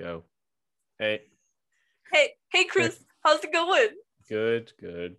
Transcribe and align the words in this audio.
Go. 0.00 0.24
Hey, 0.98 1.20
Hey, 2.10 2.30
hey, 2.50 2.64
Chris, 2.64 3.04
how's 3.22 3.44
it 3.44 3.52
going? 3.52 3.88
good, 4.30 4.72
good. 4.80 5.16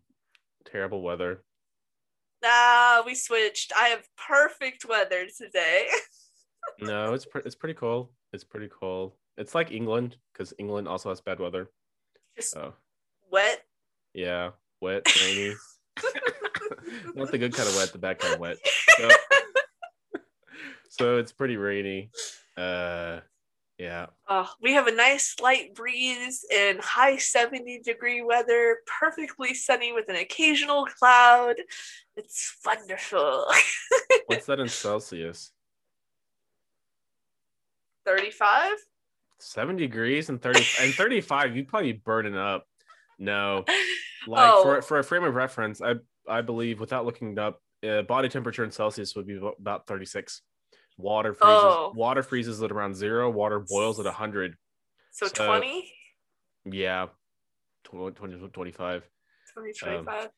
Terrible 0.66 1.04
weather. 1.04 1.44
Ah, 2.44 3.04
we 3.06 3.14
switched. 3.14 3.72
I 3.78 3.90
have 3.90 4.08
perfect 4.18 4.86
weather 4.90 5.28
today. 5.38 5.88
No, 6.80 7.14
it's 7.14 7.26
pre- 7.26 7.42
it's 7.44 7.56
pretty 7.56 7.74
cool. 7.74 8.12
It's 8.34 8.44
pretty 8.44 8.70
cool. 8.80 9.18
It's 9.38 9.54
like 9.56 9.72
England 9.72 10.16
because 10.32 10.54
England 10.60 10.88
also 10.88 11.10
has 11.10 11.20
bad 11.22 11.40
weather. 11.40 11.70
Just 12.36 12.56
Oh, 12.56 12.74
wet. 13.32 13.64
yeah, 14.14 14.52
wet, 14.80 15.06
rainy. 15.22 15.56
Not 17.16 17.32
the 17.32 17.38
good 17.40 17.54
kind 17.54 17.68
of 17.68 17.76
wet, 17.76 17.92
the 17.92 17.98
bad 17.98 18.20
kind 18.20 18.36
of 18.36 18.40
wet. 18.40 18.58
So, 18.98 19.10
so 20.90 21.18
it's 21.18 21.32
pretty 21.32 21.58
rainy. 21.58 22.12
Uh, 22.56 23.20
yeah. 23.82 24.06
Oh, 24.30 24.48
we 24.62 24.74
have 24.74 24.86
a 24.86 24.92
nice 24.96 25.36
light 25.42 25.74
breeze 25.74 26.46
and 26.54 26.80
high 26.80 27.18
70 27.18 27.80
degree 27.80 28.22
weather, 28.22 28.78
perfectly 29.00 29.56
sunny 29.56 29.92
with 29.92 30.08
an 30.08 30.18
occasional 30.18 30.86
cloud. 30.86 31.56
It's 32.16 32.58
wonderful. 32.64 33.48
What's 34.28 34.46
that 34.46 34.60
in 34.60 34.68
Celsius? 34.68 35.52
35? 38.06 38.74
70 39.40 39.82
degrees 39.88 40.30
and 40.30 40.40
30 40.40 40.60
and 40.82 40.94
35 40.94 41.56
you'd 41.56 41.68
probably 41.68 41.94
be 41.94 42.02
burning 42.06 42.38
up 42.38 42.68
no 43.18 43.66
like 44.28 44.52
Oh. 44.54 44.62
for, 44.62 44.82
for 44.84 45.00
a 45.00 45.04
frame 45.04 45.24
of 45.24 45.34
reference 45.34 45.82
i 45.82 45.96
i 46.30 46.42
believe 46.42 46.80
without 46.80 47.06
looking 47.08 47.32
it 47.32 47.40
up 47.40 47.60
uh, 47.84 48.04
body 48.04 48.30
temperature 48.30 48.64
in 48.64 48.70
celsius 48.70 49.16
would 49.16 49.26
be 49.26 49.42
about 49.60 49.88
36 49.88 50.44
water 51.02 51.34
freezes 51.34 51.64
Oh. 51.64 51.92
water 51.96 52.24
freezes 52.24 52.62
at 52.62 52.72
around 52.72 52.96
zero 52.96 53.30
water 53.30 53.60
boils 53.60 54.00
at 54.00 54.06
100 54.06 54.56
So 55.12 55.28
So- 55.28 55.46
20? 55.46 55.92
yeah 56.66 57.08
20, 57.86 58.12
20 58.16 58.50
25 58.50 59.04
20, 59.54 59.70
Um, 59.70 59.74
25. 60.06 60.30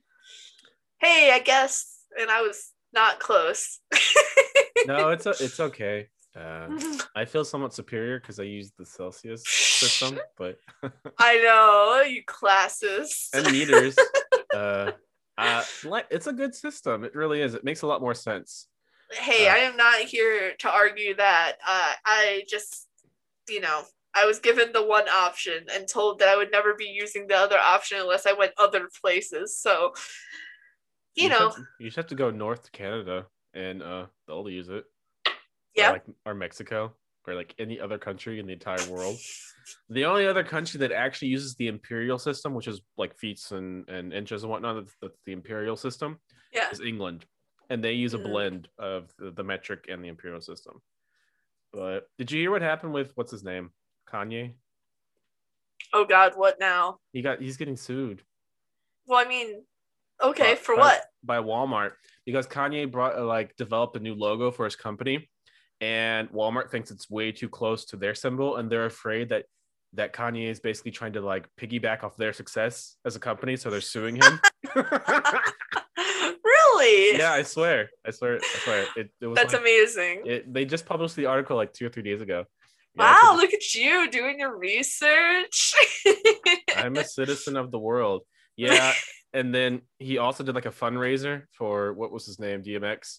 hey, 1.00 1.32
I 1.32 1.40
guess. 1.40 2.00
And 2.20 2.30
I 2.32 2.42
was 2.42 2.72
not 2.94 3.20
close. 3.20 3.80
no 4.88 5.10
it's 5.10 5.26
a, 5.26 5.30
it's 5.40 5.60
okay 5.60 6.08
uh, 6.36 6.68
i 7.16 7.24
feel 7.26 7.46
somewhat 7.46 7.74
superior 7.74 8.20
because 8.20 8.40
i 8.40 8.44
use 8.44 8.72
the 8.78 8.86
celsius 8.86 9.44
system 9.48 10.20
but 10.38 10.58
I 11.20 11.38
know, 11.38 12.02
you 12.08 12.24
classes. 12.26 13.30
and 13.34 13.46
meters. 13.52 13.96
uh, 14.54 14.92
uh, 15.38 15.64
it's 16.12 16.28
a 16.28 16.34
good 16.34 16.54
system. 16.56 17.04
It 17.04 17.16
really 17.16 17.42
is. 17.42 17.54
It 17.56 17.64
makes 17.64 17.82
a 17.82 17.88
lot 17.88 18.02
more 18.02 18.14
sense. 18.14 18.68
Hey, 19.16 19.48
Uh, 19.48 19.54
I 19.54 19.58
am 19.60 19.78
not 19.78 20.00
here 20.00 20.54
to 20.60 20.70
argue 20.70 21.16
that. 21.16 21.54
Uh, 21.68 21.94
I 22.06 22.44
just, 22.50 22.88
you 23.50 23.60
know, 23.62 23.84
I 24.16 24.26
was 24.26 24.40
given 24.40 24.72
the 24.74 24.84
one 24.84 25.08
option 25.10 25.66
and 25.74 25.88
told 25.88 26.20
that 26.20 26.30
I 26.30 26.36
would 26.36 26.52
never 26.52 26.76
be 26.76 26.86
using 26.86 27.28
the 27.28 27.36
other 27.36 27.58
option 27.58 28.00
unless 28.00 28.26
I 28.26 28.34
went 28.34 28.52
other 28.58 28.88
places. 29.02 29.58
So, 29.58 29.94
you 31.16 31.30
just 31.30 31.40
know, 31.42 31.50
to- 31.52 31.68
you 31.80 31.88
just 31.88 31.98
have 31.98 32.08
to 32.08 32.16
go 32.16 32.30
north 32.30 32.64
to 32.64 32.72
Canada, 32.72 33.26
and 33.54 33.82
uh, 33.82 34.06
they'll 34.28 34.50
use 34.50 34.70
it. 34.70 34.86
Or 35.26 35.32
yeah. 35.76 35.92
like 35.92 36.04
or 36.26 36.36
Mexico, 36.36 36.94
or 37.28 37.34
like 37.34 37.56
any 37.58 37.80
other 37.80 37.98
country 37.98 38.40
in 38.40 38.46
the 38.46 38.54
entire 38.54 38.88
world. 38.92 39.18
The 39.90 40.06
only 40.06 40.28
other 40.28 40.44
country 40.44 40.78
that 40.80 40.92
actually 40.92 41.30
uses 41.30 41.56
the 41.56 41.68
imperial 41.68 42.20
system, 42.20 42.54
which 42.54 42.68
is 42.68 42.82
like 42.98 43.18
feet 43.18 43.40
and, 43.50 43.88
and 43.90 44.14
inches 44.14 44.44
and 44.44 44.52
whatnot, 44.52 44.76
that's, 44.76 44.96
that's 45.02 45.18
the 45.26 45.32
imperial 45.32 45.76
system, 45.76 46.20
Yeah. 46.52 46.70
is 46.70 46.82
England, 46.82 47.26
and 47.70 47.84
they 47.84 47.94
use 47.94 48.14
a 48.14 48.20
blend 48.20 48.68
of 48.78 49.10
the, 49.18 49.32
the 49.32 49.44
metric 49.44 49.86
and 49.90 50.04
the 50.04 50.08
imperial 50.08 50.42
system. 50.42 50.82
But 51.72 52.08
did 52.18 52.32
you 52.32 52.40
hear 52.40 52.52
what 52.52 52.62
happened 52.62 52.94
with 52.94 53.12
what's 53.16 53.32
his 53.32 53.44
name, 53.44 53.72
Kanye? 54.12 54.54
Oh 55.94 56.06
God, 56.06 56.34
what 56.36 56.60
now? 56.60 56.98
He 57.12 57.22
got 57.22 57.42
he's 57.42 57.58
getting 57.58 57.78
sued. 57.78 58.22
Well, 59.08 59.20
I 59.20 59.28
mean, 59.28 59.64
okay, 60.22 60.52
by- 60.52 60.56
for 60.56 60.76
by- 60.76 60.82
what? 60.82 61.06
By 61.24 61.38
Walmart 61.38 61.92
because 62.26 62.48
Kanye 62.48 62.92
brought 62.92 63.18
uh, 63.18 63.26
like 63.26 63.56
developed 63.56 63.96
a 63.96 64.00
new 64.00 64.14
logo 64.14 64.52
for 64.52 64.66
his 64.66 64.76
company, 64.76 65.30
and 65.82 66.30
Walmart 66.32 66.70
thinks 66.70 66.92
it's 66.92 67.10
way 67.10 67.32
too 67.32 67.50
close 67.50 67.86
to 67.86 67.98
their 67.98 68.14
symbol, 68.16 68.58
and 68.58 68.70
they're 68.72 68.86
afraid 68.86 69.30
that 69.30 69.46
that 69.94 70.14
Kanye 70.14 70.50
is 70.50 70.60
basically 70.60 70.92
trying 70.92 71.14
to 71.14 71.22
like 71.22 71.48
piggyback 71.60 72.04
off 72.04 72.18
their 72.18 72.34
success 72.34 72.98
as 73.06 73.16
a 73.16 73.20
company, 73.20 73.56
so 73.56 73.70
they're 73.70 73.82
suing 73.82 74.16
him. 74.18 74.40
really? 76.84 77.18
yeah, 77.18 77.32
I 77.34 77.44
swear, 77.44 77.90
I 78.06 78.12
swear, 78.12 78.40
I 78.42 78.60
swear. 78.64 78.86
It, 78.96 79.12
it 79.22 79.28
was 79.28 79.36
That's 79.36 79.54
like- 79.54 79.62
amazing. 79.62 80.22
it, 80.26 80.54
they 80.54 80.66
just 80.66 80.86
published 80.86 81.16
the 81.16 81.26
article 81.28 81.56
like 81.56 81.74
two 81.74 81.86
or 81.86 81.90
three 81.90 82.04
days 82.04 82.22
ago. 82.22 82.46
Yeah, 82.96 83.18
wow, 83.24 83.36
look 83.36 83.54
at 83.54 83.74
you 83.74 84.10
doing 84.12 84.40
your 84.40 84.56
research. 84.58 85.74
I'm 86.78 86.96
a 86.96 87.04
citizen 87.04 87.58
of 87.58 87.72
the 87.72 87.80
world. 87.80 88.22
Yeah, 88.56 88.94
and 89.34 89.54
then 89.54 89.82
he 89.98 90.20
also 90.20 90.44
did 90.44 90.54
like 90.54 90.68
a 90.68 90.72
fundraiser 90.72 91.44
for 91.58 91.94
what 91.94 92.12
was 92.12 92.26
his 92.28 92.40
name, 92.40 92.62
DMX, 92.62 93.18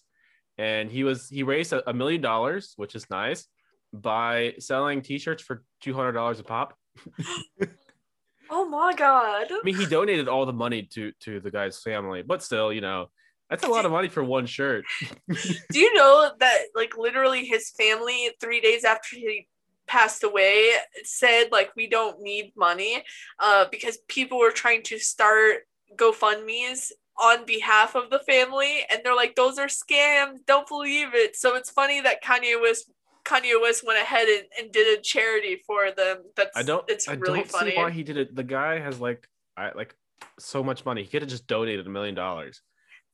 and 0.57 0.89
he 0.89 1.03
was 1.03 1.27
he 1.27 1.43
raised 1.43 1.73
a, 1.73 1.89
a 1.89 1.93
million 1.93 2.21
dollars, 2.21 2.73
which 2.77 2.95
is 2.95 3.09
nice, 3.09 3.47
by 3.91 4.53
selling 4.59 5.01
T-shirts 5.01 5.43
for 5.43 5.63
two 5.81 5.93
hundred 5.93 6.13
dollars 6.13 6.39
a 6.39 6.43
pop. 6.43 6.73
oh 8.49 8.65
my 8.69 8.93
God. 8.95 9.47
I 9.51 9.59
mean, 9.63 9.75
he 9.75 9.85
donated 9.85 10.29
all 10.29 10.45
the 10.45 10.53
money 10.53 10.83
to 10.93 11.11
to 11.21 11.41
the 11.41 11.51
guy's 11.51 11.81
family, 11.81 12.21
but 12.21 12.41
still, 12.43 12.71
you 12.71 12.79
know, 12.81 13.07
that's 13.49 13.63
a 13.63 13.67
lot 13.67 13.85
of 13.85 13.91
money 13.91 14.07
for 14.07 14.23
one 14.23 14.45
shirt. 14.45 14.85
Do 15.29 15.79
you 15.79 15.93
know 15.93 16.31
that 16.39 16.59
like 16.75 16.97
literally 16.97 17.45
his 17.45 17.69
family 17.71 18.31
three 18.39 18.61
days 18.61 18.83
after 18.83 19.15
he 19.15 19.47
passed 19.87 20.23
away 20.23 20.71
said 21.03 21.49
like 21.51 21.69
we 21.75 21.87
don't 21.87 22.19
need 22.19 22.51
money 22.57 23.03
uh 23.39 23.65
because 23.69 23.99
people 24.07 24.39
were 24.39 24.49
trying 24.49 24.81
to 24.81 24.97
start 24.97 25.57
GoFundMe's 25.95 26.91
on 27.21 27.45
behalf 27.45 27.93
of 27.93 28.09
the 28.09 28.17
family 28.17 28.79
and 28.89 29.01
they're 29.03 29.15
like 29.15 29.35
those 29.35 29.59
are 29.59 29.67
scams 29.67 30.39
don't 30.47 30.67
believe 30.67 31.09
it 31.13 31.35
so 31.35 31.55
it's 31.55 31.69
funny 31.69 32.01
that 32.01 32.23
Kanye 32.23 32.59
West 32.59 32.89
Kanye 33.25 33.59
West 33.59 33.85
went 33.85 33.99
ahead 33.99 34.27
and, 34.27 34.45
and 34.59 34.71
did 34.71 34.97
a 34.97 35.01
charity 35.01 35.61
for 35.65 35.91
them 35.91 36.17
that's 36.35 36.55
I 36.55 36.63
don't. 36.63 36.87
it's 36.87 37.09
I 37.09 37.13
really 37.13 37.39
don't 37.39 37.51
funny 37.51 37.71
see 37.71 37.77
why 37.77 37.89
he 37.89 38.03
did 38.03 38.17
it. 38.17 38.35
The 38.35 38.43
guy 38.43 38.79
has 38.79 39.01
like, 39.01 39.27
I 39.57 39.71
like 39.75 39.95
so 40.39 40.63
much 40.63 40.85
money. 40.85 41.01
He 41.01 41.09
could 41.09 41.23
have 41.23 41.29
just 41.29 41.47
donated 41.47 41.87
a 41.87 41.89
million 41.89 42.15
dollars. 42.15 42.61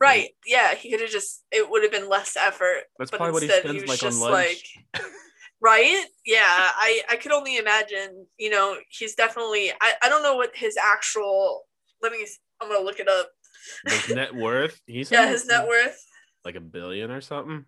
Right 0.02 0.30
yeah 0.46 0.74
he 0.74 0.90
could 0.90 1.00
have 1.02 1.10
just 1.10 1.44
it 1.52 1.70
would 1.70 1.84
have 1.84 1.92
been 1.92 2.10
less 2.10 2.36
effort 2.36 2.84
That's 2.98 3.12
but 3.12 3.18
probably 3.18 3.34
what 3.34 3.44
he 3.44 3.50
spends 3.50 3.82
was 3.82 3.90
like 3.90 4.04
on 4.04 4.10
just 4.10 4.22
lunch. 4.22 4.78
right 5.62 6.06
yeah 6.26 6.42
i 6.46 7.02
i 7.10 7.16
could 7.16 7.32
only 7.32 7.58
imagine 7.58 8.26
you 8.38 8.50
know 8.50 8.78
he's 8.90 9.16
definitely 9.16 9.72
i, 9.82 9.94
I 10.02 10.10
don't 10.10 10.24
know 10.24 10.36
what 10.36 10.56
his 10.56 10.76
actual 10.78 11.62
let 12.02 12.12
me 12.12 12.26
i'm 12.62 12.70
gonna 12.70 12.84
look 12.84 13.00
it 13.00 13.08
up 13.08 13.30
his 13.86 14.10
net 14.10 14.36
worth. 14.36 14.82
He's 14.88 15.12
yeah 15.12 15.28
his 15.28 15.46
net 15.46 15.68
worth 15.68 16.04
like 16.44 16.56
a 16.56 16.62
billion 16.62 17.12
or 17.12 17.22
something. 17.22 17.66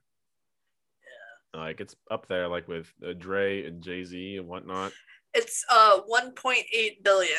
Yeah, 1.53 1.59
like 1.61 1.79
it's 1.79 1.95
up 2.09 2.27
there, 2.27 2.47
like 2.47 2.67
with 2.67 2.91
uh, 3.07 3.13
Dre 3.13 3.65
and 3.65 3.83
Jay 3.83 4.03
Z 4.03 4.37
and 4.37 4.47
whatnot. 4.47 4.91
It's 5.33 5.63
uh 5.71 5.99
1.8 6.11 7.03
billion 7.03 7.29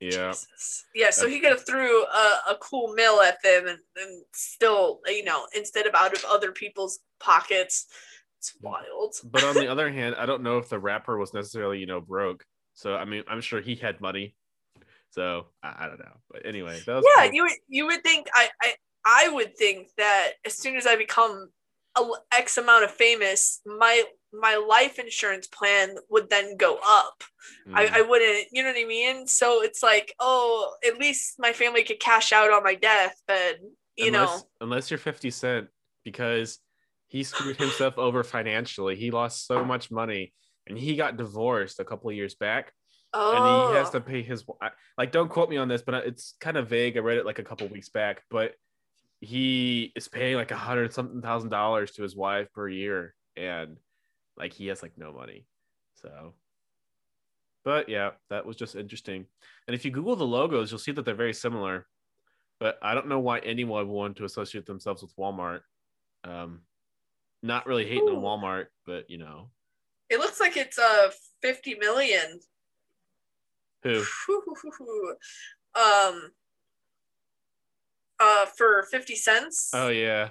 Yeah, 0.00 0.28
Jesus. 0.28 0.84
yeah 0.94 1.10
so 1.10 1.28
he 1.28 1.40
could 1.40 1.50
have 1.50 1.66
threw 1.66 2.04
a, 2.04 2.38
a 2.50 2.56
cool 2.60 2.92
mill 2.94 3.20
at 3.22 3.42
them 3.42 3.66
and, 3.66 3.78
and 3.96 4.24
still 4.34 5.00
you 5.06 5.24
know 5.24 5.46
instead 5.56 5.86
of 5.86 5.94
out 5.94 6.12
of 6.16 6.24
other 6.24 6.52
people's 6.52 6.98
pockets 7.20 7.86
it's 8.38 8.52
wild 8.60 9.14
but 9.24 9.42
on 9.44 9.54
the 9.54 9.66
other 9.72 9.90
hand, 9.90 10.14
I 10.18 10.26
don't 10.26 10.42
know 10.42 10.58
if 10.58 10.68
the 10.68 10.78
rapper 10.78 11.16
was 11.18 11.32
necessarily 11.34 11.78
you 11.78 11.86
know 11.86 12.00
broke. 12.00 12.44
So 12.74 12.94
I 12.94 13.04
mean, 13.06 13.24
I'm 13.28 13.40
sure 13.40 13.60
he 13.62 13.74
had 13.74 14.00
money. 14.00 14.34
So 15.10 15.46
I, 15.62 15.74
I 15.80 15.86
don't 15.86 15.98
know, 15.98 16.16
but 16.30 16.44
anyway, 16.44 16.78
that 16.86 16.94
was 16.96 17.04
yeah 17.16 17.24
cool. 17.26 17.34
you 17.34 17.42
would 17.44 17.52
you 17.68 17.86
would 17.86 18.02
think 18.02 18.26
I, 18.34 18.48
I 18.62 18.74
i 19.06 19.28
would 19.28 19.56
think 19.56 19.88
that 19.96 20.32
as 20.44 20.54
soon 20.54 20.76
as 20.76 20.86
i 20.86 20.96
become 20.96 21.48
a 21.96 22.02
x 22.32 22.58
amount 22.58 22.84
of 22.84 22.90
famous 22.90 23.62
my 23.64 24.02
my 24.32 24.56
life 24.56 24.98
insurance 24.98 25.46
plan 25.46 25.94
would 26.10 26.28
then 26.30 26.56
go 26.56 26.78
up 26.84 27.22
I, 27.72 27.86
Mm. 27.86 27.92
I 27.92 28.02
wouldn't 28.02 28.48
you 28.52 28.62
know 28.62 28.70
what 28.70 28.78
i 28.78 28.84
mean 28.84 29.26
so 29.28 29.62
it's 29.62 29.82
like 29.82 30.12
oh 30.18 30.74
at 30.86 30.98
least 30.98 31.36
my 31.38 31.52
family 31.52 31.84
could 31.84 32.00
cash 32.00 32.32
out 32.32 32.50
on 32.52 32.64
my 32.64 32.74
death. 32.74 33.14
deathbed 33.28 33.60
you 33.96 34.08
unless, 34.08 34.40
know 34.40 34.46
unless 34.60 34.90
you're 34.90 34.98
50 34.98 35.30
Cent, 35.30 35.68
because 36.04 36.58
he 37.08 37.22
screwed 37.22 37.56
himself 37.56 37.98
over 37.98 38.24
financially. 38.24 38.96
He 38.96 39.10
lost 39.10 39.46
so 39.46 39.64
much 39.64 39.90
money, 39.90 40.32
and 40.66 40.76
he 40.76 40.96
got 40.96 41.16
divorced 41.16 41.78
a 41.78 41.84
couple 41.84 42.10
of 42.10 42.16
years 42.16 42.34
back. 42.34 42.72
oh 43.14 43.32
and 43.36 43.72
he 43.72 43.78
has 43.78 43.90
to 43.90 44.00
pay 44.00 44.22
his 44.22 44.44
like 44.98 45.12
don't 45.12 45.30
quote 45.30 45.48
me 45.48 45.56
on 45.56 45.68
this 45.68 45.82
but 45.82 45.94
it's 46.06 46.34
kind 46.40 46.56
of 46.56 46.68
vague 46.68 46.96
i 46.96 47.00
read 47.00 47.16
it 47.18 47.24
like 47.24 47.38
a 47.38 47.44
couple 47.44 47.66
weeks 47.68 47.88
back 47.88 48.22
but 48.30 48.52
he 49.20 49.92
is 49.96 50.08
paying 50.08 50.36
like 50.36 50.50
a 50.50 50.56
hundred 50.56 50.92
something 50.92 51.22
thousand 51.22 51.50
dollars 51.50 51.92
to 51.92 52.02
his 52.02 52.14
wife 52.16 52.52
per 52.52 52.68
year 52.68 53.14
and 53.36 53.76
like 54.36 54.52
he 54.52 54.66
has 54.66 54.82
like 54.82 54.96
no 54.96 55.12
money 55.12 55.46
so 55.94 56.34
but 57.64 57.88
yeah 57.88 58.10
that 58.30 58.46
was 58.46 58.56
just 58.56 58.76
interesting 58.76 59.26
and 59.66 59.74
if 59.74 59.84
you 59.84 59.90
google 59.90 60.16
the 60.16 60.24
logos 60.26 60.70
you'll 60.70 60.78
see 60.78 60.92
that 60.92 61.04
they're 61.04 61.14
very 61.14 61.34
similar 61.34 61.86
but 62.60 62.78
i 62.82 62.94
don't 62.94 63.08
know 63.08 63.20
why 63.20 63.38
anyone 63.40 63.86
would 63.86 63.92
want 63.92 64.16
to 64.16 64.24
associate 64.24 64.66
themselves 64.66 65.02
with 65.02 65.14
walmart 65.16 65.60
um 66.24 66.60
not 67.42 67.66
really 67.66 67.86
hating 67.86 68.08
on 68.08 68.22
walmart 68.22 68.66
but 68.84 69.08
you 69.10 69.18
know 69.18 69.50
It 70.08 70.18
looks 70.18 70.40
like 70.40 70.56
it's 70.56 70.78
uh 70.78 71.10
50 71.42 71.76
million. 71.76 72.40
Who? 73.82 74.04
um 75.74 76.30
uh 78.18 78.46
for 78.56 78.84
50 78.90 79.14
cents. 79.16 79.70
Oh 79.74 79.88
yeah. 79.88 80.30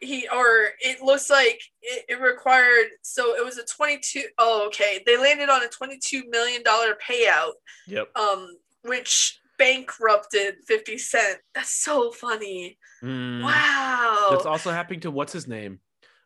He 0.00 0.28
or 0.28 0.68
it 0.80 1.02
looks 1.02 1.30
like 1.30 1.60
it, 1.82 2.04
it 2.08 2.20
required 2.20 2.86
so 3.02 3.34
it 3.34 3.44
was 3.44 3.58
a 3.58 3.64
22 3.64 4.22
oh 4.38 4.66
okay 4.66 5.02
they 5.06 5.16
landed 5.16 5.48
on 5.48 5.62
a 5.62 5.68
22 5.68 6.24
million 6.30 6.62
dollar 6.62 6.96
payout 7.08 7.52
Yep. 7.86 8.08
um 8.16 8.48
which 8.82 9.38
bankrupted 9.58 10.56
50 10.66 10.98
cent 10.98 11.38
that's 11.54 11.82
so 11.82 12.10
funny 12.10 12.78
Mm. 13.02 13.42
wow 13.42 14.26
That's 14.30 14.46
also 14.46 14.70
happening 14.70 15.00
to 15.00 15.10
what's 15.10 15.32
his 15.32 15.46
name, 15.46 15.80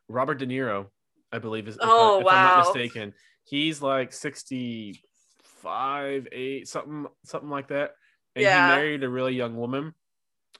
Robert 0.07 0.35
De 0.39 0.47
Niro, 0.47 0.87
I 1.31 1.39
believe 1.39 1.67
is. 1.67 1.77
Oh, 1.81 2.21
if 2.21 2.31
I'm 2.31 2.41
not 2.41 2.57
mistaken, 2.57 3.13
he's 3.43 3.81
like 3.81 4.13
sixty-five, 4.13 5.01
eight, 6.31 6.67
something, 6.67 7.07
something 7.25 7.49
like 7.49 7.67
that. 7.69 7.91
And 8.35 8.43
Yeah. 8.43 8.61
he 8.61 8.67
married 8.67 9.03
a 9.03 9.09
really 9.09 9.33
young 9.35 9.57
woman. 9.57 9.93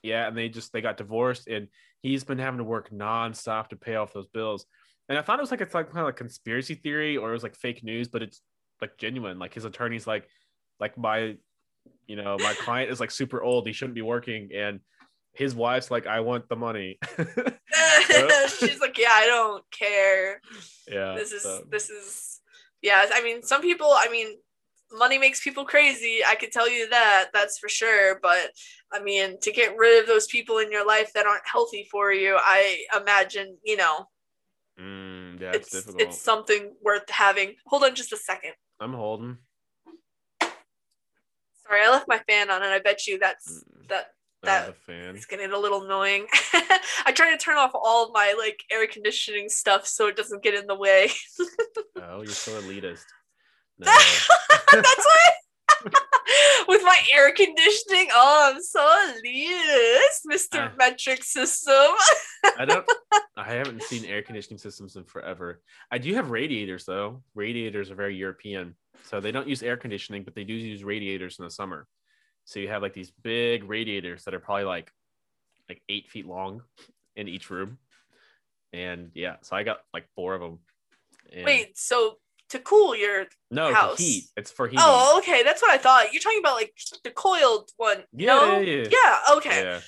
Yeah, 0.04 0.28
and 0.28 0.38
they 0.38 0.50
just 0.50 0.74
they 0.74 0.82
got 0.82 0.98
divorced, 0.98 1.48
and 1.48 1.68
he's 2.02 2.24
been 2.24 2.40
having 2.40 2.60
to 2.60 2.64
work 2.64 2.90
nonstop 2.92 3.70
to 3.70 3.76
pay 3.76 3.96
off 3.96 4.14
those 4.14 4.28
bills. 4.28 4.66
And 5.10 5.18
I 5.18 5.22
thought 5.22 5.40
it 5.40 5.42
was 5.42 5.52
like 5.52 5.62
it's 5.62 5.74
like 5.74 5.88
kind 5.88 6.00
of 6.00 6.06
like 6.06 6.16
conspiracy 6.16 6.76
theory, 6.76 7.18
or 7.18 7.30
it 7.30 7.34
was 7.34 7.44
like 7.44 7.56
fake 7.56 7.84
news, 7.84 8.08
but 8.08 8.22
it's 8.22 8.42
like 8.82 8.98
genuine. 8.98 9.40
Like 9.40 9.54
his 9.54 9.66
attorney's 9.66 10.08
like, 10.08 10.28
like 10.80 10.98
my, 10.98 11.36
you 12.08 12.16
know, 12.16 12.38
my 12.40 12.54
client 12.54 12.92
is 12.92 13.00
like 13.00 13.12
super 13.12 13.42
old. 13.42 13.68
He 13.68 13.74
shouldn't 13.74 13.96
be 13.96 14.02
working, 14.02 14.50
and 14.56 14.80
his 15.34 15.56
wife's 15.56 15.92
like, 15.92 16.08
I 16.08 16.22
want 16.22 16.48
the 16.50 16.56
money. 16.56 17.00
she's 18.60 18.80
like 18.80 18.98
yeah 18.98 19.12
i 19.12 19.26
don't 19.26 19.64
care 19.72 20.42
yeah. 20.88 21.16
this 21.16 21.32
is 21.32 21.44
so- 21.44 21.64
this 21.70 21.90
is 21.90 22.40
yeah 22.82 23.06
i 23.14 23.24
mean 23.24 23.44
some 23.44 23.62
people 23.62 23.88
i 23.88 24.08
mean 24.12 24.38
money 24.94 25.18
makes 25.18 25.42
people 25.44 25.64
crazy 25.66 26.20
i 26.28 26.36
can 26.36 26.50
tell 26.50 26.70
you 26.70 26.88
that 26.90 27.28
that's 27.34 27.58
for 27.60 27.70
sure 27.70 28.20
but 28.22 28.52
i 28.92 29.02
mean 29.02 29.38
to 29.42 29.52
get 29.52 29.76
rid 29.78 30.00
of 30.02 30.08
those 30.08 30.28
people 30.28 30.58
in 30.60 30.72
your 30.72 30.86
life 30.86 31.12
that 31.14 31.26
aren't 31.26 31.48
healthy 31.52 31.88
for 31.92 32.12
you 32.12 32.38
i 32.40 32.84
imagine 33.00 33.58
you 33.64 33.78
know 33.78 34.06
Mm, 34.80 35.40
yeah, 35.42 35.52
it's, 35.52 35.68
it's 35.68 35.86
difficult. 35.86 36.02
it's 36.02 36.22
something 36.22 36.74
worth 36.82 37.08
having 37.10 37.56
hold 37.68 37.84
on 37.84 37.94
just 37.94 38.14
a 38.14 38.18
second 38.18 38.54
I'm 38.80 38.94
holding. 38.94 39.38
sorry 41.68 41.84
i 41.86 41.90
left 41.90 42.08
my 42.08 42.20
fan 42.28 42.50
on 42.50 42.64
and 42.64 42.72
i 42.74 42.80
bet 42.80 43.06
you 43.08 43.20
that's 43.20 43.64
Mm, 43.84 43.88
that 43.90 44.08
that- 44.44 44.78
fan. 44.88 45.16
it's 45.16 45.26
getting 45.26 45.52
a 45.52 45.58
little 45.58 45.84
annoying 45.86 46.26
i 47.06 47.12
try 47.14 47.30
to 47.32 47.38
turn 47.38 47.58
off 47.58 47.72
all 47.76 48.06
of 48.06 48.12
my 48.14 48.34
like 48.40 48.64
air 48.72 48.88
conditioning 48.88 49.50
stuff 49.50 49.86
so 49.86 50.08
it 50.08 50.16
doesn't 50.16 50.42
get 50.42 50.54
in 50.56 50.66
the 50.68 50.76
way 50.76 51.12
Oh, 52.04 52.22
you're 52.24 52.28
so 52.30 52.52
elitist. 52.62 53.06
No. 53.82 53.92
That's 54.72 55.06
why. 55.06 55.32
With 56.68 56.84
my 56.84 56.98
air 57.14 57.32
conditioning, 57.32 58.08
oh, 58.14 58.54
I'm 58.54 58.62
so 58.62 58.80
elitist, 58.80 60.32
Mr. 60.32 60.68
Uh. 60.68 60.70
Metric 60.78 61.24
System. 61.24 61.74
I 62.58 62.66
don't. 62.66 62.86
I 63.36 63.44
haven't 63.44 63.82
seen 63.84 64.06
air 64.06 64.22
conditioning 64.22 64.60
systems 64.60 64.96
in 64.96 65.04
forever. 65.04 65.62
I 65.92 65.98
do 65.98 66.14
have 66.14 66.30
radiators 66.30 66.86
though. 66.86 67.24
Radiators 67.34 67.90
are 67.90 67.96
very 67.96 68.16
European, 68.16 68.76
so 69.06 69.20
they 69.20 69.32
don't 69.32 69.48
use 69.48 69.64
air 69.64 69.78
conditioning, 69.78 70.24
but 70.24 70.36
they 70.36 70.44
do 70.44 70.54
use 70.54 70.84
radiators 70.84 71.40
in 71.40 71.46
the 71.46 71.52
summer. 71.52 71.88
So 72.46 72.60
you 72.60 72.68
have 72.70 72.82
like 72.82 72.94
these 72.94 73.12
big 73.24 73.64
radiators 73.68 74.24
that 74.26 74.34
are 74.34 74.40
probably 74.40 74.66
like 74.66 74.92
like 75.68 75.82
eight 75.90 76.10
feet 76.10 76.28
long 76.28 76.62
in 77.16 77.28
each 77.28 77.50
room, 77.50 77.80
and 78.74 79.12
yeah, 79.16 79.38
so 79.42 79.56
I 79.56 79.64
got 79.64 79.80
like 79.94 80.06
four 80.16 80.36
of 80.36 80.42
them. 80.42 80.60
And 81.34 81.46
Wait, 81.46 81.78
so 81.78 82.18
to 82.52 82.60
cool 82.60 82.96
your 82.96 83.26
no, 83.50 83.74
house. 83.74 83.98
heat. 83.98 84.26
It's 84.36 84.52
for 84.52 84.68
heat. 84.68 84.80
oh, 84.82 85.18
okay, 85.20 85.44
that's 85.44 85.62
what 85.62 85.72
I 85.72 85.78
thought. 85.78 86.14
You're 86.14 86.22
talking 86.22 86.40
about 86.40 86.56
like 86.56 86.74
the 87.04 87.12
coiled 87.12 87.72
one. 87.78 88.04
Yeah, 88.14 88.36
no? 88.36 88.60
yeah, 88.60 88.76
yeah. 88.76 88.88
Yeah, 88.92 89.38
okay. 89.38 89.64
Yeah. 89.64 89.80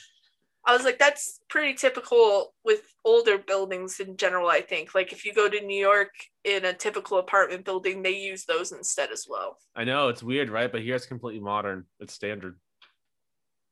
I 0.65 0.73
was 0.73 0.85
like, 0.85 0.97
that's 0.97 1.41
pretty 1.49 1.73
typical 1.73 2.53
with 2.63 2.81
older 3.03 3.37
buildings 3.37 3.99
in 3.99 4.15
general. 4.15 4.47
I 4.47 4.61
think, 4.61 4.95
like 4.95 5.11
if 5.11 5.25
you 5.25 5.33
go 5.33 5.49
to 5.49 5.61
New 5.61 5.79
York 5.79 6.11
in 6.45 6.63
a 6.63 6.73
typical 6.73 7.17
apartment 7.17 7.65
building, 7.65 8.01
they 8.01 8.17
use 8.17 8.45
those 8.45 8.71
instead 8.71 9.11
as 9.11 9.27
well. 9.29 9.57
I 9.75 9.83
know 9.83 10.07
it's 10.07 10.23
weird, 10.23 10.49
right? 10.49 10.71
But 10.71 10.81
here 10.81 10.95
it's 10.95 11.05
completely 11.05 11.41
modern. 11.41 11.85
It's 11.99 12.13
standard. 12.13 12.57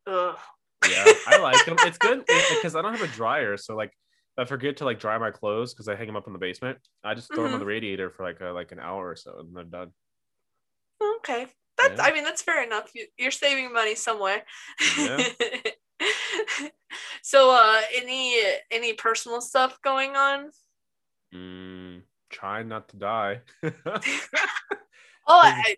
Ugh. 0.06 0.36
Yeah, 0.90 1.06
I 1.28 1.38
like 1.38 1.64
them. 1.66 1.78
It's 1.80 1.98
good 1.98 2.26
because 2.50 2.76
I 2.76 2.82
don't 2.82 2.94
have 2.94 3.10
a 3.10 3.14
dryer, 3.14 3.56
so 3.56 3.76
like 3.76 3.94
I 4.38 4.46
forget 4.46 4.78
to 4.78 4.86
like 4.86 5.00
dry 5.00 5.18
my 5.18 5.32
clothes 5.32 5.74
because 5.74 5.88
I 5.88 5.96
hang 5.96 6.08
them 6.08 6.16
up 6.16 6.28
in 6.28 6.34
the 6.34 6.40
basement. 6.40 6.78
I 7.04 7.14
just 7.14 7.34
throw 7.34 7.44
them 7.44 7.54
on 7.54 7.60
the 7.60 7.66
radiator 7.66 8.10
for 8.10 8.24
like 8.24 8.40
a, 8.42 8.46
like 8.46 8.72
an 8.72 8.80
hour 8.80 9.10
or 9.10 9.16
so, 9.16 9.40
and 9.40 9.56
they're 9.56 9.64
done. 9.64 9.92
Okay. 11.18 11.48
That's 11.78 11.98
Yeah. 11.98 12.04
I 12.04 12.14
mean 12.14 12.24
that's 12.24 12.42
fair 12.42 12.64
enough. 12.64 12.92
You, 12.94 13.08
you're 13.18 13.32
saving 13.32 13.74
money 13.74 13.96
somewhere. 13.96 14.44
Yeah. 14.98 15.28
so 17.24 17.52
uh 17.52 17.82
any 17.96 18.36
any 18.72 18.94
personal 18.94 19.42
stuff 19.42 19.80
going 19.82 20.16
on? 20.16 20.50
Mm, 21.34 22.02
try 22.30 22.64
not 22.64 22.90
to 22.90 22.98
die. 22.98 23.42
Oh 25.28 25.42
I, 25.44 25.76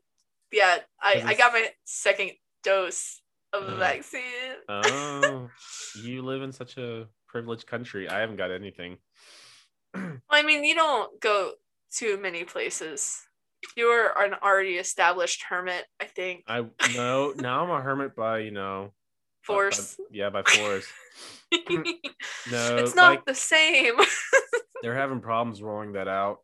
yeah, 0.51 0.77
I, 1.01 1.23
I 1.25 1.33
got 1.35 1.53
my 1.53 1.67
second 1.83 2.31
dose 2.63 3.21
of 3.53 3.63
Uh, 3.63 3.75
vaccine. 3.77 4.21
oh, 4.69 5.49
you 6.03 6.21
live 6.23 6.41
in 6.41 6.51
such 6.51 6.77
a 6.77 7.07
privileged 7.27 7.67
country. 7.67 8.07
I 8.09 8.19
haven't 8.19 8.37
got 8.37 8.51
anything. 8.51 8.97
I 10.29 10.43
mean 10.43 10.63
you 10.63 10.75
don't 10.75 11.19
go 11.21 11.53
too 11.91 12.17
many 12.17 12.43
places. 12.43 13.21
You're 13.77 14.11
an 14.21 14.33
already 14.43 14.73
established 14.75 15.43
hermit, 15.47 15.85
I 16.01 16.05
think. 16.05 16.43
I 16.47 16.65
no 16.95 17.33
now 17.37 17.63
I'm 17.63 17.69
a 17.69 17.81
hermit 17.81 18.15
by 18.15 18.39
you 18.39 18.51
know 18.51 18.91
by- 19.47 19.53
by- 19.53 19.55
Force. 19.55 19.97
yeah, 20.11 20.29
by 20.29 20.43
force. 20.43 20.87
No, 22.51 22.77
it's 22.77 22.95
not 22.95 23.11
like- 23.11 23.25
the 23.25 23.35
same. 23.35 23.93
they're 24.81 24.95
having 24.95 25.21
problems 25.21 25.61
rolling 25.61 25.93
that 25.93 26.07
out. 26.07 26.39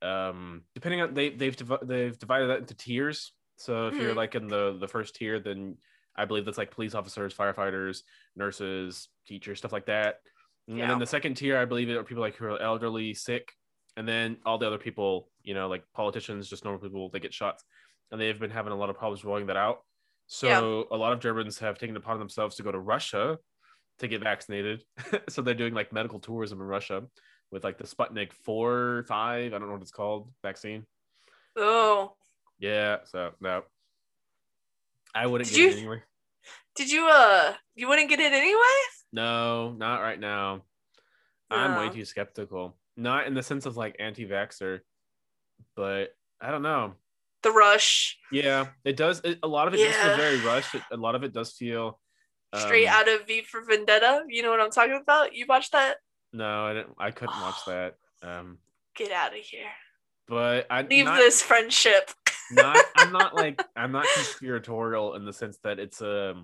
Um, 0.00 0.62
depending 0.74 1.00
on 1.00 1.14
they 1.14 1.30
they've 1.30 1.56
they've 1.82 2.18
divided 2.18 2.48
that 2.48 2.58
into 2.60 2.74
tiers. 2.74 3.32
So 3.56 3.88
if 3.88 3.94
you're 3.94 4.12
Mhm. 4.12 4.16
like 4.16 4.34
in 4.36 4.46
the 4.46 4.76
the 4.80 4.86
first 4.88 5.16
tier, 5.16 5.40
then 5.40 5.76
I 6.18 6.24
believe 6.24 6.44
that's 6.44 6.58
like 6.58 6.70
police 6.70 6.94
officers, 6.94 7.32
firefighters, 7.32 8.02
nurses, 8.36 9.08
teachers, 9.26 9.58
stuff 9.58 9.72
like 9.72 9.86
that. 9.86 10.16
Yeah. 10.66 10.82
And 10.82 10.90
then 10.90 10.98
the 10.98 11.06
second 11.06 11.34
tier, 11.34 11.56
I 11.56 11.64
believe, 11.64 11.88
it 11.88 11.96
are 11.96 12.04
people 12.04 12.22
like 12.22 12.36
who 12.36 12.46
are 12.46 12.60
elderly, 12.60 13.14
sick, 13.14 13.52
and 13.96 14.06
then 14.06 14.36
all 14.44 14.58
the 14.58 14.66
other 14.66 14.78
people, 14.78 15.30
you 15.42 15.54
know, 15.54 15.68
like 15.68 15.84
politicians, 15.94 16.48
just 16.48 16.64
normal 16.64 16.80
people, 16.80 17.08
they 17.08 17.20
get 17.20 17.32
shots, 17.32 17.64
and 18.12 18.20
they've 18.20 18.38
been 18.38 18.50
having 18.50 18.72
a 18.72 18.76
lot 18.76 18.90
of 18.90 18.96
problems 18.96 19.24
rolling 19.24 19.46
that 19.46 19.56
out. 19.56 19.78
So 20.26 20.86
a 20.90 20.96
lot 20.96 21.14
of 21.14 21.20
Germans 21.20 21.58
have 21.60 21.78
taken 21.78 21.96
it 21.96 21.98
upon 21.98 22.18
themselves 22.18 22.56
to 22.56 22.62
go 22.62 22.70
to 22.70 22.78
Russia 22.78 23.38
to 24.00 24.08
get 24.08 24.22
vaccinated. 24.22 24.84
so 25.30 25.40
they're 25.40 25.54
doing 25.54 25.72
like 25.72 25.92
medical 25.92 26.18
tourism 26.18 26.60
in 26.60 26.66
Russia 26.66 27.04
with 27.50 27.64
like 27.64 27.78
the 27.78 27.84
Sputnik 27.84 28.32
four, 28.32 29.04
five, 29.08 29.54
I 29.54 29.58
don't 29.58 29.68
know 29.68 29.72
what 29.72 29.82
it's 29.82 29.90
called, 29.90 30.30
vaccine. 30.42 30.84
oh. 31.56 32.12
Yeah, 32.60 32.98
so 33.04 33.30
no. 33.40 33.62
I 35.14 35.26
wouldn't 35.26 35.48
Did 35.50 35.56
get 35.56 35.62
you- 35.62 35.70
it 35.70 35.78
anyway. 35.78 36.02
Did 36.76 36.90
you 36.92 37.08
uh 37.08 37.54
you 37.74 37.88
wouldn't 37.88 38.08
get 38.08 38.20
it 38.20 38.32
anyway? 38.32 38.78
No, 39.12 39.72
not 39.72 40.00
right 40.00 40.18
now. 40.20 40.62
I'm 41.50 41.76
way 41.76 41.92
too 41.92 42.04
skeptical. 42.04 42.76
Not 42.96 43.26
in 43.26 43.34
the 43.34 43.42
sense 43.42 43.66
of 43.66 43.76
like 43.76 43.96
anti-vaxxer, 43.98 44.80
but 45.74 46.14
I 46.40 46.50
don't 46.50 46.62
know. 46.62 46.94
The 47.42 47.50
rush. 47.50 48.18
Yeah, 48.30 48.68
it 48.84 48.96
does. 48.96 49.20
It, 49.24 49.38
a 49.42 49.48
lot 49.48 49.66
of 49.66 49.74
it 49.74 49.78
does 49.78 49.94
feel 49.96 50.16
very 50.16 50.40
rushed. 50.40 50.74
A 50.92 50.96
lot 50.96 51.14
of 51.14 51.24
it 51.24 51.32
does 51.32 51.52
feel 51.52 51.98
Straight 52.54 52.86
um, 52.86 52.94
out 52.94 53.08
of 53.08 53.26
V 53.26 53.42
for 53.42 53.62
Vendetta. 53.62 54.24
You 54.28 54.42
know 54.42 54.50
what 54.50 54.60
I'm 54.60 54.70
talking 54.70 54.98
about? 55.00 55.34
You 55.34 55.46
watched 55.48 55.72
that? 55.72 55.96
No, 56.32 56.66
I 56.66 56.74
didn't. 56.74 56.94
I 56.98 57.10
couldn't 57.10 57.40
watch 57.40 57.64
that. 57.66 57.94
Um, 58.22 58.58
Get 58.96 59.12
out 59.12 59.32
of 59.32 59.38
here. 59.38 59.68
but 60.26 60.66
I 60.70 60.82
Leave 60.82 61.04
not, 61.04 61.16
this 61.16 61.42
friendship. 61.42 62.10
Not 62.50 62.84
I'm 62.96 63.12
not 63.12 63.34
like 63.34 63.62
I'm 63.76 63.92
not 63.92 64.06
conspiratorial 64.14 65.14
in 65.14 65.24
the 65.24 65.32
sense 65.32 65.58
that 65.64 65.78
it's 65.78 66.00
a 66.00 66.34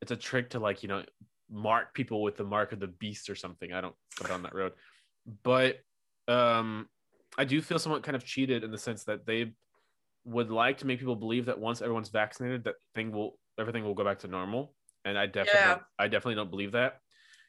it's 0.00 0.10
a 0.10 0.16
trick 0.16 0.50
to 0.50 0.58
like 0.58 0.82
you 0.82 0.88
know 0.88 1.04
mark 1.50 1.94
people 1.94 2.22
with 2.22 2.36
the 2.36 2.44
mark 2.44 2.72
of 2.72 2.80
the 2.80 2.86
beast 2.86 3.28
or 3.28 3.34
something. 3.34 3.72
I 3.72 3.80
don't 3.80 3.94
go 4.20 4.28
down 4.28 4.42
that 4.42 4.54
road, 4.54 4.72
but 5.42 5.78
um, 6.28 6.88
I 7.36 7.44
do 7.44 7.60
feel 7.60 7.78
somewhat 7.78 8.02
kind 8.02 8.16
of 8.16 8.24
cheated 8.24 8.64
in 8.64 8.70
the 8.70 8.78
sense 8.78 9.04
that 9.04 9.26
they 9.26 9.52
would 10.24 10.50
like 10.50 10.78
to 10.78 10.86
make 10.86 10.98
people 10.98 11.16
believe 11.16 11.46
that 11.46 11.58
once 11.58 11.82
everyone's 11.82 12.08
vaccinated, 12.08 12.64
that 12.64 12.76
thing 12.94 13.12
will 13.12 13.38
everything 13.58 13.84
will 13.84 13.94
go 13.94 14.04
back 14.04 14.20
to 14.20 14.28
normal, 14.28 14.74
and 15.04 15.18
I 15.18 15.26
definitely 15.26 15.60
Yeah. 15.60 15.78
I 15.98 16.08
definitely 16.08 16.36
don't 16.36 16.50
believe 16.50 16.72
that. 16.72 17.00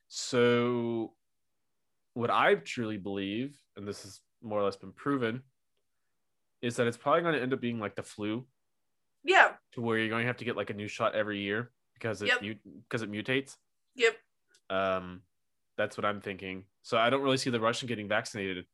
So, 0.08 1.14
what 2.14 2.30
I 2.30 2.56
truly 2.56 2.98
believe, 2.98 3.60
and 3.76 3.88
this 3.88 4.04
has 4.04 4.20
more 4.42 4.60
or 4.60 4.64
less 4.64 4.76
been 4.76 4.92
proven, 4.92 5.42
is 6.64 6.78
that 6.78 6.88
it's 6.88 6.98
probably 6.98 7.22
going 7.22 7.36
to 7.36 7.42
end 7.42 7.54
up 7.54 7.62
being 7.62 7.78
like 7.80 7.96
the 7.96 8.02
flu, 8.02 8.48
Yeah. 9.24 9.54
to 9.74 9.82
where 9.82 9.98
you're 10.00 10.10
going 10.10 10.24
to 10.24 10.28
have 10.28 10.38
to 10.38 10.46
get 10.46 10.56
like 10.58 10.70
a 10.72 10.74
new 10.74 10.88
shot 10.88 11.14
every 11.14 11.40
year 11.40 11.72
because 11.94 12.22
it 12.24 12.30
Yep. 12.42 12.58
because 12.88 13.02
it 13.04 13.12
mutates. 13.12 13.58
Yep. 13.96 14.18
Um, 14.70 15.22
that's 15.78 15.98
what 15.98 16.06
I'm 16.06 16.22
thinking. 16.22 16.66
So 16.82 16.98
I 16.98 17.10
don't 17.10 17.22
really 17.22 17.38
see 17.38 17.50
the 17.50 17.60
Russian 17.60 17.88
getting 17.88 18.08
vaccinated. 18.08 18.66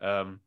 Um, 0.00 0.40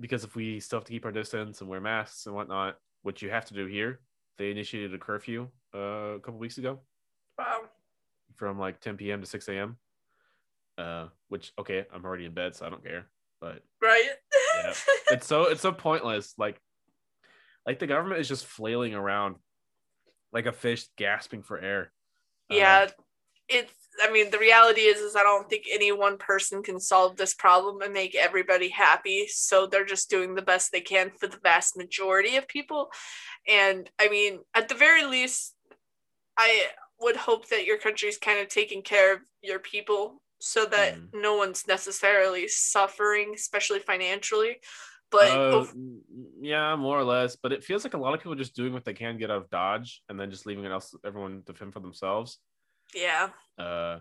because 0.00 0.24
if 0.24 0.34
we 0.34 0.60
still 0.60 0.78
have 0.78 0.86
to 0.86 0.92
keep 0.92 1.04
our 1.04 1.12
distance 1.12 1.60
and 1.60 1.68
wear 1.68 1.80
masks 1.80 2.26
and 2.26 2.34
whatnot, 2.34 2.78
which 3.02 3.20
you 3.22 3.30
have 3.30 3.44
to 3.46 3.54
do 3.54 3.66
here, 3.66 4.00
they 4.38 4.50
initiated 4.50 4.94
a 4.94 4.98
curfew 4.98 5.48
uh, 5.74 5.78
a 6.16 6.20
couple 6.20 6.38
weeks 6.38 6.58
ago 6.58 6.80
Wow. 7.38 7.62
from 8.36 8.58
like 8.58 8.80
10 8.80 8.96
p.m. 8.96 9.20
to 9.20 9.26
6 9.26 9.48
a.m. 9.48 9.76
Uh, 10.78 11.08
which 11.28 11.52
okay, 11.58 11.84
I'm 11.92 12.04
already 12.04 12.24
in 12.24 12.32
bed, 12.32 12.54
so 12.54 12.64
I 12.66 12.70
don't 12.70 12.82
care. 12.84 13.06
But 13.40 13.62
Right? 13.82 14.10
Yeah. 14.64 14.74
it's 15.10 15.26
so 15.26 15.44
it's 15.44 15.62
so 15.62 15.72
pointless. 15.72 16.34
Like, 16.38 16.60
like 17.66 17.78
the 17.78 17.86
government 17.86 18.20
is 18.20 18.28
just 18.28 18.46
flailing 18.46 18.94
around 18.94 19.36
like 20.32 20.46
a 20.46 20.52
fish 20.52 20.86
gasping 20.96 21.42
for 21.42 21.58
air. 21.58 21.92
Uh, 22.50 22.56
yeah. 22.56 22.86
It's 23.48 23.72
I 24.00 24.12
mean 24.12 24.30
the 24.30 24.38
reality 24.38 24.82
is 24.82 24.98
is 24.98 25.16
I 25.16 25.22
don't 25.22 25.48
think 25.48 25.64
any 25.70 25.90
one 25.90 26.18
person 26.18 26.62
can 26.62 26.78
solve 26.78 27.16
this 27.16 27.34
problem 27.34 27.80
and 27.80 27.92
make 27.92 28.14
everybody 28.14 28.68
happy. 28.68 29.26
So 29.28 29.66
they're 29.66 29.84
just 29.84 30.10
doing 30.10 30.34
the 30.34 30.42
best 30.42 30.70
they 30.70 30.80
can 30.80 31.10
for 31.18 31.26
the 31.26 31.40
vast 31.42 31.76
majority 31.76 32.36
of 32.36 32.46
people. 32.46 32.90
And 33.46 33.90
I 33.98 34.08
mean, 34.08 34.40
at 34.54 34.68
the 34.68 34.74
very 34.74 35.04
least, 35.04 35.54
I 36.36 36.66
would 37.00 37.16
hope 37.16 37.48
that 37.48 37.64
your 37.64 37.78
country's 37.78 38.18
kind 38.18 38.40
of 38.40 38.48
taking 38.48 38.82
care 38.82 39.14
of 39.14 39.20
your 39.42 39.58
people 39.58 40.20
so 40.40 40.66
that 40.66 40.94
Mhm. 40.94 41.08
no 41.12 41.36
one's 41.36 41.66
necessarily 41.66 42.48
suffering, 42.48 43.32
especially 43.34 43.80
financially. 43.80 44.60
But 45.10 45.30
uh, 45.30 45.56
ov- 45.56 45.74
mm, 45.74 46.00
yeah, 46.40 46.76
more 46.76 46.98
or 46.98 47.04
less. 47.04 47.36
But 47.36 47.52
it 47.52 47.64
feels 47.64 47.84
like 47.84 47.94
a 47.94 47.98
lot 47.98 48.14
of 48.14 48.20
people 48.20 48.32
are 48.34 48.36
just 48.36 48.54
doing 48.54 48.72
what 48.72 48.84
they 48.84 48.94
can 48.94 49.18
get 49.18 49.30
out 49.30 49.42
of 49.42 49.50
Dodge, 49.50 50.02
and 50.08 50.18
then 50.20 50.30
just 50.30 50.46
leaving 50.46 50.64
it 50.64 50.70
else 50.70 50.94
everyone 51.04 51.42
to 51.44 51.54
fend 51.54 51.72
for 51.72 51.80
themselves. 51.80 52.38
yeah, 52.94 53.30
Uh, 53.58 54.00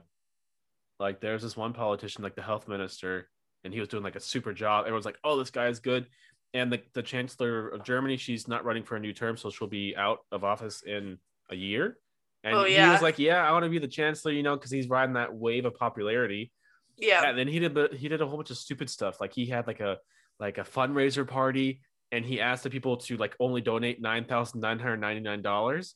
like 0.99 1.21
there's 1.21 1.43
this 1.43 1.57
one 1.57 1.73
politician, 1.73 2.23
like 2.23 2.35
the 2.35 2.41
health 2.41 2.67
minister, 2.67 3.29
and 3.63 3.73
he 3.73 3.79
was 3.79 3.89
doing 3.89 4.03
like 4.03 4.15
a 4.15 4.19
super 4.19 4.53
job. 4.53 4.85
Everyone's 4.85 5.05
like, 5.05 5.19
"Oh, 5.23 5.37
this 5.37 5.51
guy 5.51 5.67
is 5.67 5.79
good." 5.79 6.07
And 6.53 6.71
the, 6.71 6.81
the 6.93 7.03
chancellor 7.03 7.69
of 7.69 7.83
Germany, 7.83 8.17
she's 8.17 8.47
not 8.47 8.65
running 8.65 8.83
for 8.83 8.95
a 8.95 8.99
new 8.99 9.13
term, 9.13 9.37
so 9.37 9.49
she'll 9.49 9.67
be 9.67 9.95
out 9.95 10.19
of 10.31 10.43
office 10.43 10.81
in 10.83 11.19
a 11.49 11.55
year. 11.55 11.99
And 12.43 12.55
Oh, 12.55 12.63
he 12.65 12.75
was 12.91 13.01
like, 13.01 13.19
"Yeah, 13.19 13.47
I 13.47 13.51
want 13.51 13.63
to 13.65 13.69
be 13.69 13.79
the 13.79 13.87
chancellor," 13.87 14.31
you 14.31 14.43
know, 14.43 14.55
because 14.55 14.71
he's 14.71 14.87
riding 14.87 15.13
that 15.15 15.33
wave 15.33 15.65
of 15.65 15.73
popularity. 15.75 16.51
yeah, 16.97 17.23
And 17.29 17.37
then 17.37 17.47
he 17.47 17.59
did 17.59 17.73
the- 17.75 17.95
he 17.95 18.07
did 18.09 18.21
a 18.21 18.27
whole 18.27 18.37
bunch 18.37 18.51
of 18.51 18.57
stupid 18.57 18.89
stuff. 18.89 19.19
Like 19.21 19.33
he 19.33 19.45
had 19.47 19.67
like 19.67 19.79
a 19.81 19.97
like 20.39 20.57
a 20.57 20.63
fundraiser 20.63 21.27
party, 21.27 21.81
and 22.11 22.23
he 22.25 22.39
asked 22.41 22.63
the 22.63 22.69
people 22.69 22.97
to 22.97 23.17
like 23.17 23.35
only 23.39 23.61
donate 23.61 24.01
nine 24.01 24.25
thousand 24.25 24.61
nine 24.61 24.79
hundred 24.79 24.97
ninety 24.97 25.21
nine 25.21 25.41
dollars 25.41 25.95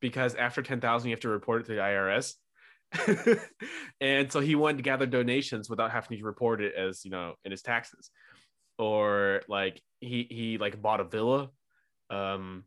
because 0.00 0.34
after 0.34 0.62
ten 0.62 0.80
thousand 0.80 1.10
you 1.10 1.14
have 1.14 1.20
to 1.20 1.28
report 1.28 1.62
it 1.62 1.66
to 1.66 1.74
the 1.74 1.80
IRS. 1.80 2.34
and 4.00 4.32
so 4.32 4.40
he 4.40 4.54
wanted 4.54 4.78
to 4.78 4.82
gather 4.82 5.06
donations 5.06 5.68
without 5.70 5.90
having 5.92 6.18
to 6.18 6.24
report 6.24 6.60
it 6.60 6.74
as 6.74 7.04
you 7.04 7.10
know 7.10 7.34
in 7.44 7.50
his 7.50 7.62
taxes. 7.62 8.10
Or 8.78 9.42
like 9.48 9.80
he 10.00 10.26
he 10.30 10.58
like 10.58 10.80
bought 10.80 11.00
a 11.00 11.04
villa, 11.04 11.50
um, 12.08 12.64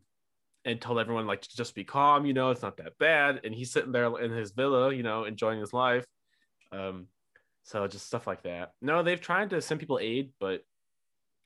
and 0.64 0.80
told 0.80 0.98
everyone 0.98 1.26
like 1.26 1.42
to 1.42 1.56
just 1.56 1.74
be 1.74 1.84
calm. 1.84 2.24
You 2.26 2.32
know, 2.32 2.50
it's 2.50 2.62
not 2.62 2.76
that 2.78 2.98
bad. 2.98 3.40
And 3.44 3.54
he's 3.54 3.70
sitting 3.72 3.92
there 3.92 4.18
in 4.20 4.30
his 4.30 4.52
villa, 4.52 4.92
you 4.94 5.02
know, 5.02 5.24
enjoying 5.24 5.60
his 5.60 5.72
life. 5.72 6.04
Um, 6.72 7.08
so 7.62 7.86
just 7.86 8.06
stuff 8.06 8.26
like 8.26 8.42
that. 8.42 8.72
No, 8.82 9.02
they've 9.02 9.20
tried 9.20 9.50
to 9.50 9.60
send 9.60 9.80
people 9.80 9.98
aid, 10.00 10.32
but 10.40 10.62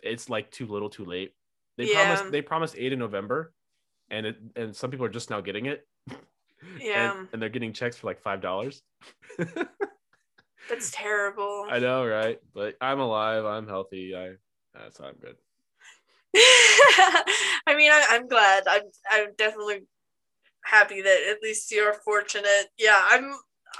it's 0.02 0.28
like 0.30 0.50
too 0.50 0.66
little, 0.66 0.88
too 0.90 1.04
late. 1.04 1.32
They 1.76 1.84
Yeah. 1.90 1.94
promised 2.04 2.30
they 2.32 2.42
promised 2.42 2.76
aid 2.76 2.92
in 2.92 2.98
November, 2.98 3.52
and 4.10 4.26
it 4.26 4.36
and 4.56 4.74
some 4.74 4.90
people 4.90 5.06
are 5.06 5.10
just 5.10 5.30
now 5.30 5.40
getting 5.40 5.66
it. 5.66 5.86
Yeah. 6.80 7.12
and, 7.20 7.28
and 7.32 7.40
they're 7.40 7.48
getting 7.48 7.72
checks 7.72 7.96
for 7.98 8.08
like 8.08 8.20
five 8.20 8.40
dollars. 8.40 8.82
that's 10.68 10.90
terrible. 10.90 11.66
I 11.70 11.78
know, 11.78 12.04
right? 12.04 12.40
But 12.52 12.76
I'm 12.80 12.98
alive. 12.98 13.44
I'm 13.44 13.68
healthy. 13.68 14.14
I 14.16 14.32
that's 14.74 14.98
I'm 15.00 15.14
good. 15.14 15.36
I 17.66 17.74
mean, 17.76 17.90
I, 17.90 18.04
I'm 18.10 18.28
glad. 18.28 18.64
I'm 18.68 18.82
I'm 19.10 19.34
definitely 19.36 19.82
happy 20.64 21.02
that 21.02 21.20
at 21.30 21.42
least 21.42 21.72
you're 21.72 21.94
fortunate. 21.94 22.66
Yeah, 22.78 22.98
I'm 23.10 23.32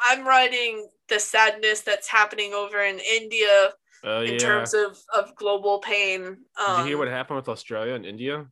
I'm 0.05 0.27
riding 0.27 0.89
the 1.09 1.21
sadness 1.21 1.83
that's 1.83 2.09
happening 2.09 2.55
over 2.55 2.81
in 2.83 2.99
India 3.01 3.73
Uh, 4.05 4.21
in 4.27 4.35
yeah. 4.35 4.39
terms 4.39 4.75
of 4.75 4.99
of 5.17 5.35
global 5.37 5.81
pain. 5.81 6.23
Did 6.67 6.67
Um, 6.67 6.79
you 6.79 6.85
hear 6.85 6.99
what 6.99 7.09
happened 7.09 7.37
with 7.37 7.49
Australia 7.49 7.95
and 7.95 8.07
India? 8.07 8.49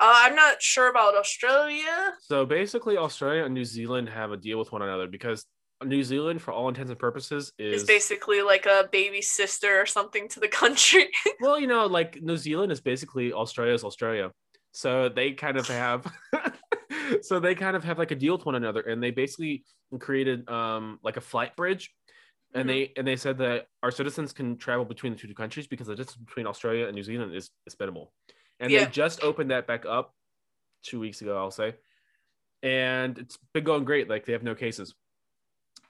uh, 0.00 0.12
I'm 0.26 0.34
not 0.34 0.60
sure 0.60 0.88
about 0.88 1.14
Australia. 1.14 2.14
So 2.18 2.46
basically, 2.46 2.96
Australia 2.96 3.44
and 3.44 3.54
New 3.54 3.64
Zealand 3.64 4.08
have 4.08 4.32
a 4.32 4.36
deal 4.36 4.58
with 4.58 4.72
one 4.72 4.82
another 4.82 5.06
because 5.06 5.44
New 5.82 6.02
Zealand, 6.04 6.40
for 6.40 6.52
all 6.52 6.68
intents 6.68 6.90
and 6.90 6.98
purposes, 6.98 7.52
is 7.58 7.82
Is 7.82 7.86
basically 7.86 8.42
like 8.42 8.66
a 8.66 8.88
baby 8.92 9.20
sister 9.22 9.80
or 9.80 9.86
something 9.86 10.28
to 10.28 10.40
the 10.40 10.48
country. 10.62 11.08
well, 11.40 11.58
you 11.58 11.66
know, 11.66 11.86
like 11.86 12.20
New 12.22 12.36
Zealand 12.36 12.72
is 12.72 12.80
basically 12.80 13.32
Australia's 13.32 13.84
Australia. 13.84 14.30
So 14.72 15.08
they 15.08 15.32
kind 15.32 15.56
of 15.56 15.66
have 15.68 16.06
so 17.22 17.38
they 17.38 17.54
kind 17.54 17.76
of 17.76 17.84
have 17.84 17.98
like 17.98 18.10
a 18.10 18.14
deal 18.16 18.36
with 18.36 18.46
one 18.46 18.54
another 18.56 18.80
and 18.80 19.02
they 19.02 19.10
basically 19.12 19.64
created 20.00 20.48
um 20.48 20.98
like 21.04 21.16
a 21.16 21.20
flight 21.20 21.54
bridge 21.54 21.94
and 22.54 22.68
they 22.68 22.92
and 22.96 23.06
they 23.06 23.14
said 23.16 23.38
that 23.38 23.66
our 23.82 23.90
citizens 23.92 24.32
can 24.32 24.56
travel 24.56 24.84
between 24.84 25.12
the 25.12 25.18
two 25.18 25.32
countries 25.34 25.66
because 25.68 25.86
the 25.88 25.94
distance 25.94 26.16
between 26.24 26.46
Australia 26.46 26.86
and 26.86 26.94
New 26.94 27.02
Zealand 27.02 27.34
is, 27.34 27.50
is 27.66 27.76
minimal. 27.78 28.12
And 28.60 28.70
Yeah. 28.70 28.84
they 28.84 28.90
just 28.90 29.22
opened 29.22 29.50
that 29.50 29.66
back 29.66 29.84
up 29.86 30.12
two 30.84 30.98
weeks 31.00 31.20
ago, 31.20 31.36
I'll 31.36 31.50
say. 31.50 31.74
And 32.62 33.18
it's 33.18 33.38
been 33.52 33.64
going 33.64 33.84
great. 33.84 34.08
Like 34.08 34.24
they 34.24 34.32
have 34.32 34.42
no 34.44 34.54
cases. 34.54 34.94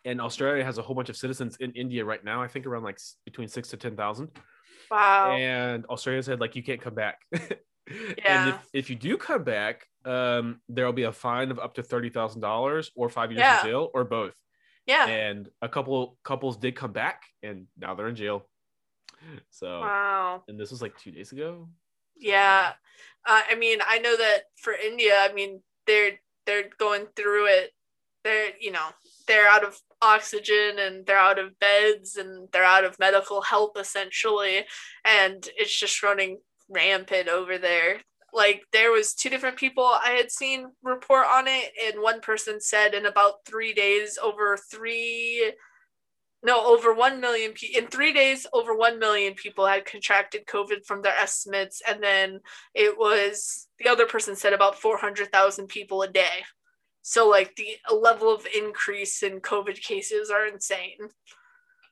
And 0.04 0.20
Australia 0.20 0.64
has 0.64 0.78
a 0.78 0.82
whole 0.82 0.94
bunch 0.94 1.08
of 1.08 1.16
citizens 1.16 1.56
in 1.61 1.73
India 1.73 2.04
right 2.04 2.23
now. 2.25 2.42
I 2.42 2.49
think 2.49 2.66
around 2.66 2.82
like 2.82 2.99
between 3.25 3.49
six 3.49 3.68
to 3.70 3.76
ten 3.76 3.96
thousand 3.96 4.28
Wow. 4.90 5.32
and 5.32 5.87
Australia 5.87 6.23
said 6.23 6.40
like 6.40 6.54
you 6.56 6.62
can't 6.62 6.80
come 6.80 6.94
back. 6.94 7.20
Yeah. 7.32 7.38
And 8.25 8.49
if, 8.50 8.68
if 8.73 8.90
you 8.90 8.96
do 8.96 9.18
come 9.18 9.44
back, 9.44 9.87
um, 10.06 10.61
there 10.70 10.87
will 10.87 10.94
be 10.94 11.02
a 11.02 11.12
fine 11.12 11.50
of 11.50 11.58
up 11.58 11.75
to 11.75 11.82
thirty 11.82 12.08
thousand 12.08 12.40
dollars 12.40 12.90
or 12.96 13.11
five 13.11 13.30
years 13.30 13.40
Yeah. 13.40 13.61
in 13.61 13.66
jail 13.66 13.90
or 13.92 14.04
both. 14.04 14.32
yeah. 14.87 15.06
And 15.06 15.49
a 15.61 15.68
couple 15.68 16.16
couples 16.25 16.56
did 16.56 16.76
come 16.76 16.92
back, 16.92 17.23
and 17.42 17.66
now 17.78 17.94
they're 17.94 18.08
in 18.08 18.16
jail. 18.16 18.49
So, 19.50 19.80
Wow. 19.80 20.44
and 20.49 20.58
this 20.58 20.70
was 20.70 20.80
like 20.82 20.96
two 20.99 21.11
days 21.11 21.32
ago. 21.32 21.68
Yeah. 22.16 22.73
Uh, 23.26 23.42
I 23.50 23.54
mean, 23.54 23.78
I 23.87 23.99
know 23.99 24.16
that 24.16 24.44
for 24.56 24.73
India, 24.73 25.16
I 25.20 25.32
mean, 25.34 25.62
they're 25.87 26.12
they're 26.46 26.68
going 26.78 27.06
through 27.16 27.46
it. 27.49 27.70
They're, 28.25 28.50
you 28.61 28.73
know, 28.73 28.88
they're 29.28 29.49
out 29.49 29.64
of 29.64 29.78
oxygen 30.02 30.78
and 30.78 31.07
they're 31.07 31.19
out 31.19 31.38
of 31.38 31.59
beds 31.59 32.16
and 32.16 32.49
they're 32.52 32.64
out 32.64 32.85
of 32.85 32.99
medical 32.99 33.43
help 33.43 33.78
essentially, 33.78 34.64
and 35.04 35.49
it's 35.57 35.78
just 35.78 36.02
running 36.02 36.38
rampant 36.69 37.28
over 37.28 37.59
there. 37.59 38.00
Like 38.33 38.62
there 38.73 38.90
was 38.90 39.14
two 39.14 39.31
different 39.31 39.57
people 39.57 39.85
I 39.85 40.11
had 40.11 40.31
seen 40.31 40.66
report 40.83 41.26
on 41.31 41.47
it, 41.47 41.71
and 41.87 42.02
one 42.02 42.21
person 42.21 42.61
said 42.61 42.95
in 42.95 43.07
about 43.07 43.47
three 43.47 43.73
days, 43.73 44.19
over 44.23 44.57
three 44.57 45.52
no, 46.45 46.62
over 46.66 46.93
1 46.93 47.23
million 47.23 47.52
people 47.52 47.83
in 47.83 47.88
three 47.88 48.12
days, 48.12 48.47
over 48.52 48.76
1 48.76 48.99
million 48.99 49.33
people 49.33 49.66
had 49.66 49.87
contracted 49.87 50.45
COVID 50.45 50.85
from 50.85 51.00
their 51.00 51.16
estimates. 51.16 51.81
And 51.88 52.02
then 52.02 52.40
it 52.75 52.99
was 52.99 53.66
the 53.78 53.88
other 53.88 54.04
person 54.04 54.37
said 54.37 54.52
about 54.52 54.78
400,000 54.78 55.69
people 55.69 56.02
a 56.02 56.09
day. 56.09 56.45
So, 57.06 57.28
like, 57.28 57.54
the 57.56 57.76
level 57.94 58.32
of 58.34 58.46
increase 58.56 59.23
in 59.23 59.40
COVID 59.40 59.78
cases 59.82 60.30
are 60.30 60.46
insane. 60.46 60.96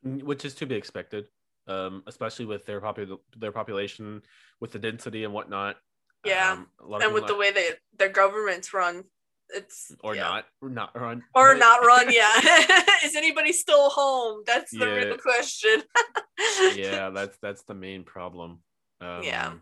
Mm, 0.06 0.22
which 0.22 0.46
is 0.46 0.54
to 0.54 0.64
be 0.66 0.74
expected, 0.74 1.26
um, 1.68 2.02
especially 2.06 2.46
with 2.46 2.64
their 2.64 2.80
popu- 2.80 3.20
their 3.36 3.52
population, 3.52 4.22
with 4.58 4.72
the 4.72 4.78
density 4.78 5.24
and 5.24 5.34
whatnot. 5.34 5.76
Yeah. 6.24 6.52
Um, 6.52 6.68
And 7.02 7.12
with 7.12 7.24
the 7.24 7.34
people 7.34 7.38
way 7.40 7.50
they, 7.52 7.70
their 7.98 8.08
governments 8.08 8.72
run, 8.72 9.04
it's. 9.50 9.94
or 10.02 10.14
yeah. 10.14 10.22
not, 10.22 10.44
or 10.62 10.70
not 10.70 10.98
run, 10.98 11.22
Or 11.34 11.54
not 11.66 11.84
run, 11.84 12.10
yeah. 12.10 12.30
Is 13.04 13.14
anybody 13.14 13.52
still 13.52 13.90
home? 13.90 14.42
That's 14.46 14.70
the 14.70 14.86
Yeah. 14.86 14.94
real 14.94 15.18
question. 15.18 15.82
yeah, 16.74 17.10
that's 17.10 17.36
that's 17.42 17.64
the 17.64 17.74
main 17.74 18.04
problem. 18.04 18.62
Um, 19.02 19.22
Yeah. 19.22 19.52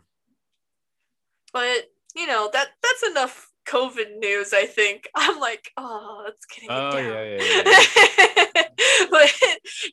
but 1.51 1.89
you 2.15 2.25
know 2.25 2.49
that 2.53 2.69
that's 2.81 3.03
enough 3.03 3.50
COVID 3.67 4.17
news. 4.19 4.53
I 4.53 4.65
think 4.65 5.07
I'm 5.15 5.39
like, 5.39 5.71
oh, 5.77 6.25
it's 6.27 6.45
getting 6.45 6.69
it 6.69 6.73
Oh 6.73 6.91
down. 6.91 7.05
yeah, 7.05 7.23
yeah, 7.23 8.43
yeah. 8.55 9.07
but 9.11 9.31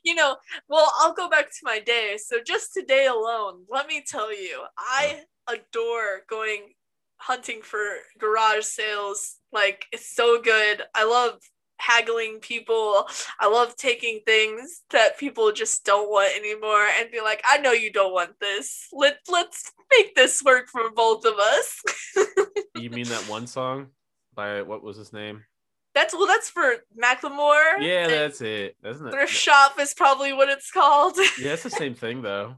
you 0.03 0.15
know, 0.15 0.37
well, 0.67 0.91
I'll 0.99 1.13
go 1.13 1.29
back 1.29 1.45
to 1.45 1.59
my 1.63 1.79
day. 1.79 2.17
So 2.23 2.37
just 2.45 2.73
today 2.73 3.07
alone, 3.07 3.65
let 3.69 3.87
me 3.87 4.03
tell 4.05 4.31
you, 4.33 4.63
I 4.77 5.21
oh. 5.47 5.55
adore 5.55 6.23
going 6.29 6.73
hunting 7.17 7.61
for 7.61 7.83
garage 8.17 8.63
sales. 8.63 9.35
Like 9.51 9.85
it's 9.91 10.15
so 10.15 10.41
good. 10.41 10.83
I 10.95 11.05
love 11.05 11.39
haggling 11.79 12.39
people. 12.39 13.07
I 13.39 13.47
love 13.47 13.75
taking 13.75 14.19
things 14.25 14.81
that 14.91 15.17
people 15.17 15.51
just 15.51 15.85
don't 15.85 16.09
want 16.09 16.37
anymore 16.37 16.87
and 16.99 17.11
be 17.11 17.21
like, 17.21 17.41
I 17.47 17.57
know 17.57 17.71
you 17.71 17.91
don't 17.91 18.13
want 18.13 18.39
this. 18.39 18.87
Let 18.93 19.17
let's 19.29 19.71
make 19.97 20.15
this 20.15 20.43
work 20.43 20.67
for 20.67 20.91
both 20.91 21.25
of 21.25 21.33
us. 21.39 21.81
you 22.75 22.89
mean 22.89 23.07
that 23.07 23.27
one 23.27 23.47
song 23.47 23.87
by 24.35 24.61
what 24.61 24.83
was 24.83 24.97
his 24.97 25.11
name? 25.11 25.43
that's 25.99 26.13
well, 26.13 26.27
that's 26.27 26.49
for 26.49 26.75
Macklemore. 26.97 27.81
Yeah, 27.81 28.03
and 28.03 28.11
that's 28.11 28.41
it. 28.41 28.75
Isn't 28.85 29.07
it? 29.07 29.11
thrift 29.11 29.33
shop 29.33 29.79
is 29.79 29.93
probably 29.93 30.33
what 30.33 30.49
it's 30.49 30.71
called. 30.71 31.17
Yeah, 31.39 31.53
it's 31.53 31.63
the 31.63 31.69
same 31.69 31.93
thing 31.93 32.21
though. 32.21 32.55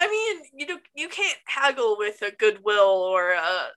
I 0.00 0.08
mean, 0.08 0.42
you 0.54 0.66
do, 0.66 0.78
you 0.94 1.08
can't 1.08 1.38
haggle 1.46 1.96
with 1.98 2.22
a 2.22 2.30
Goodwill 2.30 2.80
or 2.80 3.32
a, 3.32 3.68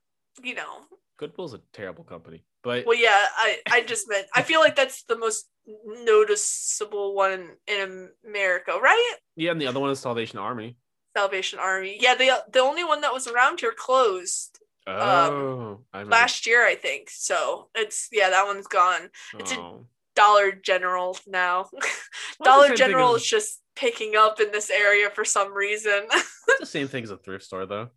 you 0.41 0.55
know. 0.55 0.81
Goodwill's 1.17 1.53
a 1.53 1.61
terrible 1.73 2.03
company, 2.03 2.43
but 2.67 2.85
Well, 2.85 2.97
yeah, 2.97 3.25
I 3.37 3.49
I 3.71 3.81
just 3.81 4.09
meant 4.09 4.27
I 4.35 4.41
feel 4.43 4.59
like 4.59 4.75
that's 4.75 5.03
the 5.03 5.17
most 5.17 5.49
noticeable 5.85 7.15
one 7.15 7.55
in 7.67 8.09
America, 8.27 8.77
right? 8.81 9.15
yeah, 9.35 9.51
and 9.51 9.61
the 9.61 9.67
other 9.67 9.79
one 9.79 9.89
is 9.91 9.99
Salvation 9.99 10.37
Army. 10.39 10.75
Salvation 11.15 11.59
Army. 11.59 11.97
Yeah, 11.99 12.15
the 12.15 12.43
the 12.51 12.59
only 12.59 12.83
one 12.83 13.01
that 13.01 13.13
was 13.13 13.27
around 13.27 13.59
here 13.61 13.73
closed 13.75 14.59
um, 14.85 14.95
Oh, 14.95 15.83
I 15.93 15.99
remember. 15.99 16.11
last 16.15 16.45
year, 16.47 16.65
I 16.65 16.75
think. 16.75 17.09
So 17.09 17.69
it's 17.75 18.07
yeah, 18.11 18.29
that 18.29 18.45
one's 18.45 18.67
gone. 18.67 19.09
it's 19.39 19.51
a- 19.53 19.59
Oh. 19.59 19.87
Dollar 20.15 20.51
General 20.51 21.15
now. 21.27 21.69
Well, 21.73 21.81
it's 21.81 22.37
the 22.39 22.43
Dollar 22.43 22.75
General 22.75 23.15
is 23.15 23.25
just 23.25 23.61
picking 23.75 24.15
up 24.15 24.39
in 24.39 24.51
this 24.51 24.69
area 24.71 25.09
for 25.09 25.23
some 25.25 25.53
reason. 25.53 25.99
It's 26.49 26.59
the 26.61 26.65
same 26.79 26.87
thing 26.87 27.03
as 27.03 27.11
a 27.11 27.17
thrift 27.17 27.43
store, 27.45 27.65
though. 27.67 27.89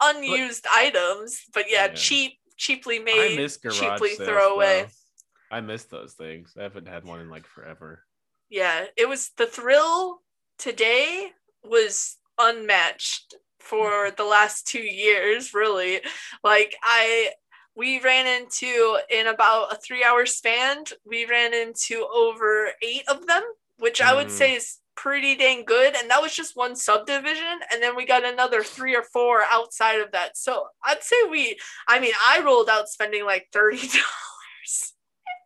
I 0.01 0.13
mean, 0.15 0.25
it's 0.25 0.33
unused 0.33 0.67
items, 0.73 1.41
but 1.55 1.71
yeah, 1.71 1.87
Yeah. 1.89 1.95
cheap, 1.95 2.39
cheaply 2.57 3.01
I 3.01 3.05
made, 3.05 3.51
cheaply 3.71 4.11
sales, 4.11 4.29
throw 4.29 4.55
away. 4.55 4.83
though. 4.83 5.57
I 5.57 5.61
miss 5.61 5.85
those 5.85 6.15
things. 6.15 6.55
I 6.59 6.63
haven't 6.63 6.89
had 6.89 7.05
one 7.05 7.21
in 7.21 7.31
like 7.31 7.47
forever. 7.47 8.03
Yeah, 8.49 8.87
it 8.97 9.09
was 9.09 9.31
the 9.37 9.47
thrill 9.47 10.23
today 10.59 11.33
was 11.65 12.17
unmatched 12.39 13.35
for 13.59 14.11
the 14.17 14.25
last 14.25 14.67
two 14.67 14.81
years, 14.83 15.55
really. 15.55 16.01
Like 16.45 16.77
I 16.83 17.31
we 17.75 18.01
ran 18.01 18.27
into 18.27 18.99
in 19.11 19.27
about 19.27 19.73
a 19.73 19.77
three 19.77 20.03
hour 20.05 20.25
span, 20.27 20.85
we 21.05 21.27
ran 21.27 21.53
into 21.55 22.07
over 22.13 22.71
eight 22.83 23.03
of 23.09 23.27
them, 23.27 23.43
which 23.79 24.01
I 24.01 24.15
would 24.15 24.29
Mm. 24.29 24.31
say 24.31 24.55
is 24.55 24.79
pretty 24.97 25.37
dang 25.37 25.65
good. 25.65 25.95
And 25.97 26.11
that 26.11 26.23
was 26.23 26.35
just 26.35 26.57
one 26.57 26.75
subdivision. 26.77 27.61
And 27.73 27.83
then 27.83 27.95
we 27.97 28.07
got 28.07 28.25
another 28.25 28.63
three 28.63 28.97
or 28.97 29.03
four 29.03 29.43
outside 29.51 30.01
of 30.01 30.13
that. 30.13 30.37
So 30.37 30.67
I'd 30.85 31.03
say 31.03 31.17
we 31.31 31.59
I 31.89 32.01
mean, 32.01 32.13
I 32.25 32.41
rolled 32.45 32.69
out 32.69 32.89
spending 32.89 33.25
like 33.25 33.49
thirty 33.53 33.77
dollars. 33.79 34.95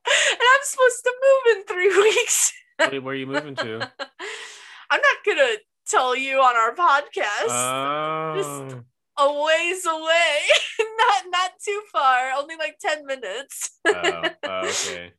and 0.07 0.41
I'm 0.41 0.61
supposed 0.63 1.03
to 1.05 1.13
move 1.23 1.57
in 1.57 1.65
three 1.65 1.89
weeks. 2.03 2.53
Wait, 2.79 2.99
where 3.03 3.13
are 3.13 3.17
you 3.17 3.27
moving 3.27 3.55
to? 3.57 3.91
I'm 4.91 5.01
not 5.01 5.17
gonna 5.27 5.57
tell 5.87 6.17
you 6.17 6.39
on 6.39 6.57
our 6.57 6.75
podcast. 6.75 7.49
Oh, 7.49 8.85
a 9.19 9.43
ways 9.45 9.85
away, 9.87 10.39
not 10.99 11.25
not 11.31 11.51
too 11.65 11.81
far, 11.93 12.31
only 12.37 12.57
like 12.57 12.77
ten 12.81 13.05
minutes. 13.07 13.79
oh, 13.87 14.31
oh, 14.45 14.61
okay. 14.69 15.13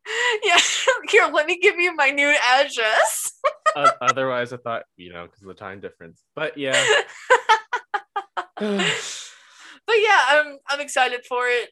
yeah, 0.44 0.58
here, 1.10 1.30
let 1.32 1.46
me 1.46 1.60
give 1.60 1.76
you 1.76 1.96
my 1.96 2.10
new 2.10 2.34
address. 2.44 3.32
O- 3.76 3.92
otherwise, 4.02 4.54
I 4.54 4.58
thought 4.58 4.84
you 4.98 5.14
know 5.14 5.26
because 5.26 5.42
of 5.42 5.48
the 5.48 5.54
time 5.54 5.80
difference. 5.80 6.22
But 6.36 6.58
yeah, 6.58 6.84
but 8.58 9.96
yeah, 9.98 10.22
I'm 10.30 10.58
I'm 10.70 10.82
excited 10.82 11.26
for 11.28 11.48
it. 11.48 11.70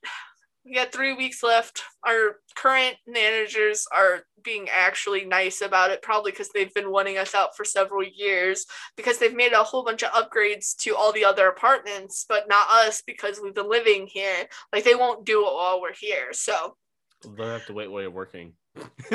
We 0.65 0.75
got 0.75 0.91
three 0.91 1.13
weeks 1.13 1.41
left. 1.41 1.81
Our 2.05 2.37
current 2.55 2.95
managers 3.07 3.87
are 3.95 4.23
being 4.43 4.67
actually 4.71 5.25
nice 5.25 5.61
about 5.61 5.91
it, 5.91 6.01
probably 6.01 6.31
because 6.31 6.49
they've 6.49 6.73
been 6.73 6.91
wanting 6.91 7.17
us 7.17 7.33
out 7.33 7.55
for 7.55 7.63
several 7.65 8.03
years 8.03 8.65
because 8.95 9.17
they've 9.17 9.35
made 9.35 9.53
a 9.53 9.63
whole 9.63 9.83
bunch 9.83 10.03
of 10.03 10.11
upgrades 10.11 10.75
to 10.77 10.95
all 10.95 11.11
the 11.11 11.25
other 11.25 11.47
apartments, 11.47 12.25
but 12.27 12.47
not 12.47 12.69
us 12.69 13.01
because 13.05 13.39
we've 13.41 13.55
been 13.55 13.69
living 13.69 14.07
here. 14.07 14.47
Like 14.73 14.83
they 14.83 14.95
won't 14.95 15.25
do 15.25 15.41
it 15.45 15.53
while 15.53 15.81
we're 15.81 15.93
here. 15.93 16.33
So 16.33 16.75
they'll 17.23 17.47
have 17.47 17.65
to 17.67 17.73
wait 17.73 17.89
while 17.89 18.01
you're 18.01 18.11
working. 18.11 18.53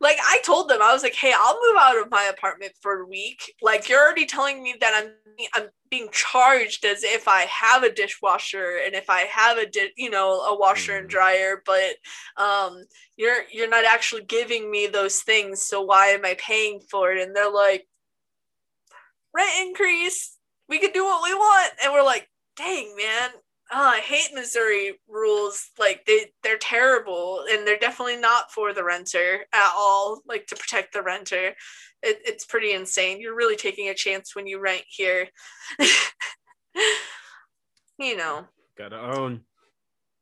like 0.00 0.18
I 0.20 0.38
told 0.44 0.68
them, 0.68 0.80
I 0.82 0.92
was 0.92 1.02
like, 1.02 1.14
"Hey, 1.14 1.32
I'll 1.36 1.54
move 1.66 1.76
out 1.78 1.98
of 2.00 2.10
my 2.10 2.24
apartment 2.24 2.72
for 2.80 3.00
a 3.00 3.06
week." 3.06 3.54
Like 3.62 3.88
you're 3.88 4.00
already 4.04 4.26
telling 4.26 4.62
me 4.62 4.76
that 4.80 4.92
I'm 4.94 5.12
I'm 5.54 5.68
being 5.90 6.08
charged 6.12 6.84
as 6.84 7.02
if 7.04 7.28
I 7.28 7.42
have 7.42 7.82
a 7.82 7.92
dishwasher 7.92 8.80
and 8.84 8.94
if 8.94 9.08
I 9.10 9.20
have 9.22 9.58
a 9.58 9.66
di- 9.66 9.92
you 9.96 10.10
know 10.10 10.40
a 10.42 10.56
washer 10.58 10.96
and 10.96 11.08
Mhm. 11.08 11.10
dryer, 11.10 11.62
but 11.66 11.96
um, 12.36 12.84
you're 13.16 13.44
you're 13.52 13.68
not 13.68 13.84
actually 13.84 14.24
giving 14.24 14.70
me 14.70 14.86
those 14.86 15.22
things. 15.22 15.64
So 15.64 15.82
why 15.82 16.08
am 16.08 16.24
I 16.24 16.34
paying 16.38 16.80
for 16.90 17.12
it? 17.12 17.22
And 17.22 17.34
they're 17.36 17.50
like, 17.50 17.86
"Rent 19.32 19.66
increase. 19.68 20.36
We 20.68 20.78
could 20.78 20.92
do 20.92 21.04
what 21.04 21.22
we 21.22 21.34
want." 21.34 21.74
And 21.82 21.92
we're 21.92 22.02
like, 22.02 22.30
"Dang, 22.56 22.94
man." 22.96 23.30
Oh, 23.70 23.84
I 23.84 24.00
hate 24.00 24.30
Missouri 24.34 24.98
rules. 25.08 25.70
Like 25.78 26.04
they 26.06 26.32
they're 26.42 26.58
terrible, 26.58 27.44
and 27.50 27.66
they're 27.66 27.78
definitely 27.78 28.16
not 28.16 28.50
for 28.52 28.72
the 28.72 28.84
renter 28.84 29.44
at 29.52 29.72
all. 29.76 30.22
Like 30.26 30.46
to 30.46 30.56
protect 30.56 30.94
the 30.94 31.02
renter, 31.02 31.48
it, 32.02 32.18
it's 32.24 32.46
pretty 32.46 32.72
insane. 32.72 33.20
You're 33.20 33.36
really 33.36 33.56
taking 33.56 33.88
a 33.88 33.94
chance 33.94 34.34
when 34.34 34.46
you 34.46 34.58
rent 34.60 34.84
here. 34.88 35.28
you 37.98 38.16
know, 38.16 38.46
Gotta 38.76 38.98
own. 39.00 39.42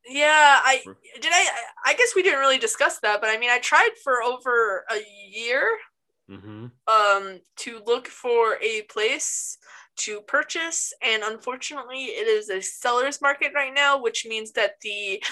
yeah. 0.09 0.61
I 0.65 0.81
did. 1.21 1.31
I 1.33 1.49
I 1.85 1.95
guess 1.95 2.15
we 2.15 2.23
didn't 2.23 2.41
really 2.41 2.59
discuss 2.59 2.99
that, 3.01 3.21
but 3.21 3.31
I 3.31 3.39
mean, 3.39 3.51
I 3.51 3.59
tried 3.59 3.91
for 4.03 4.23
over 4.23 4.85
a 4.91 4.99
year 5.31 5.71
Mm-hmm. 6.29 6.67
um 6.89 7.41
to 7.59 7.81
look 7.87 8.09
for 8.09 8.57
a 8.61 8.83
place 8.91 9.59
to 9.97 10.21
purchase 10.23 10.93
and 11.03 11.23
unfortunately 11.23 12.05
it 12.07 12.27
is 12.27 12.49
a 12.51 12.61
seller's 12.61 13.21
market 13.21 13.53
right 13.55 13.75
now 13.75 14.01
which 14.01 14.27
means 14.27 14.53
that 14.53 14.81
the 14.83 15.23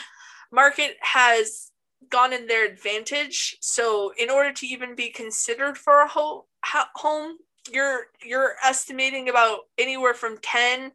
market 0.53 0.97
has 1.01 1.71
gone 2.11 2.33
in 2.33 2.47
their 2.47 2.67
advantage 2.67 3.57
so 3.61 4.13
in 4.19 4.31
order 4.31 4.53
to 4.53 4.67
even 4.67 4.95
be 4.95 5.11
considered 5.11 5.77
for 5.79 6.03
a 6.03 6.09
ho- 6.09 6.45
ho- 6.65 6.85
home 6.97 7.37
you're 7.73 8.07
you're 8.23 8.55
estimating 8.65 9.29
about 9.29 9.61
anywhere 9.79 10.13
from 10.15 10.37
10 10.43 10.93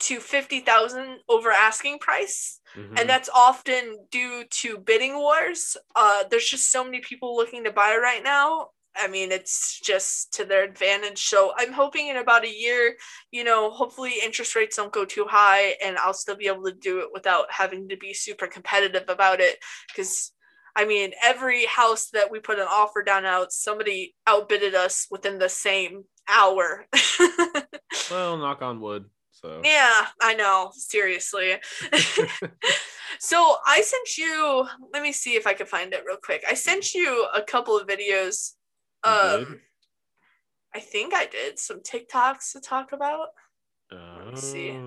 to 0.00 0.20
50,000 0.20 1.18
over 1.28 1.50
asking 1.50 1.98
price 1.98 2.60
Mm-hmm. 2.76 2.98
and 2.98 3.08
that's 3.08 3.30
often 3.34 3.98
due 4.10 4.44
to 4.50 4.76
bidding 4.76 5.14
wars. 5.16 5.74
Uh, 5.96 6.24
there's 6.30 6.44
just 6.44 6.70
so 6.70 6.84
many 6.84 7.00
people 7.00 7.34
looking 7.34 7.64
to 7.64 7.72
buy 7.72 7.96
right 8.00 8.22
now. 8.22 8.68
I 9.00 9.08
mean, 9.08 9.32
it's 9.32 9.80
just 9.80 10.32
to 10.34 10.44
their 10.44 10.64
advantage. 10.64 11.24
So 11.24 11.52
I'm 11.56 11.72
hoping 11.72 12.08
in 12.08 12.16
about 12.16 12.44
a 12.44 12.52
year, 12.52 12.96
you 13.30 13.44
know, 13.44 13.70
hopefully 13.70 14.14
interest 14.22 14.56
rates 14.56 14.76
don't 14.76 14.92
go 14.92 15.04
too 15.04 15.26
high 15.28 15.76
and 15.84 15.96
I'll 15.98 16.14
still 16.14 16.36
be 16.36 16.46
able 16.46 16.64
to 16.64 16.72
do 16.72 17.00
it 17.00 17.08
without 17.12 17.46
having 17.50 17.88
to 17.88 17.96
be 17.96 18.12
super 18.12 18.46
competitive 18.46 19.04
about 19.08 19.40
it. 19.40 19.58
Because 19.88 20.32
I 20.76 20.84
mean, 20.84 21.12
every 21.24 21.66
house 21.66 22.10
that 22.12 22.30
we 22.30 22.38
put 22.38 22.60
an 22.60 22.68
offer 22.70 23.02
down 23.02 23.24
out, 23.24 23.52
somebody 23.52 24.14
outbidded 24.28 24.76
us 24.76 25.08
within 25.10 25.38
the 25.38 25.48
same 25.48 26.04
hour. 26.28 26.86
well, 28.10 28.36
knock 28.36 28.62
on 28.62 28.80
wood. 28.80 29.06
So 29.32 29.60
yeah, 29.64 30.06
I 30.20 30.34
know. 30.34 30.70
Seriously. 30.74 31.56
so 33.18 33.56
I 33.66 33.80
sent 33.80 34.18
you. 34.18 34.66
Let 34.92 35.02
me 35.02 35.12
see 35.12 35.34
if 35.34 35.46
I 35.46 35.54
can 35.54 35.66
find 35.66 35.92
it 35.92 36.04
real 36.06 36.18
quick. 36.22 36.44
I 36.48 36.54
sent 36.54 36.94
you 36.94 37.26
a 37.34 37.42
couple 37.42 37.78
of 37.78 37.86
videos. 37.86 38.52
Um. 39.04 39.60
I 40.74 40.80
think 40.80 41.14
I 41.14 41.26
did 41.26 41.58
some 41.58 41.80
TikToks 41.80 42.52
to 42.52 42.60
talk 42.60 42.92
about. 42.92 43.28
Oh. 43.90 44.22
Let's 44.26 44.42
see. 44.42 44.78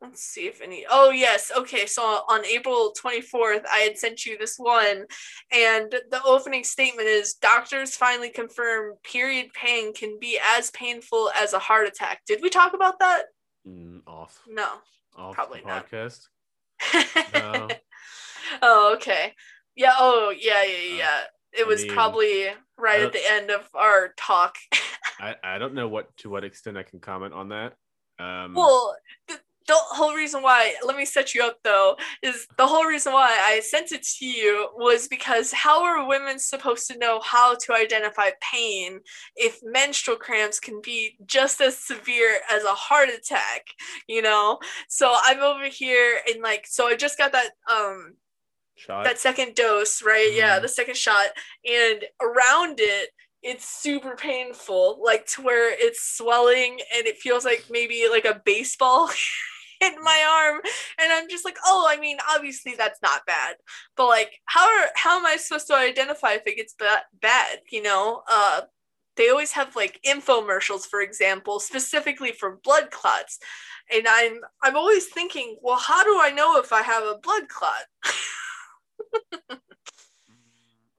Let's 0.00 0.22
see 0.22 0.46
if 0.46 0.60
any. 0.62 0.86
Oh 0.88 1.10
yes, 1.10 1.50
okay. 1.56 1.84
So 1.86 2.02
on 2.02 2.46
April 2.46 2.92
twenty 2.98 3.20
fourth, 3.20 3.62
I 3.70 3.78
had 3.80 3.98
sent 3.98 4.24
you 4.24 4.38
this 4.38 4.56
one, 4.56 5.04
and 5.52 5.90
the 5.90 6.20
opening 6.24 6.62
statement 6.62 7.08
is: 7.08 7.34
Doctors 7.34 7.96
finally 7.96 8.30
confirm 8.30 8.94
period 9.02 9.48
pain 9.54 9.92
can 9.92 10.16
be 10.20 10.38
as 10.56 10.70
painful 10.70 11.30
as 11.36 11.52
a 11.52 11.58
heart 11.58 11.88
attack. 11.88 12.22
Did 12.26 12.40
we 12.42 12.48
talk 12.48 12.74
about 12.74 13.00
that? 13.00 13.24
Mm, 13.66 14.02
off. 14.06 14.40
No. 14.48 14.68
Off 15.16 15.34
Probably 15.34 15.62
not. 15.66 15.90
podcast. 15.90 16.28
No. 17.34 17.68
oh, 18.62 18.94
okay. 18.94 19.34
Yeah. 19.74 19.94
Oh, 19.98 20.30
yeah, 20.30 20.62
yeah, 20.62 20.94
Uh, 20.94 20.96
yeah. 20.96 21.20
It 21.52 21.64
I 21.64 21.68
was 21.68 21.84
mean, 21.84 21.92
probably 21.92 22.46
right 22.76 23.00
at 23.00 23.12
the 23.12 23.30
end 23.30 23.50
of 23.50 23.68
our 23.74 24.12
talk. 24.16 24.56
I, 25.20 25.34
I 25.42 25.58
don't 25.58 25.74
know 25.74 25.88
what 25.88 26.16
to 26.18 26.30
what 26.30 26.44
extent 26.44 26.76
I 26.76 26.82
can 26.82 27.00
comment 27.00 27.34
on 27.34 27.48
that. 27.48 27.74
Um, 28.18 28.54
well, 28.54 28.96
the, 29.28 29.38
the 29.68 29.76
whole 29.76 30.14
reason 30.14 30.42
why, 30.42 30.74
let 30.84 30.96
me 30.96 31.04
set 31.04 31.34
you 31.34 31.44
up 31.44 31.58
though, 31.62 31.96
is 32.22 32.48
the 32.56 32.66
whole 32.66 32.86
reason 32.86 33.12
why 33.12 33.38
I 33.46 33.60
sent 33.60 33.92
it 33.92 34.02
to 34.18 34.26
you 34.26 34.68
was 34.74 35.08
because 35.08 35.52
how 35.52 35.84
are 35.84 36.08
women 36.08 36.38
supposed 36.38 36.88
to 36.88 36.98
know 36.98 37.20
how 37.20 37.54
to 37.54 37.74
identify 37.74 38.30
pain 38.40 39.00
if 39.36 39.58
menstrual 39.62 40.16
cramps 40.16 40.58
can 40.58 40.80
be 40.82 41.18
just 41.26 41.60
as 41.60 41.78
severe 41.78 42.38
as 42.50 42.64
a 42.64 42.68
heart 42.68 43.10
attack, 43.10 43.66
you 44.08 44.22
know? 44.22 44.58
So 44.88 45.14
I'm 45.22 45.40
over 45.40 45.66
here 45.66 46.20
and 46.26 46.42
like, 46.42 46.66
so 46.66 46.86
I 46.86 46.96
just 46.96 47.18
got 47.18 47.32
that, 47.32 47.50
um, 47.70 48.14
shot. 48.78 49.04
that 49.04 49.18
second 49.18 49.54
dose, 49.54 50.02
right? 50.02 50.32
Yeah, 50.32 50.58
Mhm. 50.58 50.62
the 50.62 50.68
second 50.68 50.96
shot, 50.96 51.28
and 51.64 52.04
around 52.20 52.80
it, 52.80 53.10
it's 53.42 53.68
super 53.68 54.16
painful, 54.16 55.00
like 55.04 55.26
to 55.26 55.42
where 55.42 55.70
it's 55.72 56.16
swelling 56.16 56.80
and 56.94 57.06
it 57.06 57.18
feels 57.18 57.44
like 57.44 57.66
maybe 57.70 58.08
like 58.10 58.24
a 58.24 58.40
baseball 58.44 59.10
hit 59.80 59.94
my 60.02 60.24
arm 60.28 60.60
and 61.00 61.12
i'm 61.12 61.28
just 61.28 61.44
like 61.44 61.56
oh 61.64 61.86
i 61.88 61.96
mean 62.00 62.16
obviously 62.34 62.74
that's 62.76 63.00
not 63.00 63.24
bad 63.26 63.54
but 63.96 64.06
like 64.08 64.32
how 64.46 64.66
are 64.66 64.88
how 64.96 65.16
am 65.16 65.24
i 65.24 65.36
supposed 65.36 65.68
to 65.68 65.74
identify 65.76 66.32
if 66.32 66.44
it 66.48 66.56
gets 66.56 66.74
that 66.80 67.04
bad 67.20 67.60
you 67.70 67.80
know 67.80 68.20
uh 68.28 68.62
they 69.16 69.28
always 69.30 69.52
have 69.52 69.76
like 69.76 70.00
infomercials 70.04 70.84
for 70.84 71.00
example 71.00 71.60
specifically 71.60 72.32
for 72.32 72.56
blood 72.64 72.90
clots 72.90 73.38
and 73.94 74.04
i'm 74.08 74.40
i'm 74.64 74.74
always 74.76 75.06
thinking 75.06 75.56
well 75.62 75.78
how 75.78 76.02
do 76.02 76.18
i 76.20 76.30
know 76.32 76.58
if 76.58 76.72
i 76.72 76.82
have 76.82 77.04
a 77.04 77.18
blood 77.22 77.48
clot 77.48 77.84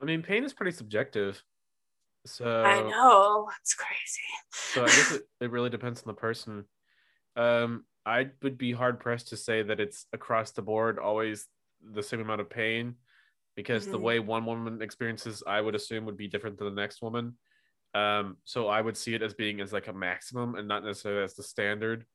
I 0.01 0.05
mean, 0.05 0.21
pain 0.23 0.43
is 0.43 0.53
pretty 0.53 0.71
subjective. 0.71 1.43
So 2.25 2.45
i 2.65 2.81
know 2.81 3.49
it's 3.61 3.73
crazy 3.73 4.21
so 4.67 4.83
I 4.85 4.91
guess 4.91 5.11
it, 5.11 5.23
it 5.39 5.51
really 5.51 5.69
depends 5.69 6.01
on 6.01 6.07
the 6.07 6.13
person. 6.13 6.65
Um, 7.35 7.85
I 8.05 8.31
would 8.43 8.57
be 8.57 8.71
hard 8.71 8.99
pressed 8.99 9.29
to 9.29 9.37
say 9.37 9.63
that 9.63 9.79
it's 9.79 10.05
across 10.13 10.51
the 10.51 10.61
board 10.61 10.99
always 10.99 11.47
the 11.81 12.03
same 12.03 12.19
amount 12.21 12.41
of 12.41 12.49
pain 12.49 12.95
because 13.55 13.87
the 13.87 13.99
Mhm. 13.99 14.03
way 14.03 14.19
one 14.19 14.45
woman 14.45 14.81
experiences, 14.81 15.43
I 15.45 15.61
would 15.61 15.75
assume, 15.75 16.05
would 16.05 16.17
be 16.17 16.27
different 16.27 16.57
than 16.57 16.73
the 16.73 16.81
next 16.81 17.01
woman. 17.01 17.37
Um, 17.93 18.37
so 18.45 18.67
I 18.67 18.81
would 18.81 18.97
see 18.97 19.15
it 19.15 19.21
as 19.23 19.33
being 19.33 19.61
as 19.61 19.73
like 19.73 19.87
a 19.87 19.93
maximum 19.93 20.55
and 20.55 20.67
not 20.67 20.83
necessarily 20.83 21.23
as 21.23 21.35
the 21.35 21.43
standard 21.43 22.05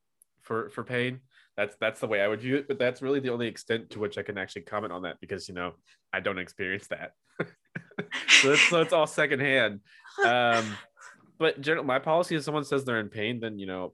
for 0.45 0.69
for 0.69 0.83
pain. 0.83 1.19
That's 1.57 1.75
that's 1.79 1.99
the 1.99 2.07
way 2.07 2.21
I 2.21 2.27
would 2.27 2.41
view 2.41 2.55
it, 2.55 2.67
but 2.67 2.79
that's 2.79 3.01
really 3.01 3.19
the 3.19 3.29
only 3.29 3.47
extent 3.47 3.89
to 3.91 3.99
which 3.99 4.17
I 4.17 4.23
can 4.23 4.37
actually 4.37 4.63
comment 4.63 4.93
on 4.93 5.03
that 5.03 5.19
because 5.19 5.47
you 5.47 5.55
know 5.55 5.73
I 6.13 6.19
don't 6.19 6.39
experience 6.39 6.87
that. 6.87 7.11
so, 8.41 8.53
it's, 8.53 8.69
so 8.69 8.81
it's 8.81 8.93
all 8.93 9.07
secondhand. 9.07 9.81
Um, 10.25 10.65
but 11.37 11.61
general, 11.61 11.83
my 11.83 11.99
policy 11.99 12.35
is 12.35 12.45
someone 12.45 12.63
says 12.63 12.85
they're 12.85 12.99
in 12.99 13.09
pain, 13.09 13.39
then 13.39 13.59
you 13.59 13.67
know, 13.67 13.93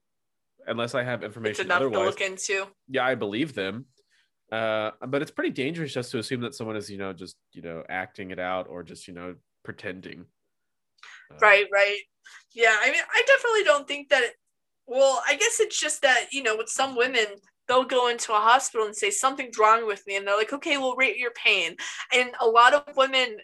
unless 0.68 0.96
I 0.96 1.04
have 1.04 1.22
it's 1.22 1.28
information 1.28 1.66
enough 1.66 1.80
to 1.80 1.90
look 1.90 2.22
into 2.22 2.68
yeah, 2.88 3.06
I 3.06 3.16
believe 3.16 3.54
them. 3.54 3.86
Uh, 4.52 4.92
but 5.08 5.22
it's 5.22 5.32
pretty 5.32 5.52
dangerous 5.52 5.94
just 5.94 6.12
to 6.12 6.20
assume 6.20 6.42
that 6.42 6.54
someone 6.54 6.76
is, 6.76 6.90
you 6.90 6.98
know, 6.98 7.14
just 7.14 7.38
you 7.54 7.62
know 7.62 7.84
acting 7.90 8.32
it 8.32 8.40
out 8.40 8.68
or 8.70 8.84
just 8.84 9.08
you 9.08 9.14
know 9.14 9.36
pretending. 9.64 10.26
Uh, 11.32 11.38
Right, 11.40 11.66
right. 11.72 12.00
Yeah, 12.54 12.76
I 12.82 12.92
mean, 12.92 13.02
I 13.14 13.24
definitely 13.26 13.64
don't 13.64 13.88
think 13.88 14.10
that. 14.10 14.32
Well, 14.92 15.24
I 15.26 15.36
guess 15.36 15.62
it's 15.62 15.80
just 15.80 16.02
that 16.02 16.34
you 16.34 16.44
know, 16.44 16.58
with 16.58 16.68
some 16.68 16.98
women, 16.98 17.26
they'll 17.70 17.86
go 17.86 18.10
into 18.10 18.34
a 18.34 18.36
hospital 18.36 18.86
and 18.86 18.94
say 18.94 19.10
something's 19.10 19.58
wrong 19.58 19.88
with 19.88 20.06
me, 20.06 20.18
and 20.18 20.28
they're 20.28 20.36
like, 20.36 20.52
"Okay, 20.52 20.78
we'll 20.78 20.98
rate 20.98 21.16
your 21.18 21.32
pain." 21.32 21.78
And 22.14 22.32
a 22.42 22.46
lot 22.46 22.74
of 22.74 22.98
women, 22.98 23.38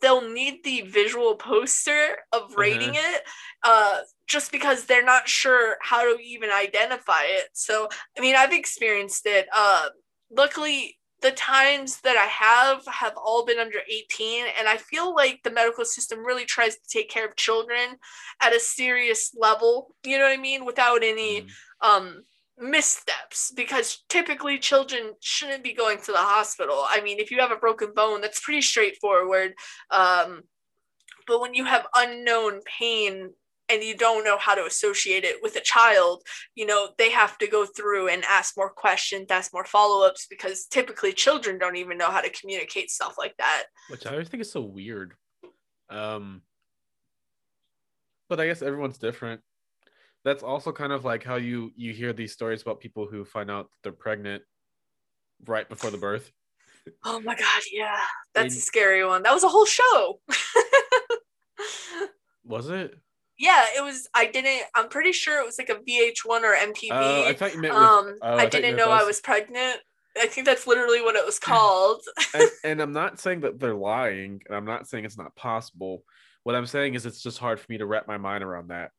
they'll 0.00 0.30
need 0.30 0.62
the 0.62 0.82
visual 0.82 1.34
poster 1.34 2.18
of 2.32 2.54
rating 2.54 2.94
it, 2.94 3.22
uh, 3.64 3.98
just 4.28 4.52
because 4.52 4.84
they're 4.84 5.04
not 5.04 5.28
sure 5.28 5.76
how 5.82 6.02
to 6.04 6.22
even 6.22 6.50
identify 6.50 7.22
it. 7.24 7.48
So, 7.52 7.88
I 8.16 8.20
mean, 8.20 8.36
I've 8.36 8.52
experienced 8.52 9.26
it. 9.26 9.48
Uh, 9.52 9.88
luckily, 10.30 10.99
the 11.22 11.32
times 11.32 12.00
that 12.00 12.16
I 12.16 12.26
have 12.26 12.84
have 12.86 13.14
all 13.16 13.44
been 13.44 13.58
under 13.58 13.78
18 13.88 14.46
and 14.58 14.68
I 14.68 14.76
feel 14.76 15.14
like 15.14 15.40
the 15.42 15.50
medical 15.50 15.84
system 15.84 16.24
really 16.24 16.44
tries 16.44 16.76
to 16.76 16.88
take 16.88 17.10
care 17.10 17.26
of 17.26 17.36
children 17.36 17.96
at 18.40 18.54
a 18.54 18.60
serious 18.60 19.34
level, 19.36 19.94
you 20.04 20.18
know 20.18 20.24
what 20.24 20.38
I 20.38 20.40
mean, 20.40 20.64
without 20.64 21.02
any 21.02 21.42
mm, 21.42 21.48
um 21.82 22.24
missteps 22.58 23.52
because 23.56 24.04
typically 24.10 24.58
children 24.58 25.14
shouldn't 25.20 25.64
be 25.64 25.72
going 25.72 25.98
to 25.98 26.12
the 26.12 26.18
hospital. 26.18 26.84
I 26.88 27.00
mean, 27.00 27.18
if 27.18 27.30
you 27.30 27.40
have 27.40 27.52
a 27.52 27.56
broken 27.56 27.92
bone, 27.94 28.20
that's 28.20 28.40
pretty 28.40 28.62
straightforward. 28.62 29.54
Um 29.90 30.42
but 31.26 31.40
when 31.40 31.54
you 31.54 31.64
have 31.64 31.86
unknown 31.94 32.60
pain 32.78 33.30
and 33.70 33.82
you 33.82 33.96
don't 33.96 34.24
know 34.24 34.38
how 34.38 34.54
to 34.54 34.64
associate 34.64 35.24
it 35.24 35.36
with 35.42 35.56
a 35.56 35.60
child, 35.60 36.22
you 36.54 36.66
know, 36.66 36.88
they 36.98 37.10
have 37.10 37.38
to 37.38 37.46
go 37.46 37.64
through 37.64 38.08
and 38.08 38.24
ask 38.24 38.56
more 38.56 38.70
questions, 38.70 39.26
ask 39.30 39.52
more 39.52 39.64
follow 39.64 40.06
ups 40.06 40.26
because 40.28 40.66
typically 40.66 41.12
children 41.12 41.58
don't 41.58 41.76
even 41.76 41.96
know 41.98 42.10
how 42.10 42.20
to 42.20 42.30
communicate 42.30 42.90
stuff 42.90 43.16
like 43.18 43.36
that. 43.38 43.64
which 43.88 44.06
I 44.06 44.12
always 44.12 44.28
think 44.28 44.40
is 44.40 44.50
so 44.52 44.62
weird. 44.62 45.14
Um, 45.88 46.42
but 48.28 48.40
I 48.40 48.46
guess 48.46 48.62
everyone's 48.62 48.98
different. 48.98 49.40
That's 50.24 50.42
also 50.42 50.72
kind 50.72 50.92
of 50.92 51.04
like 51.04 51.24
how 51.24 51.36
you 51.36 51.70
you 51.76 51.92
hear 51.92 52.12
these 52.12 52.32
stories 52.32 52.60
about 52.62 52.80
people 52.80 53.06
who 53.06 53.24
find 53.24 53.50
out 53.50 53.70
they're 53.82 53.92
pregnant 53.92 54.42
right 55.46 55.68
before 55.68 55.90
the 55.90 55.96
birth. 55.96 56.30
Oh 57.04 57.20
my 57.20 57.34
God, 57.34 57.62
yeah. 57.72 57.98
That's 58.34 58.56
a 58.56 58.60
scary 58.60 59.04
one. 59.04 59.22
That 59.22 59.34
was 59.34 59.44
a 59.44 59.48
whole 59.48 59.66
show. 59.66 60.20
Was 62.44 62.68
it? 62.68 62.94
Yeah, 63.40 63.64
it 63.76 63.82
was. 63.82 64.06
I 64.14 64.26
didn't, 64.26 64.62
I'm 64.74 64.88
pretty 64.90 65.12
sure 65.12 65.40
it 65.40 65.46
was 65.46 65.58
like 65.58 65.70
a 65.70 65.76
VH1 65.76 66.42
or 66.42 66.54
MTV. 66.54 66.92
Oh, 66.92 67.24
I 67.24 67.32
thought 67.32 67.54
you 67.54 67.60
meant 67.60 67.74
with. 67.74 67.82
um, 67.82 68.14
oh, 68.22 68.36
I 68.38 68.42
I 68.42 68.46
didn't 68.46 68.76
know 68.76 68.90
I 68.90 69.02
was 69.02 69.20
pregnant. 69.20 69.78
I 70.20 70.26
think 70.26 70.46
that's 70.46 70.66
literally 70.66 71.00
what 71.00 71.16
it 71.16 71.24
was 71.24 71.38
called. 71.48 72.02
and, 72.34 72.48
and 72.64 72.80
I'm 72.82 72.92
not 72.92 73.18
saying 73.18 73.40
that 73.40 73.58
they're 73.58 73.74
lying, 73.74 74.42
and 74.46 74.54
I'm 74.54 74.66
not 74.66 74.86
saying 74.88 75.06
it's 75.06 75.16
not 75.16 75.34
possible. 75.34 76.04
What 76.44 76.54
I'm 76.54 76.66
saying 76.66 76.94
is 76.94 77.06
it's 77.06 77.22
just 77.22 77.38
hard 77.38 77.58
for 77.58 77.66
me 77.70 77.78
to 77.78 77.86
wrap 77.86 78.06
my 78.06 78.18
mind 78.18 78.44
around 78.44 78.68
that, 78.68 78.90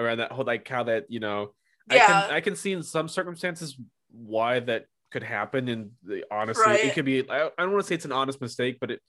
around 0.00 0.18
that 0.18 0.32
whole 0.32 0.44
like 0.44 0.66
how 0.66 0.82
that 0.84 1.06
you 1.08 1.20
know, 1.20 1.54
I 1.88 1.96
Yeah. 1.96 2.06
can 2.22 2.32
I 2.34 2.40
can 2.40 2.56
see 2.56 2.72
in 2.72 2.82
some 2.82 3.08
circumstances 3.08 3.76
why 4.10 4.58
that 4.60 4.86
could 5.12 5.22
happen, 5.22 5.68
and 5.68 5.92
the 6.02 6.24
honestly, 6.30 6.72
Right. 6.72 6.84
it 6.84 6.94
could 6.94 7.04
be. 7.04 7.28
I, 7.30 7.46
I 7.46 7.50
don't 7.58 7.72
want 7.72 7.84
to 7.84 7.88
say 7.88 7.94
it's 7.94 8.04
an 8.04 8.12
honest 8.12 8.40
mistake, 8.40 8.78
but 8.80 8.90
it 8.90 9.00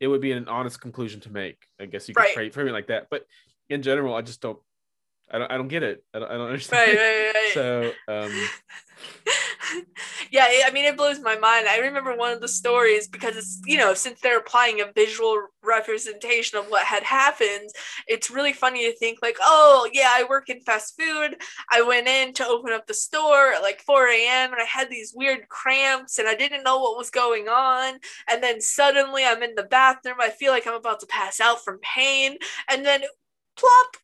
it 0.00 0.08
would 0.08 0.20
be 0.20 0.32
an 0.32 0.48
honest 0.48 0.80
conclusion 0.80 1.20
to 1.20 1.30
make. 1.30 1.58
I 1.80 1.86
guess 1.86 2.08
you 2.08 2.14
could 2.14 2.26
Right. 2.36 2.52
frame 2.52 2.68
it 2.68 2.72
like 2.72 2.88
that. 2.88 3.06
But 3.10 3.24
in 3.68 3.82
general, 3.82 4.14
I 4.14 4.22
just 4.22 4.40
don't. 4.40 4.58
I 5.30 5.38
don't. 5.38 5.52
I 5.52 5.56
don't 5.56 5.68
get 5.68 5.82
it. 5.82 6.04
I 6.14 6.18
don't, 6.20 6.30
I 6.30 6.34
don't 6.34 6.46
understand. 6.46 6.96
right, 6.96 6.96
right, 6.96 7.32
right. 7.34 7.50
So 7.54 7.92
um, 8.08 8.48
yeah, 10.30 10.46
I 10.66 10.70
mean, 10.72 10.84
it 10.84 10.96
blows 10.96 11.20
my 11.20 11.36
mind. 11.36 11.68
I 11.68 11.78
remember 11.78 12.16
one 12.16 12.32
of 12.32 12.40
the 12.40 12.48
stories 12.48 13.08
because 13.08 13.36
it's, 13.36 13.60
you 13.66 13.78
know, 13.78 13.94
since 13.94 14.20
they're 14.20 14.38
applying 14.38 14.80
a 14.80 14.92
visual 14.92 15.38
representation 15.62 16.58
of 16.58 16.66
what 16.66 16.84
had 16.84 17.02
happened, 17.02 17.70
it's 18.06 18.30
really 18.30 18.52
funny 18.52 18.90
to 18.90 18.96
think, 18.96 19.18
like, 19.22 19.36
oh, 19.40 19.88
yeah, 19.92 20.08
I 20.10 20.24
work 20.28 20.48
in 20.48 20.60
fast 20.60 20.98
food. 20.98 21.36
I 21.70 21.82
went 21.82 22.08
in 22.08 22.32
to 22.34 22.46
open 22.46 22.72
up 22.72 22.86
the 22.86 22.94
store 22.94 23.52
at 23.52 23.62
like 23.62 23.82
4 23.82 24.08
a.m. 24.08 24.52
and 24.52 24.60
I 24.60 24.66
had 24.66 24.90
these 24.90 25.12
weird 25.14 25.48
cramps 25.48 26.18
and 26.18 26.28
I 26.28 26.34
didn't 26.34 26.64
know 26.64 26.78
what 26.78 26.98
was 26.98 27.10
going 27.10 27.48
on. 27.48 27.98
And 28.30 28.42
then 28.42 28.60
suddenly 28.60 29.24
I'm 29.24 29.42
in 29.42 29.54
the 29.54 29.64
bathroom. 29.64 30.16
I 30.20 30.30
feel 30.30 30.52
like 30.52 30.66
I'm 30.66 30.74
about 30.74 31.00
to 31.00 31.06
pass 31.06 31.40
out 31.40 31.64
from 31.64 31.78
pain. 31.82 32.36
And 32.68 32.84
then 32.84 33.02
plop, 33.58 33.96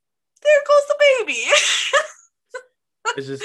there 0.42 0.60
goes 0.66 0.86
the 0.88 0.96
baby. 1.18 1.40
it's 3.16 3.26
just 3.26 3.42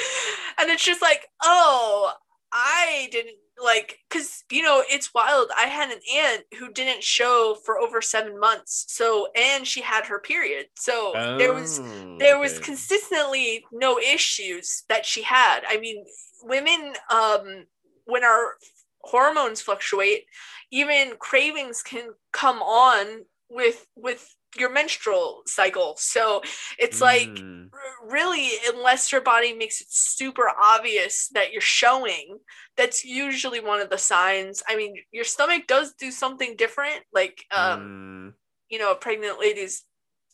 and 0.59 0.69
it's 0.69 0.85
just 0.85 1.01
like, 1.01 1.27
oh, 1.43 2.11
I 2.51 3.09
didn't 3.11 3.35
like, 3.63 3.99
because 4.09 4.43
you 4.51 4.61
know, 4.63 4.83
it's 4.89 5.13
wild. 5.13 5.49
I 5.55 5.63
had 5.63 5.91
an 5.91 5.99
aunt 6.15 6.43
who 6.57 6.71
didn't 6.71 7.03
show 7.03 7.57
for 7.65 7.77
over 7.77 8.01
seven 8.01 8.39
months. 8.39 8.85
So, 8.87 9.27
and 9.35 9.67
she 9.67 9.81
had 9.81 10.05
her 10.05 10.19
period. 10.19 10.67
So 10.75 11.11
there 11.37 11.53
was 11.53 11.79
Oh, 11.79 12.15
there 12.19 12.39
was 12.39 12.59
consistently 12.59 13.65
no 13.71 13.99
issues 13.99 14.83
that 14.89 15.05
she 15.05 15.21
had. 15.23 15.61
I 15.67 15.77
mean, 15.79 16.05
women, 16.43 16.93
um, 17.11 17.65
when 18.05 18.23
our 18.23 18.55
hormones 19.01 19.61
fluctuate, 19.61 20.25
even 20.71 21.13
cravings 21.19 21.83
can 21.83 22.09
come 22.31 22.61
on 22.61 23.25
with 23.49 23.85
with 23.95 24.35
your 24.57 24.71
menstrual 24.71 25.43
cycle. 25.45 25.95
So 25.97 26.41
it's 26.77 27.01
like 27.01 27.29
Mm. 27.29 27.69
r- 27.73 28.09
really 28.09 28.49
unless 28.73 29.11
your 29.11 29.21
body 29.21 29.53
makes 29.53 29.81
it 29.81 29.87
super 29.89 30.49
obvious 30.61 31.27
that 31.33 31.51
you're 31.51 31.61
showing 31.61 32.39
that's 32.77 33.03
usually 33.05 33.59
one 33.59 33.79
of 33.81 33.89
the 33.89 33.97
signs 33.97 34.63
i 34.67 34.75
mean 34.75 34.95
your 35.11 35.23
stomach 35.25 35.67
does 35.67 35.93
do 35.93 36.09
something 36.11 36.55
different 36.55 37.03
like 37.13 37.43
um 37.51 37.79
Mm. 37.79 38.33
you 38.69 38.79
know 38.79 38.91
a 38.91 38.95
pregnant 38.95 39.39
lady's 39.39 39.83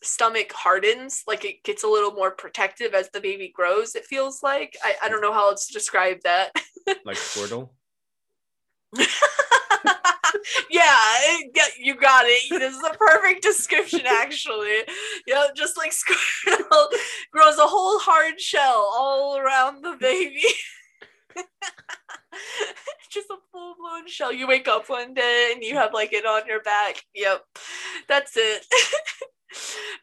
stomach 0.03 0.51
hardens 0.53 1.23
like 1.27 1.43
it 1.43 1.63
gets 1.63 1.83
a 1.83 1.87
little 1.87 2.11
more 2.11 2.31
protective 2.31 2.93
as 2.93 3.09
the 3.09 3.19
baby 3.19 3.51
grows 3.53 3.95
it 3.95 4.05
feels 4.05 4.41
like 4.43 4.77
i, 4.83 4.95
I 5.03 5.09
don't 5.09 5.21
know 5.21 5.33
how 5.33 5.49
else 5.49 5.67
to 5.67 5.73
describe 5.73 6.21
that 6.23 6.51
like 7.03 7.17
Squirtle. 7.17 7.69
yeah, 10.69 10.97
it- 11.23 11.51
yeah, 11.55 11.63
you 11.79 11.95
got 11.95 12.25
it. 12.27 12.43
This 12.49 12.75
is 12.75 12.83
a 12.83 12.95
perfect 12.97 13.43
description, 13.43 14.01
actually. 14.05 14.83
Yeah, 15.27 15.45
just 15.55 15.77
like 15.77 15.91
Squirtle 15.91 16.87
grows 17.31 17.57
a 17.57 17.65
whole 17.67 17.99
hard 17.99 18.39
shell 18.39 18.89
all 18.93 19.37
around 19.37 19.83
the 19.83 19.97
baby. 19.99 20.43
just 23.09 23.29
a 23.29 23.35
full 23.51 23.75
blown 23.79 24.07
shell. 24.07 24.31
You 24.31 24.47
wake 24.47 24.67
up 24.67 24.89
one 24.89 25.13
day 25.13 25.51
and 25.53 25.63
you 25.63 25.75
have 25.75 25.93
like 25.93 26.13
it 26.13 26.25
on 26.25 26.45
your 26.47 26.61
back. 26.61 27.03
Yep, 27.13 27.43
that's 28.07 28.33
it. 28.35 28.65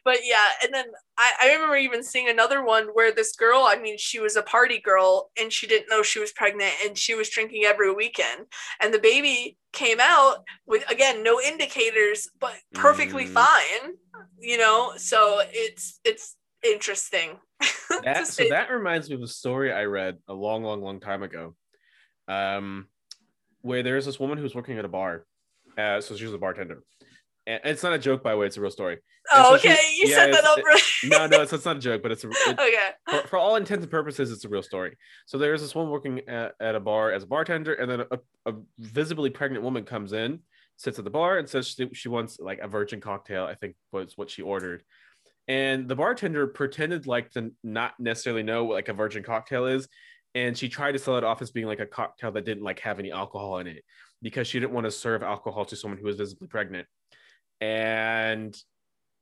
but 0.05 0.19
yeah, 0.23 0.45
and 0.63 0.73
then 0.73 0.85
I, 1.17 1.31
I 1.41 1.53
remember 1.53 1.75
even 1.75 2.03
seeing 2.03 2.29
another 2.29 2.63
one 2.63 2.87
where 2.93 3.13
this 3.13 3.35
girl, 3.35 3.65
I 3.67 3.77
mean, 3.77 3.97
she 3.97 4.19
was 4.19 4.35
a 4.35 4.43
party 4.43 4.79
girl 4.79 5.31
and 5.39 5.51
she 5.51 5.67
didn't 5.67 5.89
know 5.89 6.03
she 6.03 6.19
was 6.19 6.31
pregnant 6.31 6.73
and 6.85 6.97
she 6.97 7.15
was 7.15 7.29
drinking 7.29 7.63
every 7.65 7.93
weekend. 7.93 8.47
And 8.81 8.93
the 8.93 8.99
baby 8.99 9.57
came 9.71 9.99
out 9.99 10.43
with, 10.65 10.89
again, 10.89 11.23
no 11.23 11.39
indicators, 11.41 12.29
but 12.39 12.55
perfectly 12.73 13.25
Mm. 13.25 13.29
fine, 13.29 13.93
you 14.39 14.57
know? 14.57 14.93
So 14.97 15.41
it's, 15.51 15.99
it's 16.03 16.35
interesting. 16.63 17.39
that, 18.03 18.27
so 18.27 18.43
that 18.49 18.69
reminds 18.69 19.09
me 19.09 19.15
of 19.15 19.21
a 19.21 19.27
story 19.27 19.71
I 19.71 19.85
read 19.85 20.17
a 20.27 20.33
long, 20.33 20.63
long, 20.63 20.81
long 20.81 20.99
time 20.99 21.23
ago, 21.23 21.55
um, 22.27 22.87
where 23.61 23.83
there's 23.83 24.05
this 24.05 24.19
woman 24.19 24.37
who 24.37 24.43
was 24.43 24.55
working 24.55 24.77
at 24.77 24.85
a 24.85 24.89
bar. 24.89 25.25
Uh, 25.77 25.99
so 26.01 26.15
she 26.15 26.25
was 26.25 26.33
a 26.33 26.37
bartender, 26.37 26.83
and 27.45 27.61
it's 27.65 27.83
not 27.83 27.93
a 27.93 27.99
joke, 27.99 28.23
by 28.23 28.31
the 28.31 28.37
way. 28.37 28.47
It's 28.47 28.57
a 28.57 28.61
real 28.61 28.71
story. 28.71 28.99
oh, 29.31 29.55
so 29.55 29.57
she- 29.57 29.69
okay. 29.69 29.81
you 29.95 30.07
yeah, 30.07 30.15
set 30.15 30.31
that 30.31 30.45
up. 30.45 30.59
No, 31.05 31.27
no, 31.27 31.41
it's, 31.41 31.51
it's 31.51 31.65
not 31.65 31.77
a 31.77 31.79
joke, 31.79 32.01
but 32.01 32.11
it's 32.11 32.23
a, 32.23 32.29
it, 32.31 32.59
okay. 32.59 32.89
for, 33.09 33.27
for 33.27 33.37
all 33.37 33.55
intents 33.55 33.83
and 33.83 33.91
purposes, 33.91 34.31
it's 34.31 34.45
a 34.45 34.49
real 34.49 34.63
story. 34.63 34.97
So 35.25 35.37
there's 35.37 35.61
this 35.61 35.75
woman 35.75 35.91
working 35.91 36.21
at, 36.27 36.53
at 36.61 36.75
a 36.75 36.79
bar 36.79 37.11
as 37.11 37.23
a 37.23 37.27
bartender, 37.27 37.73
and 37.73 37.91
then 37.91 38.01
a, 38.11 38.19
a 38.45 38.53
visibly 38.79 39.29
pregnant 39.29 39.63
woman 39.63 39.83
comes 39.83 40.13
in, 40.13 40.39
sits 40.77 40.97
at 40.97 41.05
the 41.05 41.11
bar, 41.11 41.37
and 41.37 41.49
says 41.49 41.67
she, 41.67 41.89
she 41.93 42.09
wants 42.09 42.39
like 42.39 42.59
a 42.59 42.67
virgin 42.67 43.01
cocktail. 43.01 43.45
I 43.45 43.55
think 43.55 43.75
was 43.91 44.17
what 44.17 44.29
she 44.29 44.41
ordered. 44.41 44.83
And 45.47 45.89
the 45.89 45.95
bartender 45.95 46.47
pretended 46.47 47.05
like 47.05 47.31
to 47.31 47.51
not 47.63 47.99
necessarily 47.99 48.43
know 48.43 48.63
what 48.63 48.75
like 48.75 48.87
a 48.87 48.93
virgin 48.93 49.23
cocktail 49.23 49.65
is, 49.65 49.89
and 50.35 50.57
she 50.57 50.69
tried 50.69 50.93
to 50.93 50.99
sell 50.99 51.17
it 51.17 51.23
off 51.23 51.41
as 51.41 51.51
being 51.51 51.67
like 51.67 51.81
a 51.81 51.85
cocktail 51.85 52.31
that 52.31 52.45
didn't 52.45 52.63
like 52.63 52.79
have 52.79 52.99
any 52.99 53.11
alcohol 53.11 53.57
in 53.57 53.67
it 53.67 53.83
because 54.21 54.47
she 54.47 54.59
didn't 54.59 54.71
want 54.71 54.85
to 54.85 54.91
serve 54.91 55.21
alcohol 55.21 55.65
to 55.65 55.75
someone 55.75 55.99
who 55.99 56.05
was 56.05 56.15
visibly 56.15 56.47
pregnant. 56.47 56.87
And 57.63 58.61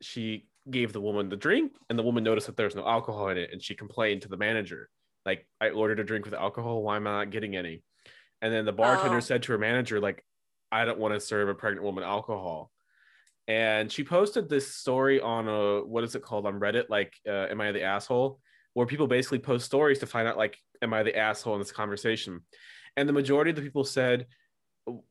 she 0.02 0.48
gave 0.70 0.94
the 0.94 1.02
woman 1.02 1.30
the 1.30 1.36
drink, 1.36 1.74
and 1.90 1.98
the 2.00 2.04
woman 2.04 2.24
noticed 2.24 2.48
that 2.48 2.58
there 2.58 2.66
was 2.66 2.76
no 2.76 2.88
alcohol 2.88 3.30
in 3.30 3.38
it, 3.38 3.52
and 3.54 3.62
she 3.62 3.76
complained 3.76 4.24
to 4.24 4.30
the 4.30 4.38
manager, 4.38 4.90
like, 5.26 5.48
"I 5.60 5.70
ordered 5.70 6.00
a 6.00 6.04
drink 6.04 6.26
with 6.26 6.34
alcohol. 6.34 6.82
Why 6.82 6.96
am 6.96 7.06
I 7.06 7.12
not 7.12 7.30
getting 7.30 7.56
any?" 7.56 7.84
And 8.42 8.52
then 8.52 8.66
the 8.66 8.74
bartender 8.74 9.18
Oh. 9.18 9.20
said 9.20 9.44
to 9.44 9.52
her 9.52 9.60
manager, 9.60 10.00
like, 10.00 10.26
"I 10.72 10.86
don't 10.86 10.98
want 10.98 11.14
to 11.14 11.20
serve 11.20 11.50
a 11.50 11.54
pregnant 11.54 11.84
woman 11.86 12.04
alcohol." 12.04 12.72
And 13.48 13.92
she 13.92 14.04
posted 14.04 14.50
this 14.50 14.74
story 14.76 15.22
on 15.22 15.48
a 15.48 15.86
what 15.86 16.04
is 16.04 16.16
it 16.16 16.24
called 16.24 16.48
on 16.48 16.60
Reddit, 16.60 16.90
like, 16.90 17.14
uh, 17.28 17.48
"Am 17.52 17.62
I 17.62 17.72
the 17.72 17.84
asshole?" 17.84 18.40
Where 18.74 18.88
people 18.88 19.06
basically 19.08 19.40
post 19.40 19.66
stories 19.66 20.00
to 20.00 20.08
find 20.08 20.28
out, 20.28 20.38
like, 20.38 20.58
"Am 20.82 20.94
I 20.94 21.04
the 21.04 21.16
asshole 21.16 21.54
in 21.56 21.60
this 21.60 21.72
conversation?" 21.72 22.42
And 22.98 23.08
the 23.08 23.14
majority 23.14 23.52
of 23.52 23.56
the 23.58 23.62
people 23.62 23.84
said, 23.84 24.28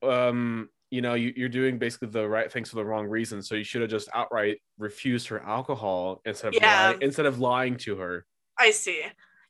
um, 0.03 0.69
you 0.91 1.01
know, 1.01 1.15
you, 1.15 1.33
you're 1.37 1.49
doing 1.49 1.79
basically 1.79 2.09
the 2.09 2.29
right 2.29 2.51
things 2.51 2.69
for 2.71 2.77
the 2.77 2.85
wrong 2.85 3.07
reason. 3.07 3.43
So 3.43 3.55
you 3.55 3.65
should 3.65 3.81
have 3.83 3.91
just 3.91 4.09
outright 4.13 4.59
refused 4.79 5.29
her 5.29 5.41
alcohol 5.41 6.21
instead 6.25 6.49
of 6.49 6.55
Yeah. 6.55 6.89
lying, 6.89 6.99
instead 7.03 7.27
of 7.27 7.39
lying 7.39 7.77
to 7.79 7.97
her. 7.97 8.27
I 8.59 8.71
see. 8.73 9.03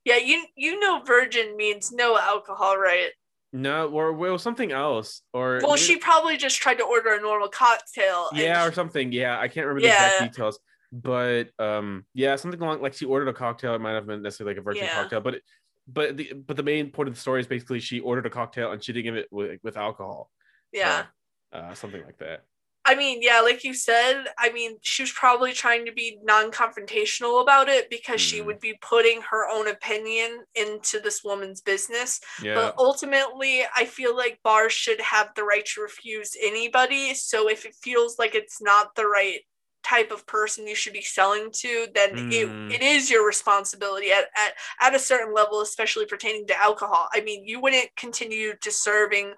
Yeah, 0.05 0.17
you 0.17 0.45
you 0.55 0.79
know 0.81 1.03
virgin 1.05 1.57
means 1.57 1.93
no 1.93 2.19
alcohol, 2.19 2.79
right? 2.79 3.11
No, 3.53 3.89
or 3.89 4.13
well, 4.13 4.39
something 4.39 4.71
else, 4.71 5.23
or 5.33 5.61
Well, 5.63 5.77
she 5.77 5.97
probably 5.97 6.37
just 6.37 6.59
tried 6.61 6.79
to 6.79 6.85
order 6.85 7.15
a 7.15 7.21
normal 7.21 7.49
cocktail. 7.49 8.29
yeah, 8.33 8.65
or 8.65 8.73
something. 8.73 9.11
Yeah, 9.13 9.39
I 9.39 9.49
can't 9.49 9.67
remember 9.67 9.81
the 9.81 9.89
exact 9.89 10.33
details, 10.33 10.59
but 10.93 11.49
um, 11.59 12.07
yeah, 12.15 12.37
something 12.37 12.61
along 12.61 12.81
like 12.81 12.95
she 12.95 13.05
ordered 13.07 13.29
a 13.29 13.35
cocktail. 13.35 13.75
It 13.75 13.81
might 13.81 13.93
have 13.93 14.07
been 14.07 14.23
necessarily 14.23 14.55
like 14.55 14.61
a 14.61 14.63
virgin 14.63 14.85
Yeah. 14.85 14.95
cocktail, 14.95 15.21
but 15.21 15.35
it, 15.35 15.43
but 15.89 16.17
the 16.17 16.33
but 16.35 16.57
the 16.57 16.63
main 16.63 16.91
point 16.93 17.09
of 17.09 17.15
the 17.15 17.21
story 17.21 17.41
is 17.41 17.47
basically 17.49 17.81
she 17.81 17.99
ordered 18.01 18.25
a 18.27 18.31
cocktail 18.31 18.71
and 18.73 18.83
she 18.83 18.93
didn't 18.93 19.05
give 19.07 19.17
it 19.17 19.27
with, 19.33 19.59
with 19.65 19.77
alcohol. 19.77 20.31
yeah. 20.73 21.07
Uh, 21.53 21.75
something 21.75 22.03
like 22.05 22.19
that. 22.19 22.45
I 22.87 22.95
mean, 22.95 23.21
yeah, 23.23 23.41
like 23.41 23.63
you 23.63 23.75
said, 23.75 24.25
I 24.39 24.51
mean, 24.53 24.79
she 24.81 25.03
was 25.03 25.13
probably 25.13 25.53
trying 25.53 25.85
to 25.85 25.93
be 25.93 26.19
non-confrontational 26.23 27.43
about 27.43 27.69
it 27.69 27.91
because 27.91 28.23
she 28.23 28.41
Mhm. 28.41 28.47
would 28.47 28.59
be 28.59 28.79
putting 28.81 29.21
her 29.31 29.49
own 29.49 29.69
opinion 29.69 30.45
into 30.55 30.99
this 30.99 31.23
woman's 31.23 31.61
business. 31.61 32.21
Yeah, 32.39 32.55
But 32.55 32.75
ultimately, 32.79 33.63
I 33.77 33.85
feel 33.85 34.17
like 34.17 34.41
bars 34.43 34.73
should 34.73 35.01
have 35.03 35.29
the 35.37 35.45
right 35.45 35.65
to 35.75 35.83
refuse 35.83 36.35
anybody. 36.41 37.15
So 37.15 37.51
if 37.51 37.67
it 37.67 37.75
feels 37.83 38.19
like 38.19 38.35
it's 38.35 38.63
not 38.63 38.95
the 38.95 39.07
right 39.07 39.41
type 39.83 40.11
of 40.11 40.27
person 40.27 40.67
you 40.67 40.75
should 40.75 40.93
be 40.95 41.03
selling 41.03 41.51
to, 41.53 41.87
then 41.95 42.11
Mm. 42.13 42.21
it, 42.31 42.57
it 42.69 42.83
is 42.83 43.11
your 43.11 43.27
responsibility 43.27 44.11
at, 44.11 44.25
at, 44.37 44.55
at 44.81 44.95
a 44.95 44.99
certain 44.99 45.35
level, 45.35 45.61
especially 45.61 46.07
pertaining 46.07 46.47
to 46.47 46.61
alcohol. 46.61 47.09
I 47.13 47.21
mean, 47.21 47.47
you 47.47 47.61
wouldn't 47.61 47.95
continue 47.97 48.55
to 48.63 48.71
serving 48.71 49.35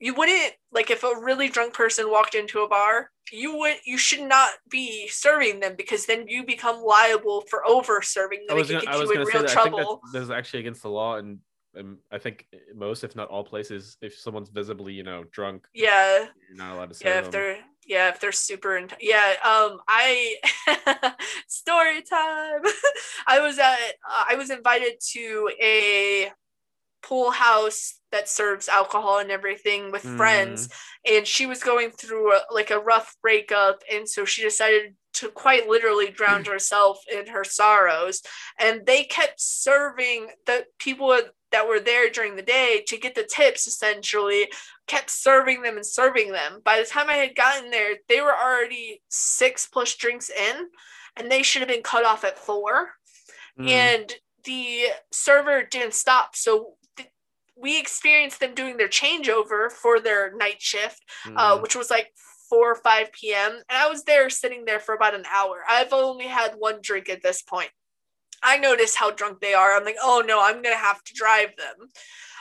you 0.00 0.14
wouldn't 0.14 0.52
like 0.72 0.90
if 0.90 1.02
a 1.04 1.12
really 1.20 1.48
drunk 1.48 1.72
person 1.72 2.10
walked 2.10 2.34
into 2.34 2.60
a 2.60 2.68
bar 2.68 3.10
you 3.32 3.56
would 3.56 3.76
you 3.84 3.96
should 3.96 4.20
not 4.20 4.50
be 4.70 5.08
serving 5.08 5.60
them 5.60 5.74
because 5.76 6.06
then 6.06 6.26
you 6.28 6.44
become 6.44 6.82
liable 6.82 7.42
for 7.48 7.66
over 7.66 8.02
serving 8.02 8.44
them 8.46 8.56
was 8.56 8.68
gonna, 8.68 8.80
can 8.80 8.88
I 8.88 8.92
get 8.92 9.00
was 9.00 9.10
you 9.10 9.14
in 9.14 9.18
gonna 9.18 9.26
say 9.26 9.38
real 9.38 9.46
that. 9.46 9.56
I 9.56 9.62
think 9.62 9.74
trouble 9.76 10.00
that's, 10.12 10.28
that's 10.28 10.38
actually 10.38 10.60
against 10.60 10.82
the 10.82 10.90
law, 10.90 11.16
and 11.16 11.38
I 12.12 12.18
think 12.18 12.46
most, 12.72 13.02
if 13.02 13.16
not 13.16 13.28
all, 13.28 13.42
places, 13.42 13.96
if 14.00 14.16
someone's 14.16 14.48
visibly, 14.48 14.92
you 14.92 15.02
know, 15.02 15.24
drunk, 15.32 15.66
yeah 15.74 16.26
you're 16.48 16.56
not 16.56 16.74
allowed 16.74 16.90
to 16.90 16.94
serve 16.94 17.06
yeah 17.06 17.18
if 17.18 17.24
them. 17.24 17.32
they're 17.32 17.58
yeah 17.86 18.08
if 18.08 18.20
they're 18.20 18.32
super 18.32 18.76
in 18.76 18.88
yeah 19.00 19.34
um 19.44 19.78
i 19.88 20.36
story 21.48 22.02
time 22.02 22.62
i 23.26 23.40
was 23.40 23.58
at 23.58 23.76
uh, 24.08 24.24
i 24.30 24.36
was 24.36 24.50
invited 24.50 24.94
to 25.00 25.50
a 25.62 26.30
pool 27.02 27.30
house 27.30 28.00
that 28.14 28.28
serves 28.28 28.68
alcohol 28.68 29.18
and 29.18 29.32
everything 29.32 29.90
with 29.90 30.02
friends. 30.02 30.68
And 31.04 31.26
she 31.26 31.46
was 31.46 31.64
going 31.64 31.90
through 31.90 32.32
a, 32.32 32.42
like 32.48 32.70
a 32.70 32.78
rough 32.78 33.16
breakup. 33.20 33.82
And 33.92 34.08
so 34.08 34.24
she 34.24 34.40
decided 34.40 34.94
to 35.14 35.28
quite 35.30 35.68
literally 35.68 36.10
drown 36.10 36.44
herself 36.46 37.00
in 37.12 37.26
her 37.26 37.42
sorrows. 37.42 38.22
And 38.60 38.86
they 38.86 39.02
kept 39.02 39.40
serving 39.40 40.28
the 40.46 40.64
people 40.78 41.18
that 41.50 41.66
were 41.66 41.80
there 41.80 42.08
during 42.08 42.36
the 42.36 42.42
day 42.42 42.84
to 42.86 42.96
get 42.96 43.16
the 43.16 43.28
tips 43.28 43.66
essentially 43.66 44.46
kept 44.86 45.10
serving 45.10 45.62
them 45.62 45.76
and 45.76 45.86
serving 45.86 46.30
them. 46.30 46.60
By 46.64 46.78
the 46.78 46.86
time 46.86 47.10
i 47.10 47.14
had 47.14 47.36
gotten 47.36 47.70
there 47.70 47.94
they 48.08 48.20
were 48.20 48.34
already 48.34 49.02
six 49.08 49.66
plus 49.66 49.94
drinks 49.94 50.30
in 50.30 50.66
and 51.16 51.30
they 51.30 51.42
should 51.42 51.62
have 51.62 51.68
been 51.68 51.82
cut 51.82 52.04
off 52.04 52.24
at 52.24 52.38
four. 52.38 52.90
Mm. 53.58 53.68
and 53.68 54.14
the 54.44 54.86
server 55.12 55.62
didn't 55.62 55.94
stop. 55.94 56.34
So 56.34 56.74
we 57.56 57.78
experienced 57.78 58.40
them 58.40 58.54
doing 58.54 58.76
their 58.76 58.88
changeover 58.88 59.70
for 59.70 60.00
their 60.00 60.34
night 60.36 60.60
shift 60.60 61.02
uh, 61.36 61.56
Mm. 61.56 61.62
which 61.62 61.76
was 61.76 61.90
like 61.90 62.12
4 62.48 62.72
or 62.72 62.74
5 62.74 63.12
p.m 63.12 63.52
and 63.52 63.78
i 63.78 63.88
was 63.88 64.04
there 64.04 64.28
sitting 64.30 64.64
there 64.64 64.80
for 64.80 64.94
about 64.94 65.14
an 65.14 65.24
hour. 65.32 65.62
I've 65.68 65.92
only 65.92 66.26
had 66.26 66.54
one 66.58 66.78
drink 66.82 67.08
at 67.08 67.22
this 67.22 67.42
point. 67.42 67.70
I 68.42 68.58
noticed 68.58 68.96
how 68.96 69.10
drunk 69.10 69.40
they 69.40 69.54
are. 69.54 69.74
I'm 69.74 69.84
like 69.84 69.96
oh 70.02 70.22
no 70.26 70.42
i'm 70.42 70.62
gonna 70.62 70.76
have 70.76 71.02
to 71.04 71.14
drive 71.14 71.50
them. 71.56 71.88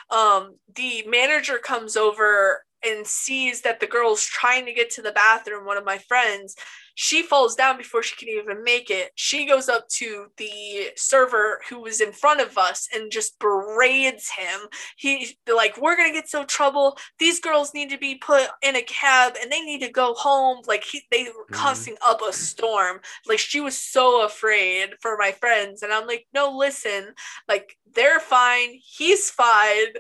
Um, 0.10 0.58
the 0.76 1.04
manager 1.08 1.58
comes 1.58 1.96
over 1.96 2.64
and 2.86 3.06
sees 3.06 3.62
that 3.62 3.80
the 3.80 3.88
girl's 3.88 4.26
trying 4.26 4.66
to 4.66 4.74
get 4.74 4.90
to 4.92 5.02
the 5.02 5.12
bathroom 5.12 5.66
one 5.66 5.78
of 5.78 5.86
my 5.86 5.98
friends 5.98 6.56
she 6.96 7.24
falls 7.24 7.56
down 7.56 7.78
before 7.78 8.04
she 8.04 8.16
can 8.16 8.30
even 8.30 8.64
make 8.64 8.90
it. 8.90 9.12
She 9.16 9.48
goes 9.48 9.68
up 9.68 9.88
to 9.98 10.28
the 10.38 10.92
server 10.96 11.62
who 11.70 11.82
was 11.82 12.02
in 12.02 12.12
front 12.12 12.42
of 12.42 12.58
us 12.58 12.88
and 12.94 13.12
just 13.12 13.40
berates 13.40 14.32
him. 14.32 14.68
He 14.98 15.38
like 15.54 15.78
we're 15.78 15.98
gonna 15.98 16.14
get 16.14 16.30
so 16.30 16.46
trouble. 16.46 16.98
These 17.20 17.40
girls 17.40 17.74
need 17.74 17.90
to 17.90 17.98
be 17.98 18.16
put 18.16 18.48
in 18.62 18.76
a 18.76 18.82
cab 18.84 19.34
and 19.42 19.52
they 19.52 19.62
need 19.62 19.82
to 19.82 19.92
go 19.92 20.14
home. 20.14 20.62
Like 20.68 20.84
he, 20.84 21.04
they 21.12 21.24
were 21.24 21.30
mm-hmm. 21.30 21.56
cussing 21.56 21.96
up 22.06 22.22
a 22.22 22.32
storm. 22.32 23.00
Like 23.28 23.40
she 23.40 23.60
was 23.60 23.78
so 23.78 24.26
afraid 24.26 24.92
for 25.02 25.18
my 25.18 25.32
friends. 25.32 25.82
And 25.82 25.92
i'm 25.92 26.08
like 26.08 26.28
no 26.34 26.56
listen. 26.56 27.14
Like 27.48 27.76
they're 27.96 28.20
fine. 28.20 28.80
He's 28.84 29.32
fine 29.32 29.94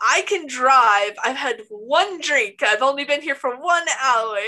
I 0.00 0.22
can 0.26 0.46
drive. 0.46 1.12
I've 1.24 1.36
had 1.36 1.62
one 1.70 2.20
drink. 2.20 2.62
I've 2.62 2.82
only 2.82 3.04
been 3.04 3.22
here 3.22 3.34
for 3.34 3.56
one 3.56 3.86
hour. 4.02 4.38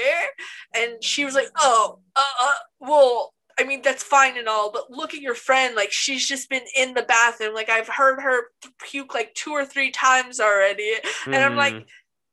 And 0.75 1.03
she 1.03 1.25
was 1.25 1.35
like, 1.35 1.49
Oh, 1.59 1.99
uh, 2.17 2.23
uh, 2.41 2.55
well, 2.81 3.35
I 3.59 3.65
mean, 3.65 3.83
that's 3.83 4.03
fine 4.03 4.39
and 4.39 4.49
all, 4.49 4.73
but 4.73 4.91
look 4.91 5.13
at 5.13 5.21
your 5.21 5.35
friend. 5.35 5.75
Like, 5.77 5.93
she's 5.93 6.27
just 6.27 6.49
been 6.49 6.63
in 6.77 6.95
the 6.95 7.03
bathroom. 7.03 7.55
Like, 7.55 7.69
I've 7.69 7.89
heard 7.89 8.21
her 8.21 8.45
puke 8.83 9.13
like 9.15 9.35
two 9.35 9.51
or 9.51 9.67
three 9.67 9.91
times 9.91 10.41
already. 10.41 10.95
And 11.27 11.45
I'm 11.45 11.57
like, 11.57 11.75
Mm. 11.75 11.85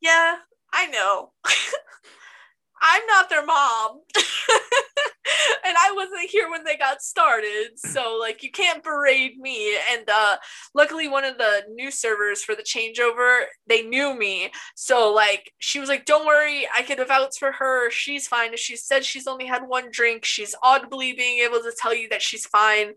Yeah, 0.02 0.38
I 0.72 0.88
know. 0.88 1.32
I'm 2.82 3.06
not 3.08 3.30
their 3.30 3.46
mom. 3.46 4.02
and 5.66 5.76
I 5.78 5.92
wasn't 5.94 6.30
here 6.30 6.50
when 6.50 6.64
they 6.64 6.78
got 6.78 7.02
started. 7.02 7.72
So 7.78 8.18
like 8.20 8.44
you 8.44 8.52
can't 8.52 8.84
berate 8.84 9.38
me. 9.38 9.76
And 9.92 10.10
uh 10.10 10.38
luckily 10.74 11.08
one 11.08 11.24
of 11.24 11.38
the 11.38 11.64
new 11.74 11.92
servers 11.92 12.44
for 12.44 12.56
the 12.56 12.64
changeover, 12.64 13.46
they 13.68 13.84
knew 13.84 14.18
me. 14.18 14.52
So 14.76 15.14
like 15.14 15.52
she 15.60 15.80
was 15.80 15.90
like, 15.90 16.06
Don't 16.06 16.26
worry, 16.26 16.68
I 16.76 16.82
could 16.82 17.06
vouch 17.08 17.38
for 17.40 17.52
her. 17.54 17.90
She's 17.92 18.28
fine. 18.28 18.56
She 18.58 18.76
said 18.76 19.06
she's 19.06 19.28
only 19.28 19.46
had 19.46 19.68
one 19.68 19.90
drink, 19.92 20.26
she's 20.26 20.56
audibly 20.64 21.14
being 21.14 21.40
able 21.40 21.60
to 21.60 21.74
tell 21.78 21.94
you 21.94 22.10
that 22.10 22.22
she's 22.22 22.46
fine. 22.46 22.94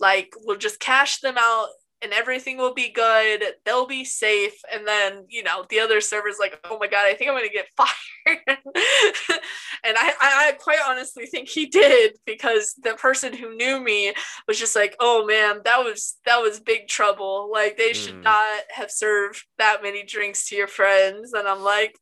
Like 0.00 0.34
we'll 0.44 0.58
just 0.58 0.80
cash 0.80 1.20
them 1.20 1.36
out 1.38 1.68
and 2.04 2.12
everything 2.12 2.58
will 2.58 2.74
be 2.74 2.90
good. 2.92 3.42
They'll 3.64 3.86
be 3.86 4.04
safe. 4.04 4.52
And 4.72 4.86
then, 4.86 5.24
you 5.28 5.42
know, 5.42 5.64
the 5.70 5.80
other 5.80 6.00
server's 6.00 6.36
like, 6.38 6.60
oh 6.70 6.78
my 6.78 6.86
God, 6.86 7.06
I 7.06 7.14
think 7.14 7.30
I'm 7.30 7.36
going 7.36 7.48
to 7.48 7.52
get 7.52 7.66
fired. 7.76 8.38
and 8.46 9.96
I, 9.96 10.12
I, 10.20 10.48
I 10.48 10.52
quite 10.60 10.78
honestly 10.86 11.26
think 11.26 11.48
he 11.48 11.66
did 11.66 12.16
because 12.26 12.74
the 12.82 12.92
person 12.94 13.32
who 13.34 13.56
knew 13.56 13.80
me 13.82 14.12
was 14.46 14.58
just 14.58 14.76
like, 14.76 14.94
oh 15.00 15.24
man, 15.26 15.60
that 15.64 15.78
was, 15.78 16.16
that 16.26 16.40
was 16.42 16.60
big 16.60 16.86
trouble. 16.88 17.50
Like 17.52 17.76
they 17.76 17.92
should 17.92 18.14
Mm. 18.14 18.22
not 18.24 18.60
have 18.70 18.90
served 18.90 19.42
that 19.58 19.82
many 19.82 20.04
drinks 20.04 20.48
to 20.48 20.56
your 20.56 20.68
friends. 20.68 21.32
And 21.32 21.48
I'm 21.48 21.62
like, 21.62 21.96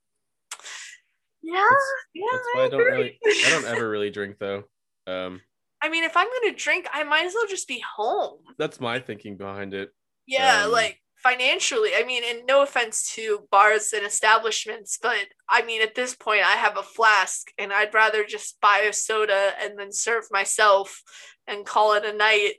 yeah, 1.43 1.55
That's- 1.55 1.83
yeah. 2.15 2.27
That's 2.33 2.45
why 2.55 2.65
I 2.65 2.69
don't 2.69 2.81
really, 2.81 3.19
I 3.25 3.51
don't 3.51 3.65
ever 3.67 3.89
really 3.89 4.11
drink 4.11 4.37
though. 4.39 4.65
Um, 5.07 5.41
I 5.83 5.89
mean, 5.89 6.05
if 6.05 6.17
I'm 6.17 6.29
gonna 6.29 6.55
drink, 6.55 6.87
I 6.93 7.03
might 7.05 7.27
as 7.27 7.35
well 7.35 7.47
just 7.49 7.67
be 7.69 7.83
home. 7.97 8.39
That's 8.59 8.81
my 8.81 9.01
thinking 9.01 9.37
behind 9.37 9.75
it. 9.75 9.91
Yeah, 10.27 10.65
Um, 10.67 10.73
like 10.73 11.01
financially. 11.17 11.91
I 11.97 12.05
mean, 12.05 12.23
and 12.25 12.47
no 12.47 12.63
offense 12.63 13.13
to 13.15 13.47
bars 13.51 13.93
and 13.93 14.07
establishments, 14.07 14.99
but 15.01 15.27
I 15.49 15.63
mean, 15.63 15.83
at 15.83 15.95
this 15.95 16.15
point, 16.15 16.43
I 16.43 16.53
have 16.53 16.77
a 16.77 16.83
flask, 16.83 17.49
and 17.59 17.73
I'd 17.73 17.95
rather 17.95 18.25
just 18.25 18.61
buy 18.61 18.79
a 18.89 18.93
soda 18.93 19.53
and 19.61 19.79
then 19.79 19.93
serve 19.93 20.25
myself 20.31 21.03
and 21.47 21.67
call 21.67 21.95
it 21.95 22.05
a 22.05 22.13
night. 22.13 22.55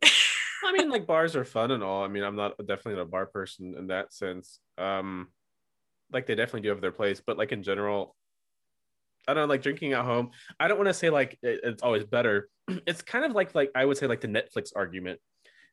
I 0.65 0.71
mean, 0.73 0.89
like 0.91 1.07
bars 1.07 1.35
are 1.35 1.45
fun 1.45 1.71
and 1.71 1.83
all. 1.83 2.03
I 2.03 2.07
mean, 2.07 2.23
I'm 2.23 2.35
not 2.35 2.57
definitely 2.57 2.95
not 2.95 3.01
a 3.01 3.05
bar 3.05 3.25
person 3.25 3.75
in 3.77 3.87
that 3.87 4.13
sense. 4.13 4.59
Um, 4.77 5.29
like 6.11 6.27
they 6.27 6.35
definitely 6.35 6.61
do 6.61 6.69
have 6.69 6.81
their 6.81 6.91
place, 6.91 7.21
but 7.25 7.37
like 7.37 7.51
in 7.51 7.63
general, 7.63 8.15
I 9.27 9.33
don't 9.33 9.43
know, 9.43 9.53
like 9.53 9.61
drinking 9.61 9.93
at 9.93 10.03
home. 10.05 10.31
I 10.59 10.67
don't 10.67 10.77
want 10.77 10.89
to 10.89 10.93
say 10.93 11.09
like 11.09 11.37
it- 11.41 11.61
it's 11.63 11.83
always 11.83 12.03
better. 12.03 12.49
It's 12.87 13.01
kind 13.01 13.25
of 13.25 13.31
like 13.33 13.53
like 13.55 13.71
I 13.75 13.83
would 13.85 13.97
say 13.97 14.07
like 14.07 14.21
the 14.21 14.27
Netflix 14.27 14.71
argument, 14.75 15.19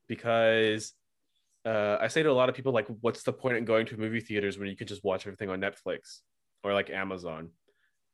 because 0.08 0.92
uh, 1.64 1.98
I 2.00 2.08
say 2.08 2.22
to 2.22 2.30
a 2.30 2.32
lot 2.32 2.48
of 2.48 2.54
people 2.54 2.72
like, 2.72 2.86
what's 3.00 3.22
the 3.22 3.32
point 3.32 3.56
in 3.56 3.64
going 3.64 3.86
to 3.86 3.96
movie 3.96 4.20
theaters 4.20 4.58
when 4.58 4.68
you 4.68 4.76
can 4.76 4.86
just 4.86 5.04
watch 5.04 5.26
everything 5.26 5.50
on 5.50 5.60
Netflix 5.60 6.20
or 6.64 6.72
like 6.72 6.90
Amazon? 6.90 7.50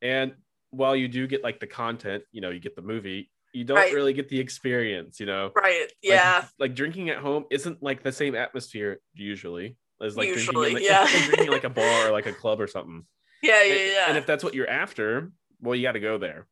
And 0.02 0.34
while 0.70 0.96
you 0.96 1.08
do 1.08 1.26
get 1.26 1.42
like 1.44 1.60
the 1.60 1.66
content, 1.66 2.24
you 2.32 2.40
know, 2.40 2.50
you 2.50 2.60
get 2.60 2.76
the 2.76 2.82
movie, 2.82 3.30
you 3.52 3.64
don't 3.64 3.76
Right. 3.76 3.94
really 3.94 4.12
get 4.12 4.28
the 4.28 4.38
experience, 4.40 5.20
you 5.20 5.26
know 5.26 5.52
right. 5.56 5.86
Yeah. 6.02 6.44
like, 6.58 6.74
drinking 6.74 7.08
at 7.10 7.18
home 7.18 7.44
isn't 7.50 7.82
like 7.82 8.02
the 8.02 8.12
same 8.12 8.34
atmosphere 8.34 8.98
usually 9.14 9.76
as 10.02 10.16
like 10.16 10.28
Usually, 10.28 10.72
drinking 10.72 10.86
in, 10.86 10.92
like, 10.92 11.08
yeah. 11.10 11.24
drinking 11.28 11.52
like 11.52 11.64
a 11.64 11.70
bar 11.70 12.08
or 12.08 12.10
like 12.12 12.26
a 12.26 12.32
club 12.42 12.60
or 12.60 12.66
something. 12.66 13.06
Yeah. 13.42 13.62
Yeah. 13.62 13.74
And- 13.74 13.92
Yeah. 13.92 14.04
And 14.08 14.18
if 14.18 14.26
that's 14.26 14.44
what 14.44 14.54
you're 14.54 14.68
after, 14.70 15.30
well, 15.60 15.74
you 15.74 15.82
got 15.82 15.92
to 15.92 16.00
go 16.00 16.18
there, 16.18 16.46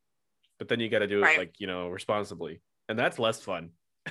but 0.58 0.68
then 0.68 0.80
you 0.80 0.88
got 0.88 1.00
to 1.00 1.06
do 1.06 1.22
it 1.24 1.38
like 1.38 1.54
you 1.58 1.66
know 1.66 1.88
responsibly, 1.88 2.60
and 2.88 2.98
that's 2.98 3.18
less 3.18 3.40
fun. 3.40 3.70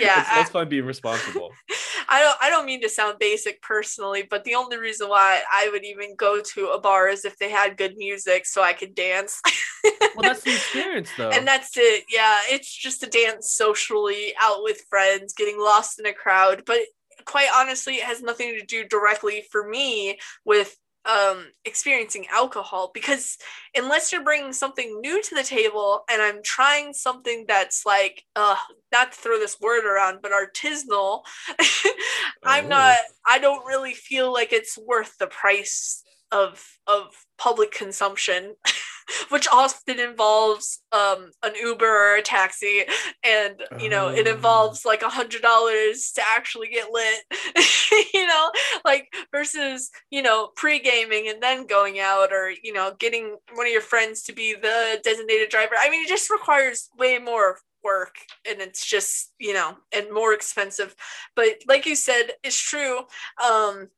Yeah, 0.00 0.20
it's 0.20 0.30
less 0.36 0.50
fun 0.50 0.68
being 0.68 0.84
responsible. 0.86 1.50
I 2.08 2.20
don't 2.20 2.36
I 2.40 2.48
don't 2.50 2.64
mean 2.66 2.80
to 2.82 2.88
sound 2.88 3.18
basic 3.18 3.60
personally, 3.62 4.22
but 4.28 4.44
the 4.44 4.54
only 4.54 4.78
reason 4.78 5.08
why 5.08 5.42
I 5.52 5.68
would 5.70 5.84
even 5.84 6.14
go 6.16 6.40
to 6.54 6.68
a 6.68 6.80
bar 6.80 7.08
is 7.08 7.24
if 7.24 7.36
they 7.38 7.50
had 7.50 7.76
good 7.76 7.96
music 7.96 8.46
so 8.46 8.62
I 8.62 8.72
could 8.72 8.94
dance. 8.94 9.40
well, 9.84 10.22
that's 10.22 10.42
the 10.42 10.52
experience, 10.52 11.10
though. 11.18 11.30
and 11.30 11.46
that's 11.46 11.76
it. 11.76 12.04
Yeah, 12.10 12.38
it's 12.48 12.72
just 12.74 13.02
a 13.02 13.06
dance 13.08 13.50
socially 13.52 14.32
out 14.40 14.62
with 14.62 14.82
friends, 14.88 15.34
getting 15.34 15.58
lost 15.60 15.98
in 15.98 16.06
a 16.06 16.12
crowd, 16.14 16.62
but 16.64 16.78
quite 17.26 17.48
honestly 17.54 17.94
it 17.96 18.04
has 18.04 18.22
nothing 18.22 18.56
to 18.58 18.64
do 18.64 18.84
directly 18.84 19.44
for 19.50 19.68
me 19.68 20.18
with 20.44 20.76
um 21.08 21.46
experiencing 21.64 22.26
alcohol 22.32 22.90
because 22.92 23.38
unless 23.74 24.12
you're 24.12 24.22
bringing 24.24 24.52
something 24.52 25.00
new 25.00 25.22
to 25.22 25.34
the 25.34 25.42
table 25.42 26.02
and 26.10 26.20
i'm 26.20 26.42
trying 26.44 26.92
something 26.92 27.44
that's 27.48 27.86
like 27.86 28.24
uh 28.36 28.56
not 28.92 29.12
to 29.12 29.18
throw 29.18 29.38
this 29.38 29.58
word 29.60 29.84
around 29.86 30.18
but 30.22 30.32
artisanal 30.32 31.22
i'm 32.44 32.66
Oh. 32.66 32.68
not 32.68 32.98
i 33.26 33.38
don't 33.38 33.64
really 33.66 33.94
feel 33.94 34.32
like 34.32 34.52
it's 34.52 34.76
worth 34.78 35.16
the 35.18 35.26
price 35.28 36.02
of 36.30 36.64
of 36.86 37.06
public 37.38 37.72
consumption 37.72 38.54
which 39.30 39.48
often 39.52 39.98
involves 40.00 40.80
um 40.92 41.30
an 41.42 41.54
uber 41.60 41.86
or 41.86 42.16
a 42.16 42.22
taxi. 42.22 42.84
And 43.24 43.62
you 43.78 43.88
know 43.88 44.08
it 44.08 44.26
Oh. 44.26 44.34
involves 44.34 44.84
like 44.84 45.02
a 45.02 45.08
hundred 45.08 45.42
dollars 45.42 46.12
to 46.12 46.22
actually 46.36 46.68
get 46.68 46.90
lit 46.90 47.24
you 48.14 48.26
know 48.26 48.50
like 48.84 49.12
versus 49.32 49.90
you 50.10 50.22
know 50.22 50.50
pre-gaming 50.56 51.28
and 51.28 51.42
then 51.42 51.66
going 51.66 51.98
out 51.98 52.32
or 52.32 52.52
you 52.62 52.72
know 52.72 52.94
getting 52.98 53.36
one 53.54 53.66
of 53.66 53.72
your 53.72 53.80
friends 53.80 54.22
to 54.24 54.32
be 54.32 54.54
the 54.54 55.00
designated 55.02 55.48
driver. 55.48 55.74
I 55.78 55.90
mean 55.90 56.02
it 56.04 56.08
just 56.08 56.30
requires 56.30 56.88
way 56.98 57.18
more 57.18 57.58
work 57.84 58.16
and 58.48 58.60
it's 58.60 58.84
just 58.84 59.32
you 59.38 59.52
know 59.54 59.76
and 59.92 60.12
more 60.12 60.32
expensive. 60.34 60.94
But 61.36 61.56
like 61.66 61.86
you 61.86 61.96
said 61.96 62.30
it's 62.42 62.60
true. 62.60 63.00
Um 63.42 63.88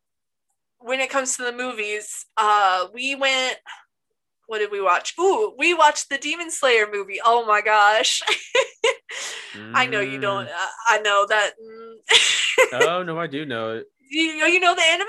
when 0.78 1.00
it 1.00 1.10
comes 1.10 1.36
to 1.36 1.44
the 1.44 1.52
movies 1.52 2.26
uh 2.36 2.86
we 2.94 3.14
went 3.14 3.56
what 4.50 4.58
did 4.58 4.70
we 4.72 4.80
watch 4.82 5.14
ooh 5.20 5.54
we 5.56 5.72
watched 5.74 6.08
the 6.10 6.18
demon 6.18 6.50
slayer 6.50 6.86
movie 6.90 7.20
oh 7.24 7.46
my 7.46 7.60
gosh 7.60 8.20
i 9.74 9.86
know 9.86 10.00
you 10.00 10.18
don't 10.20 10.46
Mm. 10.48 10.52
uh, 10.52 10.68
i 10.88 10.98
know 11.00 11.24
that 11.28 11.50
mm. 11.62 11.94
oh 12.88 13.02
no, 13.04 13.18
I 13.18 13.26
do 13.28 13.46
know 13.46 13.76
it. 13.76 13.86
you, 14.10 14.22
you 14.22 14.58
know 14.60 14.74
the 14.74 14.82
anime 14.82 15.06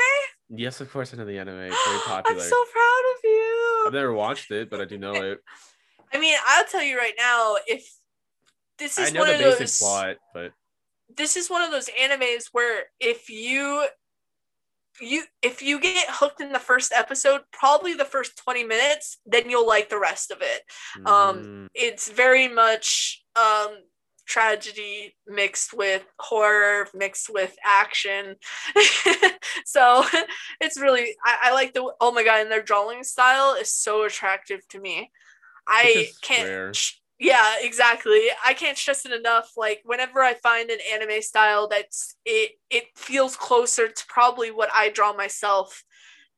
Yes, 0.54 0.82
of 0.82 0.92
course, 0.92 1.14
I 1.14 1.18
know 1.18 1.24
the 1.26 1.40
anime. 1.40 1.58
It's 1.60 1.88
very 1.88 2.00
popular. 2.00 2.42
i'm 2.44 2.50
so 2.56 2.66
proud 2.74 3.04
of 3.14 3.20
you 3.24 3.84
I've 3.88 3.94
never 3.94 4.14
watched 4.14 4.52
it, 4.52 4.70
but 4.70 4.82
I 4.82 4.86
do 4.86 4.98
know 4.98 5.14
it. 5.16 5.40
I 6.14 6.20
mean, 6.20 6.36
I'll 6.46 6.66
tell 6.66 6.84
you 6.84 6.98
right 6.98 7.14
now, 7.18 7.56
if 7.68 7.90
this 8.78 8.98
is 9.00 9.08
I 9.10 9.12
know 9.14 9.22
one 9.22 9.30
the 9.30 9.36
of 9.36 9.40
basic 9.40 9.60
those, 9.60 9.80
plot, 9.80 10.16
but 10.34 10.52
this 11.16 11.38
is 11.38 11.50
one 11.50 11.62
of 11.62 11.72
those 11.72 11.90
animes 12.04 12.44
where 12.52 12.84
if 13.00 13.30
you 13.30 13.86
you 15.02 15.24
if 15.42 15.62
you 15.62 15.80
get 15.80 16.06
hooked 16.10 16.42
in 16.42 16.52
the 16.52 16.60
first 16.60 16.94
episode, 16.96 17.42
probably 17.52 17.94
the 17.94 18.06
first 18.06 18.38
20 18.38 18.64
minutes, 18.64 19.20
then 19.26 19.50
you'll 19.50 19.68
like 19.68 19.90
the 19.90 20.00
rest 20.00 20.32
of 20.32 20.42
it. 20.42 20.62
Um, 21.06 21.44
mm, 21.44 21.68
It's 21.74 22.10
very 22.10 22.48
much 22.48 23.24
um 23.36 23.78
tragedy 24.26 25.16
mixed 25.28 25.74
with 25.74 26.06
horror 26.20 26.88
mixed 26.94 27.30
with 27.30 27.54
action 27.66 28.36
so 29.66 30.06
it's 30.62 30.80
really 30.80 31.16
I, 31.26 31.50
I 31.50 31.54
like 31.54 31.74
the 31.74 31.92
oh 32.00 32.12
my 32.14 32.24
god 32.24 32.42
and 32.42 32.52
their 32.52 32.62
drawing 32.62 33.04
style 33.04 33.56
is 33.60 33.74
so 33.74 34.04
attractive 34.06 34.66
to 34.70 34.80
me 34.80 35.12
i 35.68 36.08
can't 36.22 36.48
rare. 36.48 36.72
Yeah 37.22 37.56
exactly. 37.62 38.24
I 38.46 38.54
can't 38.54 38.78
stress 38.78 39.06
it 39.06 39.14
enough 39.14 39.52
like 39.56 39.82
whenever 39.86 40.22
i 40.22 40.34
find 40.34 40.70
an 40.70 40.80
anime 40.94 41.22
style 41.22 41.68
that's 41.68 42.16
it 42.26 42.52
it 42.70 42.86
feels 42.96 43.36
closer 43.38 43.88
to 43.88 44.04
probably 44.10 44.52
what 44.52 44.70
i 44.74 44.90
draw 44.90 45.14
myself 45.14 45.84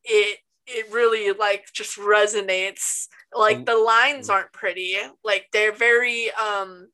it 0.03 0.39
it 0.67 0.91
really 0.91 1.31
like 1.37 1.65
just 1.73 1.97
resonates. 1.97 3.07
Like 3.35 3.57
Um, 3.57 3.65
the 3.65 3.77
lines 3.77 4.29
aren't 4.29 4.53
pretty. 4.53 4.95
Like 5.23 5.47
they're 5.51 5.73
very 5.73 6.31
um 6.31 6.87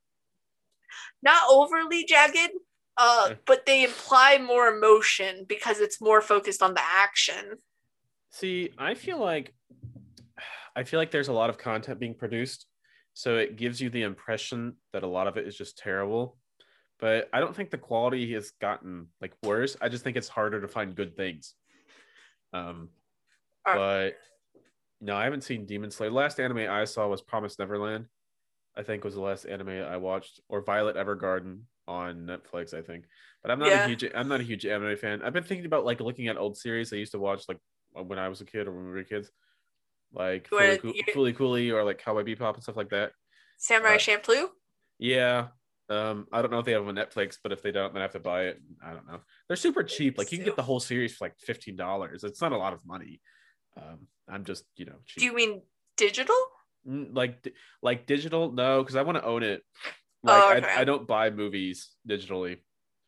not 1.22 1.44
overly 1.50 2.06
jagged 2.06 2.52
uh 2.98 3.36
but 3.46 3.66
they 3.66 3.84
imply 3.84 4.38
more 4.38 4.70
emotion 4.70 5.46
because 5.48 5.80
it's 5.80 6.02
more 6.02 6.22
focused 6.22 6.64
on 6.64 6.74
the 6.74 6.82
action. 6.82 7.58
See, 8.32 8.72
I 8.78 8.96
feel 8.96 9.20
like 9.20 9.54
I 10.76 10.84
feel 10.84 11.00
like 11.00 11.12
there's 11.12 11.28
a 11.28 11.34
lot 11.34 11.50
of 11.50 11.58
content 11.58 12.00
being 12.00 12.16
produced, 12.16 12.66
so 13.20 13.36
it 13.36 13.58
gives 13.58 13.82
you 13.82 13.90
the 13.90 14.04
impression 14.04 14.78
that 14.94 15.04
a 15.04 15.08
lot 15.08 15.28
of 15.28 15.36
it 15.36 15.46
is 15.46 15.54
just 15.58 15.78
terrible. 15.78 16.38
But 17.00 17.28
I 17.34 17.42
don't 17.42 17.54
think 17.54 17.70
the 17.70 17.78
quality 17.78 18.32
has 18.34 18.52
gotten 18.62 19.08
like 19.20 19.34
worse. 19.44 19.76
I 19.82 19.90
just 19.90 20.06
think 20.06 20.16
it's 20.16 20.30
harder 20.30 20.62
to 20.62 20.70
find 20.70 20.96
good 20.96 21.18
things. 21.18 21.54
Um, 22.54 22.92
Are- 23.66 23.76
but 23.76 24.18
no, 25.02 25.18
I 25.18 25.26
haven't 25.26 25.44
seen 25.44 25.66
Demon 25.66 25.92
Slayer. 25.92 26.10
The 26.12 26.16
last 26.16 26.40
anime 26.40 26.70
I 26.70 26.86
saw 26.86 27.10
was 27.10 27.22
Promise 27.22 27.60
Neverland. 27.60 28.06
I 28.78 28.84
think 28.84 29.04
was 29.04 29.16
the 29.16 29.22
last 29.22 29.44
anime 29.44 29.68
I 29.68 29.98
watched, 29.98 30.40
or 30.48 30.62
Violet 30.62 30.96
Evergarden 30.96 31.64
on 31.90 32.26
Netflix. 32.26 32.74
I 32.74 32.82
think, 32.82 33.04
but 33.42 33.52
I'm 33.52 33.60
not 33.60 33.68
Yeah. 33.68 33.84
a 33.84 33.88
huge 33.90 34.06
I'm 34.16 34.30
not 34.30 34.40
a 34.40 34.44
huge 34.44 34.66
anime 34.66 34.96
fan. 34.96 35.22
I've 35.24 35.34
been 35.34 35.44
thinking 35.44 35.66
about 35.66 35.84
like 35.84 36.00
looking 36.00 36.30
at 36.30 36.38
old 36.38 36.56
series 36.56 36.94
I 36.94 36.96
used 36.96 37.12
to 37.12 37.20
watch 37.20 37.44
like 37.50 37.58
when 37.92 38.18
I 38.18 38.30
was 38.30 38.40
a 38.40 38.46
kid 38.46 38.66
or 38.68 38.72
when 38.74 38.86
we 38.86 38.92
were 38.92 39.04
kids, 39.04 39.30
like 40.14 40.48
Where 40.50 40.78
Fooly 40.78 40.82
Coo- 40.82 40.94
you- 40.96 41.14
Fooly 41.14 41.36
Cooly 41.36 41.72
or 41.72 41.84
like 41.84 42.00
Cowboy 42.04 42.24
Bebop 42.24 42.56
and 42.56 42.64
stuff 42.64 42.78
like 42.78 42.90
that. 42.90 43.12
samurai 43.58 43.96
Uh, 43.96 43.98
champloo 43.98 44.48
Yeah. 44.98 45.48
Um, 45.90 46.28
I 46.32 46.42
don't 46.44 46.52
know 46.52 46.60
if 46.60 46.66
they 46.66 46.74
have 46.74 46.86
them 46.86 46.96
on 46.96 47.04
Netflix, 47.04 47.38
but 47.42 47.52
if 47.52 47.64
they 47.64 47.72
don't, 47.72 47.92
then 47.94 48.02
I 48.02 48.06
have 48.06 48.12
to 48.14 48.20
buy 48.20 48.44
it. 48.44 48.62
I 48.86 48.94
don't 48.94 49.08
know. 49.08 49.22
They're 49.48 49.58
super 49.58 49.82
cheap. 49.84 50.20
Like 50.20 50.32
you 50.32 50.38
can 50.38 50.46
get 50.46 50.56
the 50.56 50.62
whole 50.62 50.80
series 50.80 51.16
for 51.16 51.26
like 51.26 51.34
fifteen 51.40 51.76
dollars. 51.76 52.24
It's 52.24 52.42
not 52.42 52.52
a 52.52 52.58
lot 52.58 52.74
of 52.74 52.86
money. 52.86 53.22
Um, 53.76 54.08
I'm 54.28 54.46
just 54.46 54.66
you 54.76 54.86
know 54.86 54.98
cheap. 55.06 55.22
do 55.22 55.26
you 55.26 55.34
mean 55.34 55.62
digital 55.98 56.36
Mm, 56.88 57.14
like 57.14 57.54
like 57.82 58.06
digital 58.06 58.54
no 58.54 58.82
because 58.82 58.96
i 58.96 59.02
want 59.02 59.18
to 59.18 59.26
own 59.26 59.44
it 59.44 59.64
like 60.24 60.44
Oh, 60.44 60.54
okay. 60.56 60.66
I, 60.78 60.82
I 60.82 60.84
don't 60.86 61.06
buy 61.06 61.30
movies 61.30 61.90
digitally 62.08 62.60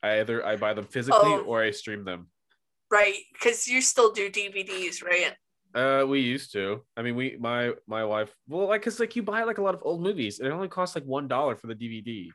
i 0.04 0.20
either 0.20 0.46
i 0.46 0.58
buy 0.58 0.74
them 0.74 0.84
physically 0.84 1.20
Oh. 1.24 1.44
or 1.48 1.64
i 1.64 1.72
stream 1.72 2.04
them 2.04 2.28
right 2.92 3.16
because 3.32 3.70
you 3.70 3.80
still 3.82 4.12
do 4.12 4.30
dvds 4.30 5.02
right 5.02 5.34
uh 5.76 6.06
we 6.08 6.20
used 6.20 6.52
to. 6.54 6.82
I 6.98 7.02
mean 7.02 7.16
we 7.16 7.38
my 7.40 7.72
my 7.88 8.04
wife 8.04 8.34
well 8.48 8.68
like 8.68 8.82
because 8.82 9.00
like 9.00 9.16
you 9.16 9.24
buy 9.24 9.44
like 9.44 9.58
a 9.58 9.62
lot 9.62 9.76
of 9.76 9.82
old 9.84 10.02
movies 10.02 10.40
and 10.40 10.48
it 10.48 10.52
only 10.52 10.68
costs 10.68 10.96
like 10.96 11.06
one 11.06 11.28
dollar 11.28 11.56
for 11.56 11.68
the 11.68 11.76
dvd 11.76 12.30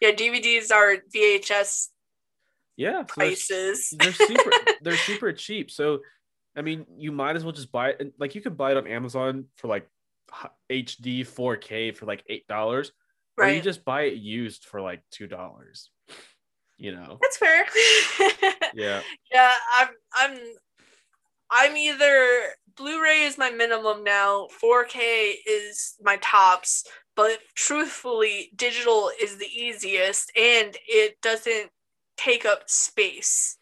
yeah 0.00 0.10
dvds 0.10 0.72
are 0.72 0.96
vhs 1.14 1.88
yeah 2.76 3.04
so 3.06 3.20
they're, 3.96 3.98
they're 3.98 4.12
super 4.12 4.50
they're 4.82 4.96
super 4.96 5.32
cheap. 5.32 5.70
So 5.70 6.00
i 6.56 6.62
mean 6.62 6.86
you 6.96 7.12
might 7.12 7.36
as 7.36 7.44
well 7.44 7.52
just 7.52 7.70
buy 7.72 7.90
it 7.90 8.14
like 8.18 8.34
you 8.34 8.40
could 8.40 8.56
buy 8.56 8.70
it 8.72 8.76
on 8.76 8.86
amazon 8.86 9.44
for 9.56 9.68
like 9.68 9.88
hd 10.70 11.20
4k 11.20 11.96
for 11.96 12.06
like 12.06 12.22
eight 12.28 12.46
dollars 12.48 12.92
or 13.36 13.48
you 13.48 13.62
just 13.62 13.84
buy 13.84 14.02
it 14.02 14.14
used 14.14 14.64
for 14.64 14.80
like 14.80 15.02
two 15.10 15.26
dollars 15.26 15.90
you 16.78 16.92
know? 16.92 17.18
That's 17.20 17.36
fair. 17.36 17.66
Yeah. 18.74 19.00
Yeah 19.32 19.54
i'm 19.76 19.88
i'm 20.14 20.38
i'm 21.50 21.76
either 21.76 22.40
blu-ray 22.76 23.22
is 23.22 23.38
my 23.38 23.50
minimum 23.50 24.04
now 24.04 24.46
4k 24.62 25.34
is 25.46 25.96
my 26.02 26.16
tops 26.22 26.84
but 27.18 27.40
truthfully, 27.56 28.52
digital 28.54 29.10
is 29.20 29.38
the 29.38 29.48
easiest 29.52 30.30
and 30.36 30.76
it 30.86 31.20
doesn't 31.20 31.68
take 32.16 32.44
up 32.44 32.70
space. 32.70 33.56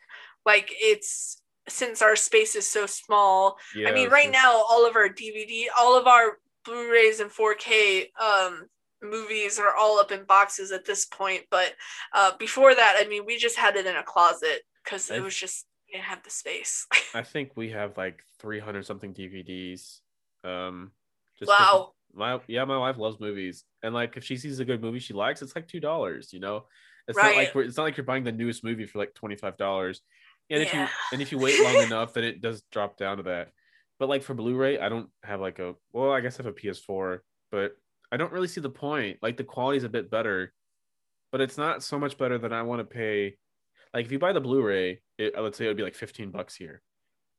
Like 0.45 0.71
it's 0.73 1.41
since 1.67 2.03
our 2.03 2.17
space 2.17 2.55
is 2.55 2.71
so 2.71 2.85
small. 2.85 3.57
Yeah, 3.75 3.89
I 3.89 3.95
mean, 3.95 4.11
right 4.11 4.31
now, 4.31 4.63
all 4.69 4.87
of 4.87 4.95
our 4.95 5.09
DVD, 5.09 5.65
all 5.81 5.99
of 5.99 6.07
our 6.07 6.37
Blu-rays 6.67 7.21
and 7.21 7.31
4K 7.31 8.09
um, 8.21 8.67
movies 9.03 9.59
are 9.59 9.75
all 9.75 9.99
up 9.99 10.13
in 10.13 10.25
boxes 10.25 10.71
at 10.71 10.85
this 10.85 11.07
point. 11.07 11.45
But 11.51 11.73
uh, 12.13 12.33
before 12.39 12.75
that, 12.75 12.99
I 13.03 13.09
mean, 13.09 13.25
we 13.25 13.39
just 13.39 13.57
had 13.57 13.77
it 13.77 13.87
in 13.87 13.97
a 13.97 14.03
closet 14.03 14.65
because 14.85 15.11
it 15.11 15.23
was 15.23 15.35
just 15.35 15.65
didn't 15.93 16.05
have 16.05 16.23
the 16.23 16.31
space. 16.31 16.87
I 17.15 17.23
think 17.23 17.53
we 17.57 17.71
have 17.71 17.97
like 17.97 18.23
300 18.41 18.85
something 18.85 19.15
DVDs. 19.15 20.01
Um, 20.45 20.93
just 21.39 21.49
wow. 21.51 21.93
my 22.15 22.41
yeah, 22.47 22.65
my 22.65 22.79
wife 22.79 22.99
loves 22.99 23.21
movies, 23.21 23.65
and 23.83 23.95
like 23.95 24.17
if 24.17 24.25
she 24.25 24.37
sees 24.37 24.59
a 24.61 24.65
good 24.65 24.81
movie 24.81 24.99
she 24.99 25.15
likes, 25.15 25.43
it's 25.43 25.55
like 25.55 25.69
two 25.69 25.81
dollars. 25.81 26.33
You 26.33 26.41
know, 26.41 26.65
it's 27.09 27.19
not 27.19 27.37
like 27.37 27.55
we're, 27.55 27.65
it's 27.65 27.77
not 27.77 27.85
like 27.85 27.97
you're 27.97 28.05
buying 28.05 28.25
the 28.25 28.33
newest 28.33 28.65
movie 28.65 28.87
for 28.87 28.99
like 28.99 29.15
twenty 29.15 29.37
five 29.37 29.57
dollars. 29.57 30.01
And 30.49 30.63
if 30.63 30.73
you 30.73 30.87
and 31.13 31.21
if 31.21 31.33
you 31.33 31.39
wait 31.39 31.63
long 31.63 31.77
enough, 31.83 32.15
then 32.15 32.25
it 32.25 32.41
does 32.41 32.63
drop 32.73 32.97
down 32.97 33.19
to 33.19 33.25
that. 33.25 33.49
But 33.99 34.09
like 34.09 34.23
for 34.23 34.35
Blu-ray, 34.35 34.79
I 34.79 34.89
don't 34.89 35.09
have 35.23 35.41
like 35.41 35.59
a 35.59 35.75
well, 35.93 36.13
I 36.13 36.21
guess 36.21 36.39
I 36.39 36.45
have 36.45 36.53
a 36.53 36.53
PS4, 36.53 37.21
but 37.51 37.73
I 38.13 38.17
don't 38.17 38.33
really 38.33 38.49
see 38.49 38.61
the 38.61 38.71
point. 38.71 39.19
Like 39.23 39.37
the 39.37 39.45
quality's 39.45 39.85
a 39.85 39.89
bit 39.89 40.11
better, 40.11 40.53
but 41.33 41.41
it's 41.41 41.59
not 41.59 41.83
so 41.83 41.99
much 41.99 42.19
better 42.19 42.39
than 42.39 42.53
I 42.53 42.63
want 42.63 42.81
to 42.81 42.85
pay. 42.85 43.37
Like 43.97 44.05
if 44.05 44.13
you 44.13 44.19
buy 44.19 44.35
the 44.35 44.43
Blu-ray, 44.43 45.01
it, 45.17 45.35
uh, 45.35 45.39
I 45.39 45.41
would 45.41 45.55
say 45.55 45.65
it 45.65 45.69
would 45.69 45.79
be 45.79 45.83
like 45.83 45.95
15 45.95 46.31
bucks 46.31 46.55
here. 46.55 46.83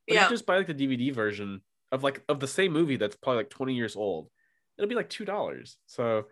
But 0.07 0.15
if 0.15 0.21
Yeah. 0.21 0.23
you 0.23 0.29
just 0.33 0.47
buy 0.47 0.57
like 0.57 0.65
the 0.65 0.73
DVD 0.73 1.13
version 1.13 1.61
of 1.91 2.03
like 2.03 2.23
of 2.27 2.39
the 2.39 2.47
same 2.47 2.73
movie 2.73 2.97
that's 2.97 3.15
probably 3.15 3.37
like 3.41 3.51
20 3.51 3.75
years 3.75 3.95
old, 3.95 4.31
it'll 4.75 4.89
be 4.89 4.95
like 4.95 5.07
two 5.09 5.23
dollars. 5.23 5.77
So, 5.85 6.25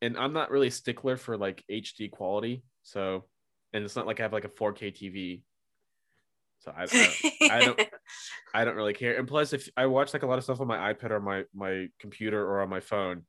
and 0.00 0.18
I'm 0.18 0.32
not 0.32 0.50
really 0.50 0.66
a 0.66 0.72
stickler 0.72 1.16
for 1.16 1.36
like 1.36 1.62
HD 1.70 2.10
quality. 2.10 2.64
So, 2.82 3.26
and 3.72 3.84
it's 3.84 3.94
not 3.94 4.04
like 4.08 4.18
I 4.18 4.24
have 4.24 4.32
like 4.32 4.44
a 4.44 4.48
4K 4.48 4.90
TV. 4.90 5.42
So 6.58 6.72
I, 6.76 6.82
I, 6.82 7.58
I 7.58 7.62
don't 7.62 7.80
I 8.54 8.64
don't 8.64 8.74
really 8.74 8.94
care. 8.94 9.16
And 9.16 9.28
plus, 9.28 9.52
if 9.52 9.68
I 9.76 9.86
watch 9.86 10.12
like 10.12 10.24
a 10.24 10.26
lot 10.26 10.38
of 10.38 10.44
stuff 10.44 10.60
on 10.60 10.66
my 10.66 10.92
iPad 10.92 11.12
or 11.12 11.20
my 11.20 11.44
my 11.54 11.86
computer 12.00 12.44
or 12.44 12.62
on 12.62 12.68
my 12.68 12.80
phone, 12.80 13.26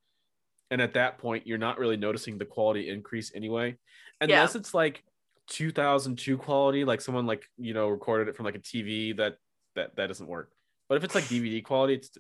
and 0.72 0.82
at 0.82 0.96
that 0.96 1.20
point 1.20 1.46
you're 1.46 1.60
not 1.60 1.78
really 1.78 1.98
noticing 1.98 2.40
the 2.40 2.46
quality 2.46 2.90
increase 2.90 3.32
anyway, 3.36 3.78
unless 4.20 4.56
it's 4.56 4.74
like 4.74 5.04
2002 5.48 6.38
quality, 6.38 6.86
like 6.86 7.02
someone 7.02 7.26
like 7.26 7.46
you 7.58 7.74
know 7.74 7.90
recorded 7.90 8.28
it 8.30 8.36
from 8.36 8.46
like 8.46 8.56
a 8.56 8.60
TV 8.60 9.14
that 9.14 9.38
that 9.76 9.96
that 9.96 10.08
doesn't 10.08 10.28
work. 10.28 10.54
But 10.90 10.98
if 10.98 11.04
it's 11.04 11.16
like 11.16 11.28
DVD 11.28 11.62
quality, 11.64 11.96
it's 11.96 12.12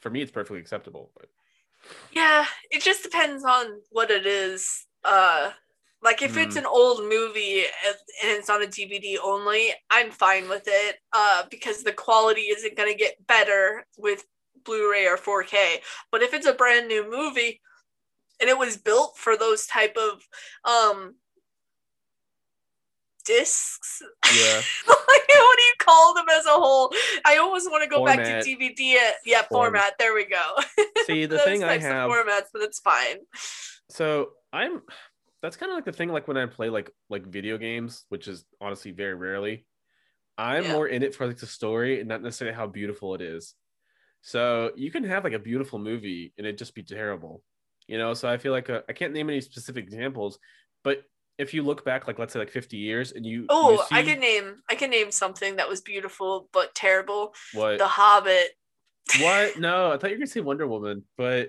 for 0.00 0.10
me 0.10 0.22
it's 0.22 0.32
perfectly 0.32 0.60
acceptable. 0.60 1.12
But 1.16 1.28
Yeah, 2.10 2.46
it 2.70 2.82
just 2.82 3.02
depends 3.02 3.44
on 3.44 3.80
what 3.90 4.10
it 4.10 4.26
is. 4.26 4.86
Uh 5.04 5.52
like 6.02 6.20
if 6.22 6.36
it's 6.36 6.54
Hmm. 6.54 6.56
an 6.56 6.66
old 6.66 7.00
movie 7.08 7.60
and 7.64 7.96
and 8.22 8.30
it's 8.32 8.50
on 8.50 8.62
a 8.62 8.66
DVD 8.66 9.18
only, 9.18 9.72
I'm 9.90 10.10
fine 10.10 10.48
with 10.48 10.64
it. 10.66 10.96
Uh 11.12 11.44
because 11.50 11.82
the 11.82 11.92
quality 11.92 12.42
isn't 12.42 12.76
going 12.76 12.90
to 12.92 12.98
get 12.98 13.26
better 13.26 13.86
with 13.98 14.24
Blu-ray 14.64 15.06
or 15.06 15.16
4K. 15.16 15.80
But 16.10 16.22
if 16.22 16.32
it's 16.34 16.46
a 16.46 16.54
brand 16.54 16.88
new 16.88 17.08
movie 17.10 17.60
and 18.40 18.50
it 18.50 18.58
was 18.58 18.76
built 18.76 19.16
for 19.18 19.36
those 19.36 19.66
type 19.66 19.96
of 19.96 20.22
um 20.64 21.16
discs 23.24 24.02
yeah, 24.36 24.56
like, 24.88 24.98
what 25.28 25.56
do 25.58 25.62
you 25.62 25.74
call 25.78 26.14
them 26.14 26.26
as 26.32 26.46
a 26.46 26.50
whole? 26.50 26.92
I 27.24 27.36
almost 27.38 27.70
want 27.70 27.82
to 27.82 27.88
go 27.88 28.04
back 28.04 28.18
to 28.18 28.48
DVD. 28.48 28.96
Yeah, 29.24 29.42
Form- 29.42 29.66
format. 29.72 29.94
There 29.98 30.14
we 30.14 30.26
go. 30.26 30.56
see 31.06 31.26
the 31.26 31.38
thing 31.38 31.62
I 31.64 31.78
have. 31.78 32.10
formats, 32.10 32.46
but 32.52 32.62
it's 32.62 32.80
fine. 32.80 33.16
So 33.90 34.30
I'm 34.52 34.82
that's 35.42 35.56
kind 35.56 35.70
of 35.70 35.76
like 35.76 35.84
the 35.84 35.92
thing 35.92 36.08
like 36.10 36.26
when 36.26 36.36
I 36.36 36.46
play 36.46 36.70
like 36.70 36.90
like 37.10 37.26
video 37.26 37.58
games, 37.58 38.04
which 38.08 38.28
is 38.28 38.44
honestly 38.60 38.90
very 38.90 39.14
rarely. 39.14 39.66
I'm 40.38 40.64
Yeah. 40.64 40.72
more 40.72 40.88
in 40.88 41.02
it 41.02 41.14
for 41.14 41.26
like 41.26 41.36
the 41.38 41.46
story 41.46 42.00
and 42.00 42.08
not 42.08 42.22
necessarily 42.22 42.56
how 42.56 42.66
beautiful 42.66 43.14
it 43.14 43.20
is. 43.20 43.54
So 44.22 44.72
you 44.74 44.90
can 44.90 45.04
have 45.04 45.22
like 45.22 45.34
a 45.34 45.38
beautiful 45.38 45.78
movie 45.78 46.32
and 46.38 46.46
it 46.46 46.56
just 46.58 46.74
be 46.74 46.82
terrible, 46.82 47.42
you 47.86 47.98
know. 47.98 48.14
So 48.14 48.28
I 48.28 48.38
feel 48.38 48.52
like 48.52 48.70
uh, 48.70 48.80
I 48.88 48.94
can't 48.94 49.12
name 49.12 49.28
any 49.28 49.40
specific 49.42 49.84
examples, 49.84 50.38
but 50.82 51.02
if 51.38 51.52
you 51.54 51.62
look 51.62 51.84
back 51.84 52.06
like 52.06 52.18
let's 52.18 52.32
say 52.32 52.38
like 52.38 52.50
50 52.50 52.76
years 52.76 53.12
and 53.12 53.26
you 53.26 53.46
Oh, 53.48 53.72
you 53.90 53.96
I 53.96 54.02
can 54.02 54.20
name. 54.20 54.56
I 54.70 54.74
can 54.74 54.90
name 54.90 55.10
something 55.10 55.56
that 55.56 55.68
was 55.68 55.80
beautiful 55.80 56.48
but 56.52 56.74
terrible. 56.74 57.34
what 57.54 57.78
The 57.78 57.86
Hobbit. 57.86 58.50
what 59.20 59.58
no 59.58 59.92
I 59.92 59.98
thought 59.98 60.10
you 60.10 60.14
were 60.16 60.18
gonna 60.18 60.26
say 60.26 60.40
Wonder 60.40 60.66
Woman, 60.66 61.04
but 61.16 61.48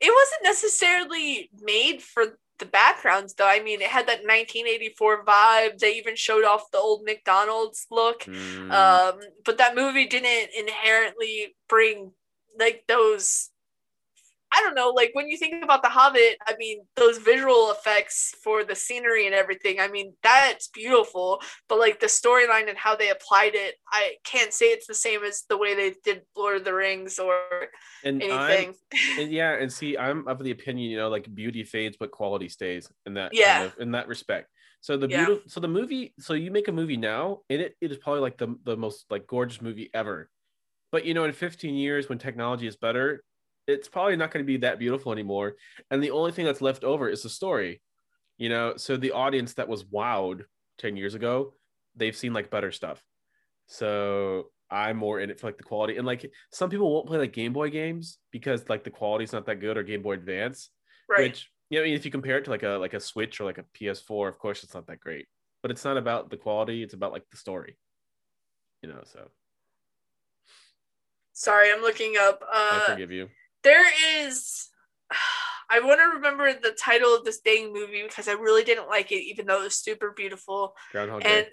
It 0.00 0.12
wasn't 0.12 0.42
necessarily 0.44 1.50
made 1.62 2.02
for 2.02 2.38
the 2.58 2.66
backgrounds, 2.66 3.34
though. 3.34 3.46
I 3.48 3.60
mean, 3.60 3.80
it 3.82 3.88
had 3.88 4.06
that 4.08 4.24
1984 4.24 5.24
vibe. 5.24 5.78
They 5.78 5.96
even 5.96 6.16
showed 6.16 6.44
off 6.44 6.70
the 6.70 6.78
old 6.78 7.02
McDonald's 7.04 7.86
look. 7.90 8.20
mm, 8.24 8.70
um 8.72 9.20
but 9.44 9.58
that 9.58 9.74
movie 9.76 10.06
didn't 10.06 10.50
inherently 10.56 11.54
bring 11.68 12.12
like 12.58 12.84
those 12.88 13.50
i 14.52 14.60
don't 14.62 14.74
know 14.74 14.90
like 14.90 15.10
when 15.14 15.28
you 15.28 15.36
think 15.36 15.62
about 15.62 15.82
the 15.82 15.88
hobbit 15.88 16.36
i 16.46 16.54
mean 16.58 16.80
those 16.96 17.18
visual 17.18 17.70
effects 17.70 18.34
for 18.42 18.64
the 18.64 18.74
scenery 18.74 19.26
and 19.26 19.34
everything 19.34 19.80
i 19.80 19.88
mean 19.88 20.14
that's 20.22 20.68
beautiful 20.68 21.40
but 21.68 21.78
like 21.78 22.00
the 22.00 22.06
storyline 22.06 22.68
and 22.68 22.78
how 22.78 22.94
they 22.96 23.10
applied 23.10 23.54
it 23.54 23.76
i 23.90 24.14
can't 24.24 24.52
say 24.52 24.66
it's 24.66 24.86
the 24.86 24.94
same 24.94 25.22
as 25.22 25.44
the 25.48 25.56
way 25.58 25.74
they 25.74 25.94
did 26.04 26.22
lord 26.36 26.56
of 26.56 26.64
the 26.64 26.74
rings 26.74 27.18
or 27.18 27.40
and 28.04 28.22
anything 28.22 28.74
and 29.18 29.30
yeah, 29.32 29.52
and 29.54 29.72
see, 29.72 29.96
I'm 29.96 30.28
of 30.28 30.42
the 30.42 30.50
opinion, 30.50 30.90
you 30.90 30.96
know, 30.98 31.08
like 31.08 31.32
beauty 31.34 31.64
fades, 31.64 31.96
but 31.98 32.10
quality 32.10 32.48
stays 32.48 32.90
in 33.06 33.14
that 33.14 33.32
Yeah. 33.32 33.58
kind 33.58 33.66
of, 33.66 33.72
in 33.78 33.92
that 33.92 34.08
respect. 34.08 34.50
So 34.80 34.96
the 34.96 35.08
Yeah. 35.08 35.24
beautiful, 35.24 35.48
so 35.48 35.60
the 35.60 35.68
movie, 35.68 36.14
so 36.20 36.34
you 36.34 36.50
make 36.50 36.68
a 36.68 36.72
movie 36.72 36.96
now, 36.96 37.40
and 37.48 37.60
it, 37.62 37.74
it 37.80 37.90
is 37.90 37.98
probably 37.98 38.20
like 38.20 38.38
the 38.38 38.54
the 38.64 38.76
most 38.76 39.06
like 39.10 39.26
gorgeous 39.26 39.60
movie 39.60 39.90
ever. 39.94 40.30
But 40.92 41.04
you 41.04 41.14
know, 41.14 41.24
in 41.24 41.32
15 41.32 41.74
years, 41.74 42.08
when 42.08 42.18
technology 42.18 42.66
is 42.66 42.76
better, 42.76 43.22
it's 43.66 43.88
probably 43.88 44.16
not 44.16 44.30
going 44.30 44.44
to 44.44 44.46
be 44.46 44.58
that 44.58 44.78
beautiful 44.78 45.12
anymore. 45.12 45.56
And 45.90 46.02
the 46.02 46.10
only 46.10 46.32
thing 46.32 46.44
that's 46.44 46.60
left 46.60 46.84
over 46.84 47.08
is 47.08 47.22
the 47.22 47.28
story. 47.28 47.82
You 48.38 48.48
know, 48.48 48.74
so 48.76 48.96
the 48.96 49.12
audience 49.12 49.54
that 49.54 49.68
was 49.68 49.84
wowed 49.84 50.42
10 50.78 50.96
years 50.96 51.14
ago, 51.14 51.54
they've 51.94 52.16
seen 52.16 52.32
like 52.32 52.50
better 52.50 52.70
stuff. 52.70 53.02
So 53.66 54.50
I'm 54.70 54.96
more 54.96 55.20
in 55.20 55.30
it 55.30 55.40
for 55.40 55.46
like 55.46 55.56
the 55.56 55.64
quality. 55.64 55.96
And 55.96 56.06
like 56.06 56.30
some 56.52 56.70
people 56.70 56.92
won't 56.92 57.06
play 57.06 57.18
like 57.18 57.32
Game 57.32 57.52
Boy 57.52 57.70
games 57.70 58.18
because 58.30 58.68
like 58.68 58.84
the 58.84 58.90
quality's 58.90 59.32
not 59.32 59.46
that 59.46 59.60
good 59.60 59.76
or 59.76 59.82
Game 59.82 60.02
Boy 60.02 60.12
Advance. 60.12 60.70
right 61.08 61.28
Which 61.28 61.50
you 61.70 61.78
know, 61.78 61.82
I 61.82 61.86
mean, 61.86 61.94
if 61.94 62.04
you 62.04 62.12
compare 62.12 62.38
it 62.38 62.44
to 62.44 62.50
like 62.50 62.62
a 62.62 62.78
like 62.78 62.94
a 62.94 63.00
Switch 63.00 63.40
or 63.40 63.44
like 63.44 63.58
a 63.58 63.64
PS4, 63.76 64.28
of 64.28 64.38
course 64.38 64.62
it's 64.62 64.74
not 64.74 64.86
that 64.86 65.00
great. 65.00 65.26
But 65.62 65.70
it's 65.70 65.84
not 65.84 65.96
about 65.96 66.30
the 66.30 66.36
quality, 66.36 66.82
it's 66.82 66.94
about 66.94 67.12
like 67.12 67.24
the 67.30 67.36
story. 67.36 67.76
You 68.82 68.90
know, 68.90 69.00
so 69.04 69.30
sorry 71.32 71.70
i'm 71.70 71.82
looking 71.82 72.14
up 72.18 72.40
uh 72.42 72.80
I 72.82 72.92
forgive 72.92 73.10
you. 73.10 73.28
There 73.62 73.84
is 74.24 74.68
I 75.68 75.80
want 75.80 75.98
to 76.00 76.04
remember 76.16 76.52
the 76.52 76.76
title 76.80 77.12
of 77.14 77.24
this 77.24 77.40
dang 77.40 77.72
movie 77.72 78.02
because 78.04 78.28
I 78.28 78.32
really 78.32 78.62
didn't 78.62 78.88
like 78.88 79.10
it, 79.10 79.24
even 79.24 79.46
though 79.46 79.60
it 79.60 79.64
was 79.64 79.76
super 79.78 80.12
beautiful. 80.16 80.74
Groundhog 80.92 81.24
Day. 81.24 81.48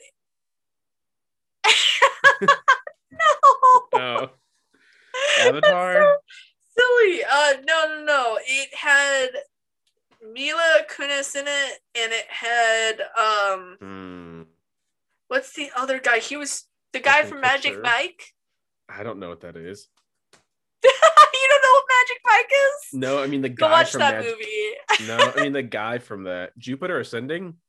And 1.63 2.49
no, 3.11 3.89
Oh. 3.93 4.29
Avatar? 5.39 5.93
That's 5.93 6.21
so 6.77 6.79
silly. 6.79 7.23
Uh, 7.23 7.53
no, 7.65 7.87
no, 7.87 8.03
no. 8.05 8.39
It 8.45 8.69
had 8.75 9.27
Mila 10.31 10.81
Kunis 10.89 11.35
in 11.35 11.45
it, 11.47 11.79
and 11.95 12.11
it 12.13 12.25
had 12.29 13.01
um, 13.17 13.77
Hmm. 13.79 14.41
what's 15.27 15.53
the 15.53 15.71
other 15.75 15.99
guy? 15.99 16.19
He 16.19 16.37
was 16.37 16.65
the 16.91 16.99
guy 16.99 17.23
from 17.23 17.41
Magic. 17.41 17.81
Mike. 17.81 18.33
I 18.89 19.01
don't 19.03 19.19
know 19.19 19.29
what 19.29 19.41
that 19.41 19.55
is. 19.57 19.87
you 20.83 20.91
don't 21.49 21.61
know 21.63 21.71
what 21.73 21.85
Magic 22.03 22.21
Mike 22.25 22.51
is? 22.51 22.93
No, 22.99 23.21
I 23.23 23.27
mean 23.27 23.41
the 23.41 23.49
Go 23.49 23.67
guy 23.67 23.71
watch 23.71 23.91
from 23.91 23.99
that 23.99 24.15
Magic- 24.17 24.31
movie. 24.31 25.07
No, 25.07 25.17
I 25.35 25.41
mean 25.43 25.53
the 25.53 25.63
guy 25.63 25.97
from 25.99 26.23
that 26.23 26.57
Jupiter 26.57 26.99
Ascending. 26.99 27.55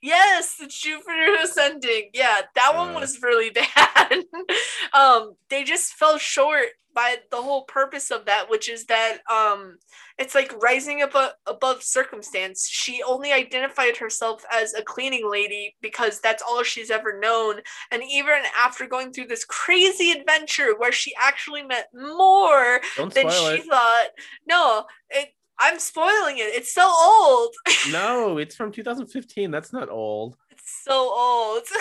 Yes, 0.00 0.58
it's 0.60 0.80
Jupiter 0.80 1.34
Ascending. 1.42 2.10
Yeah, 2.14 2.42
that 2.54 2.76
one 2.76 2.94
Uh. 2.94 3.00
was 3.00 3.20
really 3.20 3.50
bad. 3.76 3.87
um, 4.92 5.34
they 5.50 5.64
just 5.64 5.94
fell 5.94 6.18
short 6.18 6.68
by 6.94 7.16
the 7.30 7.40
whole 7.40 7.62
purpose 7.62 8.10
of 8.10 8.24
that, 8.24 8.50
which 8.50 8.68
is 8.68 8.86
that 8.86 9.18
um, 9.30 9.76
it's 10.18 10.34
like 10.34 10.52
rising 10.60 11.02
above 11.02 11.30
above 11.46 11.82
circumstance. 11.82 12.68
She 12.68 13.02
only 13.06 13.32
identified 13.32 13.96
herself 13.96 14.44
as 14.52 14.74
a 14.74 14.82
cleaning 14.82 15.30
lady 15.30 15.76
because 15.80 16.20
that's 16.20 16.42
all 16.42 16.62
she's 16.64 16.90
ever 16.90 17.20
known. 17.20 17.60
And 17.92 18.02
even 18.10 18.40
after 18.58 18.86
going 18.86 19.12
through 19.12 19.26
this 19.26 19.44
crazy 19.44 20.10
adventure 20.10 20.76
where 20.76 20.92
she 20.92 21.12
actually 21.20 21.62
met 21.62 21.88
more 21.94 22.80
Don't 22.96 23.14
than 23.14 23.30
she 23.30 23.44
it. 23.44 23.64
thought, 23.64 24.06
no, 24.46 24.84
it. 25.10 25.28
I'm 25.60 25.78
spoiling 25.80 26.38
it. 26.38 26.54
It's 26.54 26.72
so 26.72 26.88
old. 26.88 27.54
No, 27.90 28.38
it's 28.38 28.54
from 28.54 28.70
2015. 28.70 29.50
That's 29.50 29.72
not 29.72 29.88
old. 29.88 30.36
It's 30.50 30.82
so 30.84 30.94
old. 30.94 31.62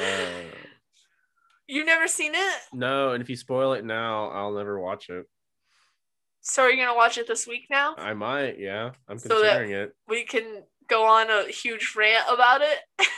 Uh, 0.00 0.56
You've 1.66 1.86
never 1.86 2.08
seen 2.08 2.32
it? 2.34 2.58
no, 2.72 3.12
and 3.12 3.22
if 3.22 3.30
you 3.30 3.36
spoil 3.36 3.74
it 3.74 3.84
now, 3.84 4.30
I'll 4.30 4.52
never 4.52 4.80
watch 4.80 5.08
it. 5.08 5.26
So 6.40 6.62
are 6.62 6.70
you 6.70 6.82
gonna 6.82 6.96
watch 6.96 7.18
it 7.18 7.28
this 7.28 7.46
week 7.46 7.66
now? 7.70 7.94
I 7.96 8.14
might, 8.14 8.58
yeah. 8.58 8.92
I'm 9.08 9.18
So 9.18 9.28
considering 9.28 9.72
it. 9.72 9.92
We 10.08 10.24
can 10.24 10.64
go 10.88 11.04
on 11.06 11.30
a 11.30 11.46
huge 11.48 11.94
rant 11.96 12.24
about 12.28 12.62
it. 12.62 13.08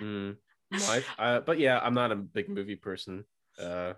Mm. 0.00 0.36
Life, 0.72 1.08
uh, 1.18 1.40
but 1.40 1.58
yeah, 1.58 1.78
I'm 1.80 1.94
not 1.94 2.12
a 2.12 2.16
big 2.16 2.48
movie 2.48 2.76
person. 2.76 3.24
Uh, 3.60 3.94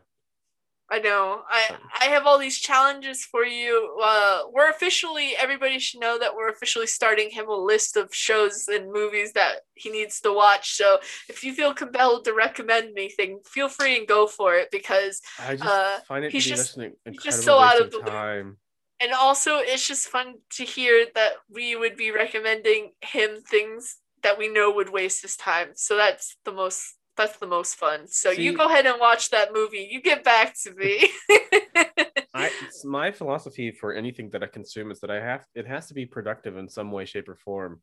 I 0.90 0.98
know. 0.98 1.42
I 1.48 1.76
I 2.00 2.04
have 2.06 2.26
all 2.26 2.38
these 2.38 2.58
challenges 2.58 3.24
for 3.24 3.44
you. 3.44 3.96
Uh, 4.02 4.42
we're 4.52 4.68
officially 4.70 5.34
everybody 5.38 5.78
should 5.78 6.00
know 6.00 6.18
that 6.18 6.34
we're 6.36 6.50
officially 6.50 6.86
starting 6.86 7.30
him 7.30 7.48
a 7.48 7.54
list 7.56 7.96
of 7.96 8.14
shows 8.14 8.68
and 8.68 8.92
movies 8.92 9.32
that 9.32 9.60
he 9.74 9.90
needs 9.90 10.20
to 10.20 10.32
watch. 10.32 10.74
So 10.76 10.98
if 11.28 11.42
you 11.42 11.54
feel 11.54 11.72
compelled 11.72 12.24
to 12.26 12.34
recommend 12.34 12.90
anything, 12.96 13.40
feel 13.46 13.68
free 13.68 13.96
and 13.98 14.06
go 14.06 14.26
for 14.26 14.54
it 14.56 14.70
because 14.70 15.22
I 15.38 15.56
just 15.56 15.64
Uh, 15.68 16.00
find 16.06 16.24
it 16.24 16.32
he's 16.32 16.44
just- 16.44 16.64
just 16.66 16.76
an 16.76 16.82
incredible 16.84 17.12
he's 17.12 17.24
just 17.24 17.44
so 17.44 17.58
out 17.58 17.80
of 17.80 17.90
the 17.90 17.98
loop. 17.98 18.06
time. 18.06 18.58
and 19.00 19.12
also 19.12 19.58
it's 19.58 19.88
just 19.88 20.06
fun 20.08 20.34
to 20.50 20.64
hear 20.64 21.06
that 21.14 21.32
we 21.48 21.74
would 21.76 21.96
be 21.96 22.10
recommending 22.10 22.92
him 23.00 23.40
things 23.42 23.96
that 24.22 24.38
we 24.38 24.48
know 24.48 24.70
would 24.70 24.90
waste 24.90 25.22
his 25.22 25.36
time. 25.36 25.72
So 25.74 25.96
that's 25.96 26.36
the 26.44 26.52
most 26.52 26.94
that's 27.16 27.36
the 27.38 27.46
most 27.46 27.76
fun. 27.76 28.06
So 28.06 28.30
you 28.30 28.56
go 28.56 28.66
ahead 28.66 28.86
and 28.86 29.00
watch 29.00 29.30
that 29.30 29.52
movie. 29.52 29.88
You 29.90 30.00
get 30.00 30.24
back 30.24 30.54
to 30.64 30.74
me. 30.74 31.10
I 32.34 32.50
my 32.84 33.12
philosophy 33.12 33.70
for 33.70 33.92
anything 33.92 34.30
that 34.30 34.42
I 34.42 34.46
consume 34.46 34.90
is 34.90 35.00
that 35.00 35.10
I 35.10 35.20
have 35.20 35.44
it 35.54 35.66
has 35.66 35.86
to 35.88 35.94
be 35.94 36.06
productive 36.06 36.56
in 36.56 36.68
some 36.68 36.90
way, 36.90 37.04
shape, 37.04 37.28
or 37.28 37.36
form. 37.36 37.80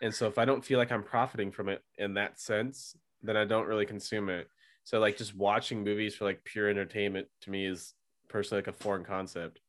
And 0.00 0.14
so 0.14 0.28
if 0.28 0.38
I 0.38 0.44
don't 0.44 0.64
feel 0.64 0.78
like 0.78 0.92
I'm 0.92 1.02
profiting 1.02 1.50
from 1.50 1.68
it 1.68 1.82
in 1.96 2.14
that 2.14 2.40
sense, 2.40 2.96
then 3.22 3.36
I 3.36 3.44
don't 3.44 3.66
really 3.66 3.86
consume 3.86 4.28
it. 4.28 4.48
So 4.84 5.00
like 5.00 5.16
just 5.16 5.36
watching 5.36 5.82
movies 5.82 6.14
for 6.14 6.24
like 6.24 6.44
pure 6.44 6.68
entertainment 6.68 7.26
to 7.42 7.50
me 7.50 7.66
is 7.66 7.94
personally 8.28 8.62
like 8.62 8.68
a 8.68 8.78
foreign 8.78 9.04
concept. 9.04 9.60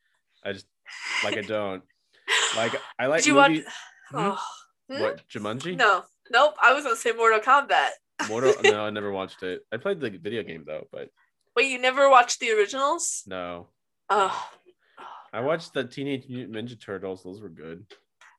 I 0.46 0.54
just 0.54 0.68
like 1.24 1.38
I 1.38 1.42
don't 1.42 1.84
like 2.56 2.76
I 3.00 3.08
like 3.08 3.24
Did 3.24 3.30
you 3.30 3.34
movies. 3.36 3.66
Hmm? 4.12 4.18
Oh. 4.18 4.40
Hmm? 4.92 5.02
What 5.02 5.28
Jumanji? 5.30 5.76
No, 5.76 6.04
nope. 6.32 6.56
I 6.62 6.74
was 6.74 6.84
gonna 6.84 6.96
say 6.96 7.12
Mortal 7.12 7.40
Kombat. 7.40 7.90
Mortal? 8.28 8.54
no, 8.64 8.86
I 8.86 8.90
never 8.90 9.12
watched 9.12 9.44
it. 9.44 9.62
I 9.72 9.78
played 9.78 10.00
the 10.00 10.10
video 10.10 10.44
game 10.44 10.64
though, 10.66 10.88
but 10.92 11.10
Wait, 11.56 11.72
you 11.72 11.80
never 11.80 12.10
watched 12.10 12.40
the 12.40 12.52
originals? 12.52 13.24
no. 13.28 13.68
Oh, 14.10 14.50
I 15.32 15.42
watched 15.42 15.74
the 15.74 15.84
Teenage 15.84 16.28
Mutant 16.28 16.56
Ninja 16.56 16.80
Turtles. 16.80 17.24
Those 17.24 17.42
were 17.42 17.50
good. 17.50 17.86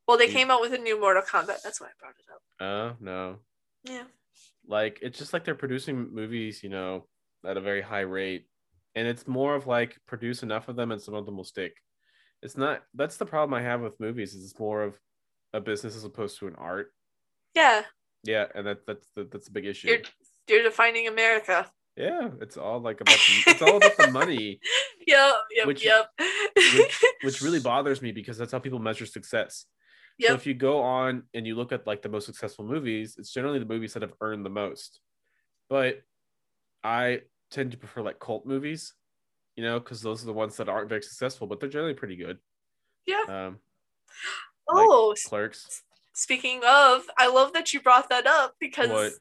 well, 0.08 0.18
they 0.18 0.26
came 0.26 0.50
out 0.50 0.60
with 0.60 0.72
a 0.74 0.78
new 0.78 1.00
Mortal 1.00 1.22
Kombat. 1.22 1.62
That's 1.62 1.80
why 1.80 1.86
I 1.86 1.90
brought 2.00 2.14
it 2.18 2.26
up. 2.34 2.92
Uh, 2.92 2.94
no. 3.00 3.36
Yeah. 3.84 4.02
Like 4.66 4.98
it's 5.02 5.18
just 5.18 5.32
like 5.32 5.44
they're 5.44 5.54
producing 5.54 6.12
movies, 6.12 6.62
you 6.62 6.68
know, 6.68 7.06
at 7.46 7.56
a 7.56 7.60
very 7.60 7.80
high 7.82 8.00
rate, 8.00 8.46
and 8.94 9.06
it's 9.06 9.28
more 9.28 9.54
of 9.54 9.66
like 9.66 9.96
produce 10.06 10.42
enough 10.42 10.68
of 10.68 10.76
them, 10.76 10.90
and 10.90 11.00
some 11.00 11.14
of 11.14 11.24
them 11.26 11.36
will 11.36 11.44
stick. 11.44 11.74
It's 12.42 12.56
not. 12.56 12.82
That's 12.94 13.16
the 13.16 13.26
problem 13.26 13.54
I 13.54 13.62
have 13.62 13.80
with 13.80 14.00
movies. 14.00 14.34
Is 14.34 14.44
it's 14.50 14.58
more 14.58 14.82
of 14.82 14.98
a 15.52 15.60
business 15.60 15.94
as 15.96 16.04
opposed 16.04 16.38
to 16.40 16.46
an 16.48 16.56
art. 16.56 16.92
Yeah, 17.54 17.82
Yeah, 18.24 18.46
and 18.54 18.66
that 18.66 18.86
that's 18.86 19.06
the, 19.16 19.24
that's 19.30 19.48
a 19.48 19.52
big 19.52 19.66
issue. 19.66 19.88
you're 19.88 19.98
you're 20.48 20.62
defining 20.62 21.08
America. 21.08 21.66
Yeah, 21.96 22.28
it's 22.40 22.56
all 22.56 22.80
like 22.80 23.00
about 23.00 23.16
the, 23.16 23.50
it's 23.50 23.62
all 23.62 23.76
about 23.76 23.96
the 23.96 24.10
money, 24.10 24.60
Yep, 25.06 25.34
yep, 25.56 25.66
Which- 25.66 25.84
yep. 25.84 26.08
which 27.22 27.42
really 27.42 27.60
bothers 27.70 28.00
me 28.00 28.12
because 28.12 28.38
that's 28.38 28.52
how 28.52 28.58
people 28.58 28.78
measure 28.78 29.06
success. 29.06 29.66
So 30.20 30.34
if 30.34 30.46
you 30.46 30.52
go 30.54 30.82
on 30.82 31.22
and 31.32 31.46
you 31.46 31.54
look 31.54 31.72
at 31.72 31.86
like 31.86 32.02
the 32.02 32.10
most 32.10 32.26
successful 32.26 32.64
movies, 32.64 33.14
it's 33.18 33.32
generally 33.32 33.58
the 33.58 33.64
movies 33.64 33.94
that 33.94 34.02
have 34.02 34.12
earned 34.20 34.44
the 34.44 34.50
most. 34.50 35.00
But 35.70 36.02
I 36.84 37.22
tend 37.50 37.70
to 37.72 37.78
prefer 37.78 38.02
like 38.02 38.18
cult 38.18 38.44
movies, 38.44 38.92
you 39.56 39.64
know, 39.64 39.78
because 39.78 40.02
those 40.02 40.22
are 40.22 40.26
the 40.26 40.32
ones 40.34 40.56
that 40.58 40.68
aren't 40.68 40.90
very 40.90 41.02
successful, 41.02 41.46
but 41.46 41.58
they're 41.58 41.70
generally 41.70 41.94
pretty 41.94 42.16
good. 42.16 42.36
Yeah. 43.06 43.24
Um, 43.28 43.58
oh, 44.68 45.12
s- 45.12 45.22
Clerks. 45.26 45.82
Speaking 46.20 46.60
of, 46.66 47.02
I 47.18 47.26
love 47.28 47.52
that 47.54 47.72
you 47.72 47.80
brought 47.80 48.08
that 48.10 48.26
up 48.26 48.54
because 48.60 48.90
What? 48.90 49.12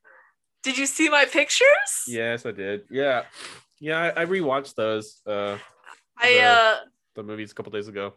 did 0.64 0.78
you 0.78 0.86
see 0.86 1.10
my 1.10 1.26
pictures? 1.26 1.92
Yes, 2.08 2.46
I 2.46 2.52
did. 2.52 2.82
Yeah, 2.92 3.24
yeah. 3.80 3.98
I, 4.16 4.22
I 4.22 4.26
rewatched 4.26 4.76
those 4.76 5.22
uh 5.26 5.58
I 6.18 6.34
the- 6.34 6.42
uh, 6.44 6.76
the 7.16 7.24
movies 7.24 7.52
a 7.52 7.56
couple 7.56 7.72
days 7.72 7.88
ago. 7.88 8.14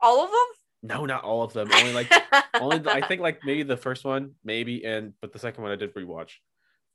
all 0.00 0.24
of 0.24 0.30
them? 0.30 0.48
No, 0.82 1.06
not 1.06 1.22
all 1.24 1.42
of 1.42 1.52
them. 1.52 1.68
Only 1.72 1.92
like 1.92 2.10
only 2.60 2.78
I 2.88 3.00
think 3.06 3.20
like 3.20 3.38
maybe 3.44 3.62
the 3.62 3.76
first 3.76 4.04
one, 4.04 4.34
maybe, 4.44 4.84
and 4.84 5.12
but 5.20 5.32
the 5.32 5.38
second 5.38 5.62
one 5.62 5.72
I 5.72 5.76
did 5.76 5.94
rewatch. 5.94 6.32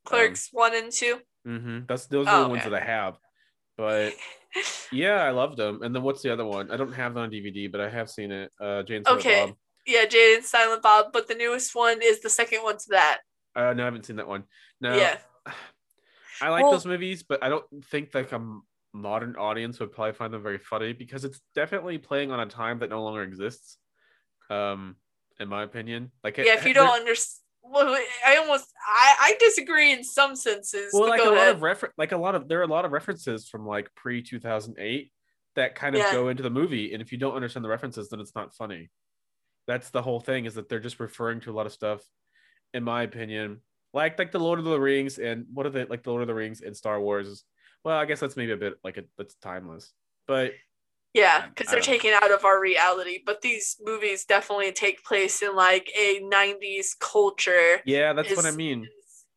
Clerks 0.06 0.50
one 0.52 0.76
and 0.76 0.92
two. 0.92 1.16
Mm-hmm. 1.48 1.80
That's 1.88 2.06
those 2.08 2.28
are 2.28 2.40
Oh, 2.40 2.44
the 2.44 2.50
ones 2.50 2.62
okay. 2.62 2.70
that 2.72 2.82
I 2.84 2.86
have. 2.86 3.14
But 3.78 4.14
Yeah, 4.92 5.24
I 5.24 5.32
loved 5.32 5.58
them. 5.58 5.82
And 5.84 5.94
then 5.96 6.04
what's 6.04 6.22
the 6.22 6.32
other 6.32 6.46
one? 6.46 6.70
I 6.72 6.78
don't 6.78 6.94
have 6.94 7.18
it 7.18 7.20
on 7.20 7.32
DVD, 7.32 7.70
but 7.72 7.82
I 7.82 7.90
have 7.90 8.10
seen 8.10 8.32
it. 8.32 8.52
Uh, 8.62 8.84
Jane 8.84 9.04
Silent 9.04 9.20
Okay. 9.26 9.46
Bob. 9.48 9.56
Yeah, 9.86 10.06
Jay 10.06 10.36
and 10.36 10.46
Silent 10.46 10.82
Bob, 10.82 11.08
but 11.12 11.28
the 11.28 11.36
newest 11.36 11.76
one 11.76 12.00
is 12.02 12.22
the 12.22 12.30
second 12.30 12.64
one 12.64 12.78
to 12.78 12.86
that. 12.90 13.20
Uh, 13.56 13.74
no, 13.74 13.84
I 13.84 13.86
haven't 13.86 14.06
seen 14.06 14.16
that 14.18 14.28
one. 14.28 14.44
No, 14.82 14.96
Yeah. 14.96 15.18
I 16.42 16.50
like 16.50 16.64
Well- 16.64 16.72
those 16.72 16.86
movies, 16.86 17.24
but 17.24 17.44
I 17.44 17.50
don't 17.50 17.66
think 17.86 18.14
like 18.14 18.32
a 18.32 18.42
modern 18.94 19.36
audience 19.36 19.80
would 19.80 19.92
probably 19.92 20.14
find 20.14 20.34
them 20.34 20.42
very 20.44 20.58
funny 20.58 20.94
because 20.94 21.26
it's 21.26 21.42
definitely 21.56 21.98
playing 21.98 22.32
on 22.32 22.40
a 22.40 22.46
time 22.46 22.80
that 22.80 22.90
no 22.90 23.04
longer 23.04 23.24
exists. 23.24 23.78
Um, 24.50 24.98
in 25.40 25.48
my 25.50 25.64
opinion, 25.64 26.12
like 26.24 26.38
it- 26.40 26.46
Yeah, 26.46 26.54
if 26.56 26.66
you 26.66 26.74
don't 26.74 26.90
understand, 26.94 27.42
well, 27.64 27.98
I 28.26 28.38
almost 28.38 28.72
I 28.86 29.16
I 29.20 29.36
disagree 29.40 29.92
in 29.92 30.04
some 30.04 30.36
senses. 30.36 30.92
well, 30.94 31.08
like 31.10 31.22
a 31.22 31.26
go 31.26 31.32
lot 31.34 31.48
of 31.48 31.62
refer- 31.62 31.94
like 31.98 32.12
a 32.12 32.18
lot 32.18 32.36
of 32.36 32.48
there 32.48 32.60
are 32.60 32.64
a 32.64 32.68
lot 32.68 32.86
of 32.86 32.92
references 32.92 33.48
from 33.48 33.66
like 33.66 33.94
pre 33.96 34.22
two 34.22 34.40
thousand 34.40 34.78
eight 34.80 35.12
that 35.56 35.76
kind 35.76 35.96
of 35.96 36.00
Yeah. 36.02 36.12
go 36.12 36.28
into 36.30 36.44
the 36.44 36.50
movie, 36.50 36.94
and 36.94 37.02
if 37.02 37.12
you 37.12 37.18
don't 37.18 37.36
understand 37.36 37.64
the 37.64 37.70
references, 37.70 38.10
then 38.10 38.20
it's 38.20 38.36
not 38.36 38.54
funny. 38.56 38.90
That's 39.68 39.90
the 39.90 40.02
whole 40.02 40.20
thing 40.20 40.46
is 40.46 40.56
that 40.56 40.70
they're 40.70 40.80
just 40.80 41.00
referring 41.00 41.40
to 41.42 41.52
a 41.52 41.54
lot 41.54 41.66
of 41.66 41.72
stuff, 41.72 42.02
in 42.74 42.84
my 42.84 43.04
opinion, 43.04 43.62
like 43.94 44.20
like 44.20 44.32
the 44.32 44.40
Lord 44.40 44.60
of 44.60 44.66
the 44.66 44.80
Rings 44.80 45.20
and 45.20 45.46
what 45.54 45.66
are 45.66 45.70
they 45.70 45.86
like 45.86 46.04
the 46.04 46.10
Lord 46.10 46.22
of 46.22 46.28
the 46.28 46.34
Rings 46.34 46.62
and 46.62 46.76
Star 46.76 47.00
Wars. 47.00 47.44
Well, 47.84 47.98
I 47.98 48.06
guess 48.06 48.20
that's 48.20 48.38
maybe 48.38 48.52
a 48.54 48.58
bit 48.58 48.76
like 48.84 48.98
a, 48.98 49.04
that's 49.18 49.36
timeless, 49.36 49.94
but 50.28 50.54
Yeah, 51.14 51.48
because 51.48 51.72
they're 51.72 51.80
taken 51.80 52.14
out 52.14 52.32
of 52.32 52.46
our 52.46 52.60
reality. 52.60 53.20
But 53.26 53.42
these 53.42 53.78
movies 53.84 54.26
definitely 54.26 54.72
take 54.72 55.04
place 55.04 55.42
in 55.42 55.56
like 55.56 55.90
a 55.98 56.22
'90s 56.22 56.98
culture. 57.00 57.82
yeah, 57.86 58.14
that's 58.14 58.36
what 58.36 58.46
I 58.46 58.52
mean. 58.52 58.88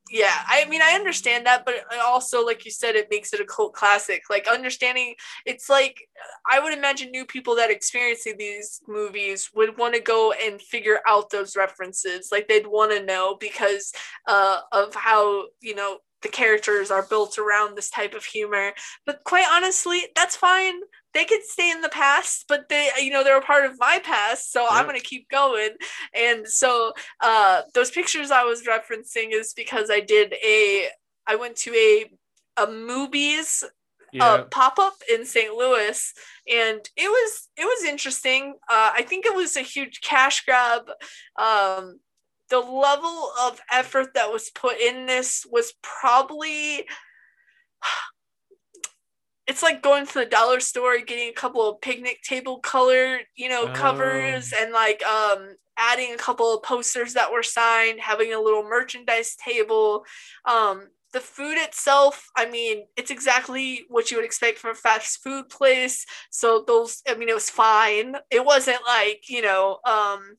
Yeah, 0.08 0.34
I 0.46 0.66
mean, 0.66 0.82
I 0.82 0.92
understand 0.92 1.46
that, 1.46 1.64
but 1.64 1.74
also, 2.00 2.44
like 2.46 2.64
you 2.64 2.70
said, 2.70 2.94
it 2.94 3.08
makes 3.10 3.32
it 3.32 3.40
a 3.40 3.44
cult 3.44 3.72
classic. 3.72 4.22
Like 4.30 4.46
understanding, 4.46 5.16
it's 5.44 5.68
like 5.68 6.00
I 6.48 6.60
would 6.60 6.72
imagine 6.72 7.10
new 7.10 7.24
people 7.26 7.56
that 7.56 7.72
experiencing 7.72 8.36
these 8.38 8.80
movies 8.86 9.50
would 9.56 9.76
want 9.78 9.94
to 9.94 10.00
go 10.00 10.32
and 10.32 10.62
figure 10.62 11.00
out 11.08 11.30
those 11.30 11.56
references. 11.56 12.28
Like 12.30 12.46
they'd 12.46 12.68
want 12.68 12.92
to 12.92 13.02
know 13.04 13.36
because 13.40 13.92
uh, 14.28 14.60
of 14.70 14.94
how 14.94 15.46
you 15.60 15.74
know 15.74 15.98
the 16.22 16.28
characters 16.28 16.92
are 16.92 17.02
built 17.08 17.36
around 17.36 17.76
this 17.76 17.90
type 17.90 18.14
of 18.14 18.24
humor. 18.24 18.72
But 19.06 19.24
quite 19.24 19.46
honestly, 19.50 20.02
that's 20.14 20.36
fine. 20.36 20.74
They 21.16 21.24
could 21.24 21.42
stay 21.44 21.70
in 21.70 21.80
the 21.80 21.88
past, 21.88 22.44
but 22.46 22.68
they, 22.68 22.90
you 23.00 23.10
know, 23.10 23.24
they're 23.24 23.38
a 23.38 23.42
part 23.52 23.64
of 23.64 23.78
my 23.78 24.00
past, 24.04 24.52
so 24.52 24.66
I'm 24.68 24.84
gonna 24.84 25.00
keep 25.00 25.30
going. 25.30 25.70
And 26.12 26.46
so, 26.46 26.92
uh, 27.22 27.62
those 27.72 27.90
pictures 27.90 28.30
I 28.30 28.44
was 28.44 28.64
referencing 28.64 29.28
is 29.32 29.54
because 29.54 29.88
I 29.90 30.00
did 30.00 30.34
a, 30.44 30.88
I 31.26 31.36
went 31.36 31.56
to 31.64 31.72
a, 31.74 32.62
a 32.62 32.70
movies 32.70 33.64
Yeah, 34.12 34.24
uh, 34.24 34.44
pop 34.44 34.78
up 34.78 34.96
in 35.10 35.24
St. 35.24 35.54
Louis, 35.54 36.12
and 36.52 36.80
it 36.96 37.08
was 37.08 37.48
it 37.56 37.64
was 37.64 37.84
interesting. 37.84 38.54
Uh, 38.68 38.90
I 38.94 39.02
think 39.08 39.24
it 39.24 39.34
was 39.34 39.56
a 39.56 39.62
huge 39.62 40.02
cash 40.02 40.44
grab. 40.44 40.82
Um, 41.36 41.98
the 42.50 42.60
level 42.60 43.30
of 43.42 43.60
effort 43.72 44.08
that 44.14 44.30
was 44.30 44.50
put 44.50 44.78
in 44.78 45.06
this 45.06 45.46
was 45.50 45.72
probably. 45.82 46.84
It's 49.46 49.62
like 49.62 49.82
going 49.82 50.06
to 50.06 50.14
the 50.14 50.26
dollar 50.26 50.60
store, 50.60 50.98
getting 50.98 51.28
a 51.28 51.32
couple 51.32 51.68
of 51.68 51.80
picnic 51.80 52.22
table 52.22 52.58
color, 52.58 53.20
you 53.36 53.48
know, 53.48 53.68
covers, 53.68 54.52
and 54.58 54.72
like 54.72 55.04
um 55.06 55.56
adding 55.78 56.12
a 56.12 56.16
couple 56.16 56.54
of 56.54 56.62
posters 56.62 57.14
that 57.14 57.30
were 57.32 57.42
signed, 57.42 58.00
having 58.00 58.32
a 58.32 58.40
little 58.40 58.64
merchandise 58.64 59.36
table. 59.36 60.04
Um, 60.46 60.88
the 61.12 61.20
food 61.20 61.56
itself, 61.58 62.28
I 62.36 62.48
mean, 62.50 62.86
it's 62.96 63.10
exactly 63.10 63.84
what 63.88 64.10
you 64.10 64.16
would 64.16 64.24
expect 64.24 64.58
from 64.58 64.70
a 64.72 64.74
fast 64.74 65.22
food 65.22 65.48
place. 65.48 66.04
So 66.30 66.64
those, 66.66 67.02
I 67.08 67.14
mean, 67.14 67.28
it 67.28 67.34
was 67.34 67.50
fine. 67.50 68.16
It 68.30 68.44
wasn't 68.44 68.80
like 68.86 69.28
you 69.28 69.42
know, 69.42 69.78
um, 69.84 70.36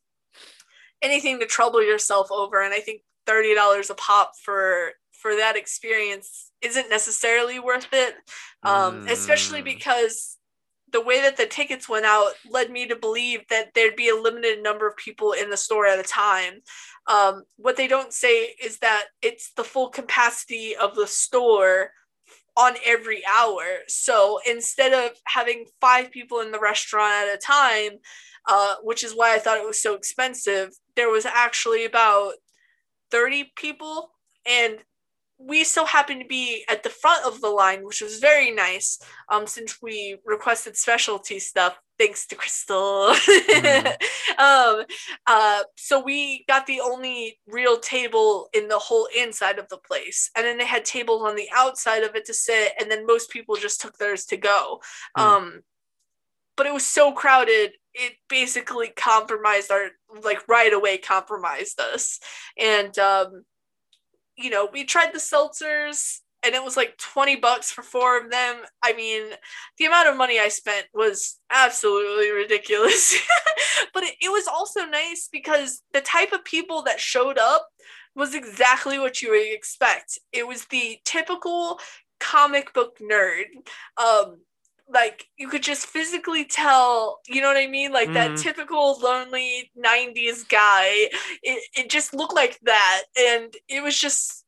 anything 1.02 1.40
to 1.40 1.46
trouble 1.46 1.84
yourself 1.84 2.28
over. 2.32 2.62
And 2.62 2.74
I 2.74 2.80
think 2.80 3.02
thirty 3.26 3.56
dollars 3.56 3.90
a 3.90 3.96
pop 3.96 4.34
for 4.44 4.92
for 5.12 5.36
that 5.36 5.56
experience 5.56 6.47
isn't 6.62 6.90
necessarily 6.90 7.60
worth 7.60 7.88
it, 7.94 8.16
um, 8.64 9.08
especially 9.08 9.62
Mm. 9.62 9.66
because 9.66 10.38
the 10.92 11.02
way 11.02 11.22
that 11.22 11.36
the 11.38 11.46
tickets 11.46 11.90
went 11.90 12.06
out 12.06 12.32
led 12.50 12.72
me 12.72 12.88
to 12.88 12.96
believe 12.96 13.42
that 13.50 13.74
there'd 13.74 13.96
be 13.96 14.10
a 14.10 14.16
limited 14.16 14.64
number 14.64 14.88
of 14.88 14.96
people 14.96 15.34
in 15.34 15.50
the 15.50 15.58
store 15.58 15.86
at 15.86 16.00
a 16.00 16.04
time. 16.04 16.62
Um, 17.08 17.44
what 17.58 17.76
they 17.76 17.88
don't 17.88 18.14
say 18.14 18.56
is 18.64 18.80
that 18.80 19.08
it's 19.22 19.52
the 19.54 19.66
full 19.66 19.90
capacity 19.90 20.76
of 20.76 20.96
the 20.96 21.08
store 21.08 21.92
on 22.56 22.76
every 22.86 23.22
hour. 23.28 23.80
So 23.88 24.40
instead 24.48 24.94
of 24.94 25.12
having 25.26 25.66
five 25.80 26.10
people 26.10 26.40
in 26.40 26.52
the 26.52 26.60
restaurant 26.60 27.28
at 27.28 27.36
a 27.36 27.38
time, 27.38 28.00
uh, 28.48 28.76
which 28.82 29.04
is 29.04 29.12
why 29.14 29.36
I 29.36 29.40
thought 29.40 29.58
it 29.58 29.68
was 29.68 29.82
so 29.82 29.94
expensive, 29.94 30.70
there 30.96 31.10
was 31.10 31.26
actually 31.26 31.86
about 31.86 32.34
30 33.12 33.52
people 33.56 34.10
and 34.46 34.80
we 35.40 35.64
so 35.64 35.86
happened 35.86 36.22
to 36.22 36.28
be 36.28 36.66
at 36.70 36.84
the 36.84 36.90
front 36.90 37.26
of 37.26 37.42
the 37.42 37.50
line, 37.50 37.84
which 37.84 38.02
was 38.02 38.20
very 38.20 38.52
nice. 38.52 39.00
Um, 39.30 39.46
since 39.46 39.82
we 39.82 40.18
requested 40.26 40.76
specialty 40.76 41.40
stuff, 41.40 41.80
thanks 42.00 42.26
to 42.28 42.36
Crystal. 42.36 43.14
Mm-hmm. 43.14 43.88
um, 44.40 44.86
uh, 45.28 45.64
so 45.76 46.04
we 46.04 46.44
got 46.48 46.66
the 46.66 46.82
only 46.82 47.40
real 47.48 47.80
table 47.80 48.50
in 48.54 48.68
the 48.68 48.80
whole 48.80 49.08
inside 49.18 49.60
of 49.60 49.70
the 49.70 49.78
place, 49.78 50.32
and 50.36 50.46
then 50.46 50.58
they 50.58 50.66
had 50.66 50.86
tables 50.86 51.24
on 51.24 51.36
the 51.36 51.50
outside 51.54 52.04
of 52.04 52.16
it 52.16 52.26
to 52.26 52.34
sit, 52.34 52.74
and 52.80 52.90
then 52.90 53.06
most 53.06 53.30
people 53.30 53.56
just 53.56 53.80
took 53.80 53.98
theirs 53.98 54.26
to 54.26 54.38
go. 54.38 54.82
Mm. 55.18 55.22
Um, 55.22 55.62
but 56.56 56.66
it 56.66 56.74
was 56.74 56.86
so 56.86 57.12
crowded 57.12 57.74
it 57.94 58.14
basically 58.30 58.90
compromised 58.90 59.72
our 59.72 59.90
like 60.24 60.48
right 60.48 60.72
away 60.72 60.98
compromised 60.98 61.80
us 61.80 62.20
and 62.60 62.98
um 63.00 63.44
you 64.38 64.50
know, 64.50 64.70
we 64.72 64.84
tried 64.84 65.14
the 65.14 65.20
seltzers 65.20 66.20
and 66.46 66.54
it 66.54 66.64
was 66.64 66.78
like 66.78 66.98
20 66.98 67.38
bucks 67.38 67.72
for 67.72 67.82
four 67.82 68.18
of 68.18 68.30
them. 68.30 68.58
I 68.84 68.94
mean, 68.94 69.24
the 69.78 69.86
amount 69.86 70.08
of 70.08 70.18
money 70.18 70.40
I 70.40 70.50
spent 70.50 70.86
was 70.94 71.40
absolutely 71.52 72.32
ridiculous. 72.32 73.18
but 73.94 74.04
it, 74.04 74.16
it, 74.22 74.32
was 74.32 74.48
also 74.48 74.86
nice 74.86 75.28
because 75.32 75.82
the 75.94 76.02
type 76.02 76.32
of 76.32 76.46
people 76.46 76.84
that 76.84 77.00
showed 77.00 77.38
up 77.38 77.68
was 78.16 78.36
exactly 78.36 79.00
what 79.00 79.22
you 79.22 79.32
would 79.32 79.52
expect. 79.52 80.20
It 80.32 80.48
was 80.48 80.66
the 80.66 81.00
typical 81.04 81.80
comic 82.20 82.74
book 82.74 82.98
nerd. 83.00 83.46
Um, 83.98 84.38
like 84.90 85.28
you 85.38 85.48
could 85.48 85.64
just 85.64 85.86
physically 85.86 86.46
tell 86.46 87.20
you 87.28 87.42
know 87.42 87.48
what 87.48 87.58
i 87.58 87.68
mean? 87.68 87.92
Like 87.92 88.10
mm-hmm. 88.10 88.36
that 88.36 88.38
typical 88.38 89.00
lonely 89.00 89.72
90s 89.78 90.48
guy 90.48 91.10
it, 91.44 91.64
it 91.76 91.90
just 91.90 92.14
looked 92.14 92.36
like 92.36 92.60
that. 92.64 93.04
And 93.18 93.54
it 93.68 93.84
was 93.84 94.00
just 94.00 94.46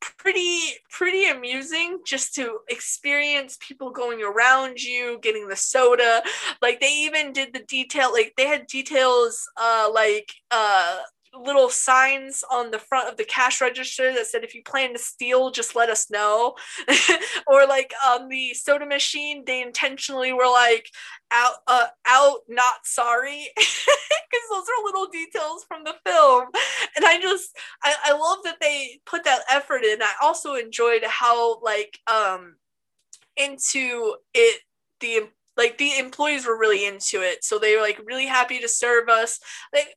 pretty 0.00 0.60
pretty 0.90 1.28
amusing 1.28 1.98
just 2.06 2.34
to 2.34 2.58
experience 2.68 3.58
people 3.60 3.90
going 3.90 4.22
around 4.22 4.78
you 4.78 5.18
getting 5.22 5.48
the 5.48 5.56
soda. 5.56 6.22
Like 6.62 6.80
they 6.80 6.92
even 6.92 7.32
did 7.32 7.52
the 7.52 7.64
detail 7.68 8.12
like 8.12 8.34
they 8.36 8.46
had 8.46 8.66
details 8.66 9.48
uh 9.56 9.90
like 9.92 10.30
uh 10.50 10.98
little 11.42 11.68
signs 11.68 12.44
on 12.50 12.70
the 12.70 12.78
front 12.78 13.08
of 13.08 13.16
the 13.16 13.24
cash 13.24 13.60
register 13.60 14.12
that 14.12 14.26
said 14.26 14.44
if 14.44 14.54
you 14.54 14.62
plan 14.62 14.92
to 14.92 14.98
steal 14.98 15.50
just 15.50 15.76
let 15.76 15.90
us 15.90 16.10
know. 16.10 16.54
Or 17.48 17.66
like 17.66 17.92
on 18.04 18.28
the 18.28 18.54
soda 18.54 18.86
machine 18.86 19.44
they 19.46 19.62
intentionally 19.62 20.32
were 20.32 20.48
like 20.48 20.90
out 21.30 21.54
uh, 21.66 21.86
out 22.06 22.38
not 22.48 22.84
sorry. 22.84 23.48
Because 23.56 24.48
those 24.50 24.64
are 24.64 24.84
little 24.84 25.06
details 25.06 25.64
from 25.68 25.84
the 25.84 25.94
film. 26.04 26.48
And 26.96 27.04
i 27.04 27.20
just 27.20 27.56
I, 27.82 27.94
I 28.06 28.12
love 28.12 28.38
that 28.44 28.56
they 28.60 29.00
put 29.06 29.22
that 29.24 29.42
effort 29.48 29.84
in. 29.84 30.02
I 30.02 30.12
also 30.20 30.54
enjoyed 30.54 31.04
how 31.04 31.60
like 31.60 32.00
um 32.10 32.56
into 33.36 34.16
it 34.34 34.62
the 35.00 35.28
like 35.56 35.78
the 35.78 35.98
employees 35.98 36.46
were 36.46 36.58
really 36.58 36.86
into 36.86 37.22
it. 37.22 37.44
So 37.44 37.58
they 37.58 37.76
were 37.76 37.82
like 37.82 38.00
really 38.04 38.26
happy 38.26 38.58
to 38.60 38.68
serve 38.68 39.08
us. 39.08 39.40
Like 39.72 39.88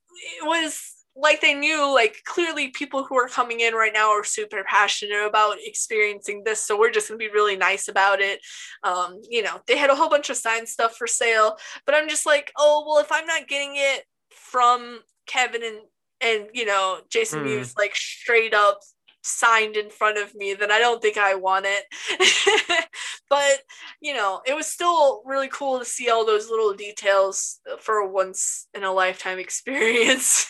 it 0.42 0.46
was 0.46 0.99
like 1.22 1.42
they 1.42 1.54
knew 1.54 1.94
like 1.94 2.18
clearly 2.26 2.70
people 2.70 3.04
who 3.04 3.18
are 3.18 3.28
coming 3.28 3.60
in 3.60 3.74
right 3.74 3.94
now 3.94 4.10
are 4.10 4.24
super 4.24 4.64
passionate 4.68 5.26
about 5.26 5.58
experiencing 5.64 6.44
this 6.44 6.66
so 6.66 6.78
we're 6.78 6.92
just 6.92 7.08
gonna 7.08 7.18
be 7.18 7.30
really 7.30 7.56
nice 7.56 7.88
about 7.88 8.20
it. 8.22 8.40
Um 8.84 9.22
you 9.30 9.44
know 9.44 9.60
they 9.68 9.78
had 9.78 9.90
a 9.90 9.96
whole 9.96 10.10
bunch 10.10 10.30
of 10.30 10.38
signed 10.38 10.68
stuff 10.68 10.96
for 10.96 11.08
sale 11.08 11.58
but 11.86 11.96
i'm 11.96 12.10
just 12.10 12.26
like 12.26 12.52
oh 12.58 12.84
well 12.88 13.00
if 13.00 13.12
i'm 13.12 13.26
not 13.26 13.48
getting 13.48 13.74
it 13.76 14.04
from 14.32 15.00
kevin 15.28 15.64
and 15.64 15.78
and 16.22 16.50
you 16.54 16.66
know 16.66 17.00
jason 17.10 17.42
mm. 17.42 17.46
mewes 17.46 17.76
like 17.78 17.96
straight 17.96 18.54
up 18.54 18.80
signed 19.22 19.76
in 19.76 19.90
front 19.90 20.18
of 20.18 20.34
me 20.36 20.54
then 20.54 20.72
i 20.72 20.80
don't 20.80 21.02
think 21.02 21.18
i 21.18 21.36
want 21.36 21.66
it. 21.68 22.86
But 23.30 23.60
you 24.02 24.16
know 24.16 24.42
it 24.46 24.56
was 24.56 24.66
still 24.66 25.22
really 25.24 25.50
cool 25.50 25.78
to 25.78 25.86
see 25.86 26.10
all 26.10 26.26
those 26.26 26.50
little 26.50 26.74
details 26.74 27.60
for 27.80 27.98
a 27.98 28.10
once 28.10 28.68
in 28.74 28.84
a 28.84 28.92
lifetime 28.92 29.38
experience 29.48 30.48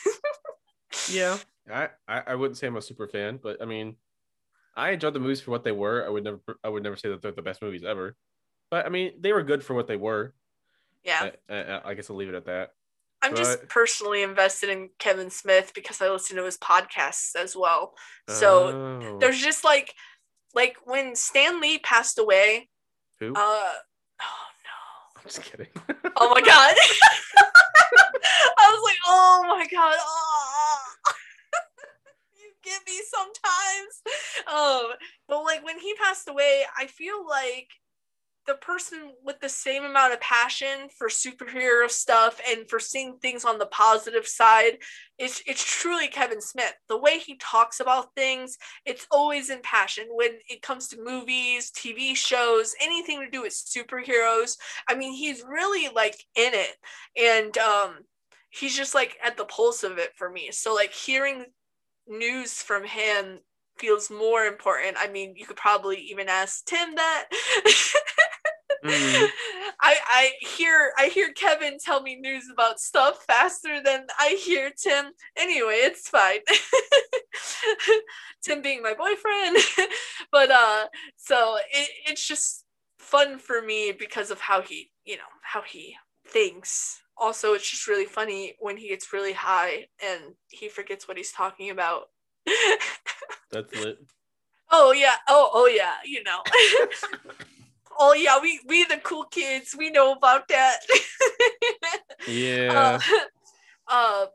yeah, 1.09 1.37
I, 1.71 1.89
I 2.07 2.35
wouldn't 2.35 2.57
say 2.57 2.67
I'm 2.67 2.77
a 2.77 2.81
super 2.81 3.07
fan, 3.07 3.39
but 3.41 3.61
I 3.61 3.65
mean, 3.65 3.95
I 4.75 4.91
enjoyed 4.91 5.13
the 5.13 5.19
movies 5.19 5.41
for 5.41 5.51
what 5.51 5.63
they 5.63 5.71
were. 5.71 6.05
I 6.05 6.09
would 6.09 6.23
never 6.23 6.39
I 6.63 6.69
would 6.69 6.83
never 6.83 6.95
say 6.95 7.09
that 7.09 7.21
they're 7.21 7.31
the 7.31 7.41
best 7.41 7.61
movies 7.61 7.83
ever, 7.83 8.15
but 8.71 8.85
I 8.85 8.89
mean 8.89 9.13
they 9.19 9.33
were 9.33 9.43
good 9.43 9.63
for 9.63 9.73
what 9.73 9.87
they 9.87 9.97
were. 9.97 10.33
Yeah, 11.03 11.31
I, 11.49 11.55
I, 11.55 11.89
I 11.89 11.93
guess 11.93 12.09
I'll 12.09 12.15
leave 12.15 12.29
it 12.29 12.35
at 12.35 12.45
that. 12.45 12.73
I'm 13.21 13.31
but... 13.31 13.37
just 13.37 13.67
personally 13.67 14.23
invested 14.23 14.69
in 14.69 14.89
Kevin 14.97 15.29
Smith 15.29 15.73
because 15.75 16.01
I 16.01 16.09
listen 16.09 16.37
to 16.37 16.45
his 16.45 16.57
podcasts 16.57 17.35
as 17.35 17.55
well. 17.55 17.93
So 18.29 18.99
oh. 19.03 19.17
there's 19.19 19.39
just 19.39 19.63
like 19.63 19.93
like 20.55 20.77
when 20.85 21.15
Stan 21.15 21.59
Lee 21.61 21.79
passed 21.79 22.17
away. 22.17 22.69
Who? 23.19 23.33
Uh 23.33 23.35
oh 23.35 24.47
no. 24.63 25.17
I'm 25.17 25.23
just 25.23 25.41
kidding. 25.43 25.67
oh 26.15 26.33
my 26.33 26.41
god. 26.41 26.75
I 28.57 28.71
was 28.71 28.81
like, 28.83 28.97
oh 29.07 29.45
my 29.47 29.67
god. 29.71 29.95
Oh. 29.99 30.48
Me 32.87 33.01
sometimes. 33.09 34.01
Um, 34.47 34.93
but 35.27 35.43
like 35.43 35.63
when 35.63 35.79
he 35.79 35.93
passed 35.95 36.27
away, 36.27 36.63
I 36.77 36.87
feel 36.87 37.27
like 37.27 37.67
the 38.49 38.55
person 38.55 39.11
with 39.23 39.39
the 39.41 39.47
same 39.47 39.83
amount 39.83 40.11
of 40.11 40.19
passion 40.21 40.89
for 40.97 41.07
superhero 41.07 41.87
stuff 41.87 42.41
and 42.49 42.67
for 42.67 42.79
seeing 42.79 43.17
things 43.17 43.45
on 43.45 43.59
the 43.59 43.67
positive 43.67 44.25
side 44.25 44.79
is 45.19 45.43
it's 45.45 45.63
truly 45.63 46.07
Kevin 46.07 46.41
Smith. 46.41 46.73
The 46.87 46.97
way 46.97 47.19
he 47.19 47.37
talks 47.37 47.79
about 47.79 48.15
things, 48.15 48.57
it's 48.85 49.05
always 49.11 49.51
in 49.51 49.59
passion. 49.61 50.05
When 50.09 50.39
it 50.47 50.63
comes 50.63 50.87
to 50.87 51.03
movies, 51.03 51.71
TV 51.71 52.15
shows, 52.15 52.73
anything 52.81 53.19
to 53.19 53.29
do 53.29 53.43
with 53.43 53.53
superheroes, 53.53 54.57
I 54.87 54.95
mean, 54.95 55.13
he's 55.13 55.43
really 55.47 55.93
like 55.93 56.15
in 56.35 56.53
it. 56.55 56.75
And 57.15 57.55
um 57.59 57.97
he's 58.49 58.75
just 58.75 58.95
like 58.95 59.15
at 59.23 59.37
the 59.37 59.45
pulse 59.45 59.83
of 59.83 59.99
it 59.99 60.09
for 60.15 60.29
me. 60.29 60.49
So 60.51 60.73
like 60.73 60.91
hearing 60.91 61.45
news 62.09 62.61
from 62.61 62.83
him 62.85 63.39
feels 63.77 64.09
more 64.09 64.45
important. 64.45 64.97
I 64.99 65.07
mean, 65.07 65.35
you 65.35 65.45
could 65.45 65.57
probably 65.57 65.97
even 65.97 66.27
ask 66.27 66.65
Tim 66.65 66.95
that. 66.95 67.25
mm. 68.83 69.29
I 69.81 69.95
I 70.07 70.31
hear 70.41 70.91
I 70.97 71.07
hear 71.07 71.31
Kevin 71.33 71.77
tell 71.79 72.01
me 72.01 72.15
news 72.15 72.45
about 72.51 72.79
stuff 72.79 73.23
faster 73.25 73.81
than 73.83 74.07
I 74.19 74.39
hear 74.43 74.71
Tim. 74.71 75.11
Anyway, 75.37 75.75
it's 75.75 76.09
fine. 76.09 76.39
Tim 78.43 78.61
being 78.61 78.81
my 78.81 78.93
boyfriend, 78.93 79.57
but 80.31 80.51
uh, 80.51 80.87
so 81.15 81.57
it, 81.71 81.89
it's 82.07 82.27
just 82.27 82.65
fun 82.97 83.39
for 83.39 83.61
me 83.61 83.93
because 83.97 84.31
of 84.31 84.39
how 84.39 84.61
he 84.61 84.91
you 85.05 85.15
know 85.17 85.23
how 85.41 85.61
he 85.61 85.95
thinks. 86.27 87.01
Also, 87.19 87.53
it's 87.53 87.69
just 87.69 87.87
really 87.87 88.05
funny 88.05 88.55
when 88.59 88.77
he 88.77 88.87
gets 88.87 89.11
really 89.11 89.33
high 89.33 89.87
and 90.01 90.21
he 90.47 90.69
forgets 90.69 91.07
what 91.07 91.17
he's 91.17 91.33
talking 91.33 91.69
about. 91.69 92.03
That's 93.51 93.73
lit. 93.75 93.99
Oh 94.71 94.93
yeah. 94.93 95.15
Oh 95.27 95.49
oh 95.53 95.67
yeah. 95.67 95.95
You 96.05 96.23
know. 96.23 96.39
oh 97.99 98.13
yeah. 98.13 98.39
We 98.41 98.61
we 98.67 98.85
the 98.85 99.01
cool 99.03 99.25
kids. 99.25 99.75
We 99.77 99.89
know 99.89 100.13
about 100.13 100.47
that. 100.47 100.79
yeah. 102.27 102.99
Uh, 103.09 103.17
uh, 103.87 104.25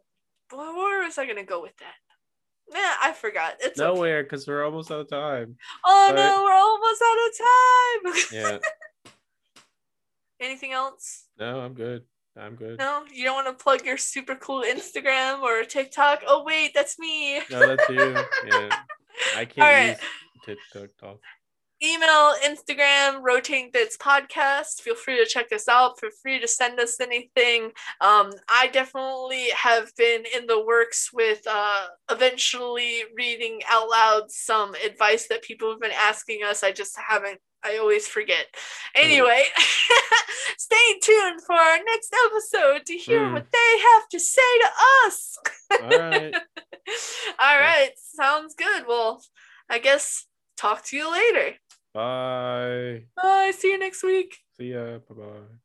where 0.53 1.05
was 1.05 1.17
I 1.17 1.27
gonna 1.27 1.45
go 1.45 1.63
with 1.63 1.77
that? 1.79 1.95
Nah, 2.71 3.09
I 3.09 3.13
forgot. 3.13 3.55
It's 3.61 3.79
nowhere 3.79 4.25
because 4.25 4.43
okay. 4.43 4.53
we're 4.53 4.65
almost 4.65 4.91
out 4.91 5.01
of 5.01 5.09
time. 5.09 5.57
Oh 5.85 6.09
but... 6.11 6.17
no, 6.17 6.43
we're 6.45 6.53
almost 6.53 7.03
out 7.03 7.19
of 7.27 8.23
time. 8.31 8.61
Yeah. 8.63 9.13
Anything 10.41 10.73
else? 10.73 11.27
No, 11.39 11.61
I'm 11.61 11.75
good. 11.75 12.03
I'm 12.37 12.57
good. 12.57 12.79
No, 12.79 13.05
you 13.13 13.25
don't 13.25 13.35
want 13.45 13.59
to 13.59 13.63
plug 13.63 13.85
your 13.85 13.97
super 13.97 14.35
cool 14.35 14.63
Instagram 14.63 15.43
or 15.43 15.63
TikTok. 15.65 16.23
Oh 16.27 16.43
wait, 16.45 16.73
that's 16.75 16.99
me. 16.99 17.41
No, 17.51 17.67
that's 17.67 17.89
you. 17.89 18.17
Yeah, 18.47 18.77
I 19.37 19.45
can't 19.45 19.59
right. 19.59 19.99
use 20.49 20.59
TikTok. 20.73 21.19
Email, 21.85 22.33
Instagram, 22.43 23.21
Rotating 23.23 23.71
Bits 23.71 23.99
Podcast. 23.99 24.81
Feel 24.81 24.95
free 24.95 25.19
to 25.19 25.27
check 25.27 25.53
us 25.53 25.69
out. 25.69 26.01
Feel 26.01 26.11
free 26.23 26.41
to 26.41 26.49
send 26.49 26.81
us 26.81 26.99
anything. 26.99 27.73
Um, 28.01 28.31
I 28.49 28.69
definitely 28.73 29.51
have 29.51 29.95
been 29.97 30.25
in 30.35 30.47
the 30.47 30.65
works 30.65 31.11
with 31.13 31.43
uh, 31.47 31.87
eventually 32.11 33.03
reading 33.15 33.61
out 33.71 33.91
loud 33.91 34.31
some 34.31 34.75
advice 34.77 35.29
that 35.29 35.43
people 35.43 35.71
have 35.71 35.81
been 35.81 35.91
asking 35.93 36.43
us. 36.43 36.65
I 36.65 36.73
just 36.73 36.97
haven't 36.99 37.39
I 37.63 37.79
always 37.79 38.07
forget. 38.07 38.47
Anyway, 38.95 39.43
stay 40.59 40.99
tuned 41.03 41.41
for 41.47 41.55
our 41.55 41.79
next 41.87 42.15
episode 42.27 42.85
to 42.87 42.95
hear 42.95 43.21
mm. 43.21 43.33
what 43.33 43.47
they 43.53 43.79
have 43.93 44.09
to 44.11 44.21
say 44.21 44.43
to 44.61 44.69
us. 45.07 45.39
All 45.71 45.89
right. 45.89 46.35
All 47.39 47.59
right. 47.59 47.91
Sounds 47.97 48.55
good. 48.55 48.85
Well, 48.87 49.23
I 49.71 49.79
guess 49.79 50.27
talk 50.57 50.85
to 50.87 50.97
you 50.97 51.11
later. 51.11 51.57
Bye. 51.95 53.07
Bye. 53.17 53.53
See 53.57 53.73
you 53.73 53.79
next 53.79 54.03
week. 54.03 54.39
See 54.57 54.73
ya. 54.73 54.99
Bye 54.99 55.15
bye. 55.15 55.64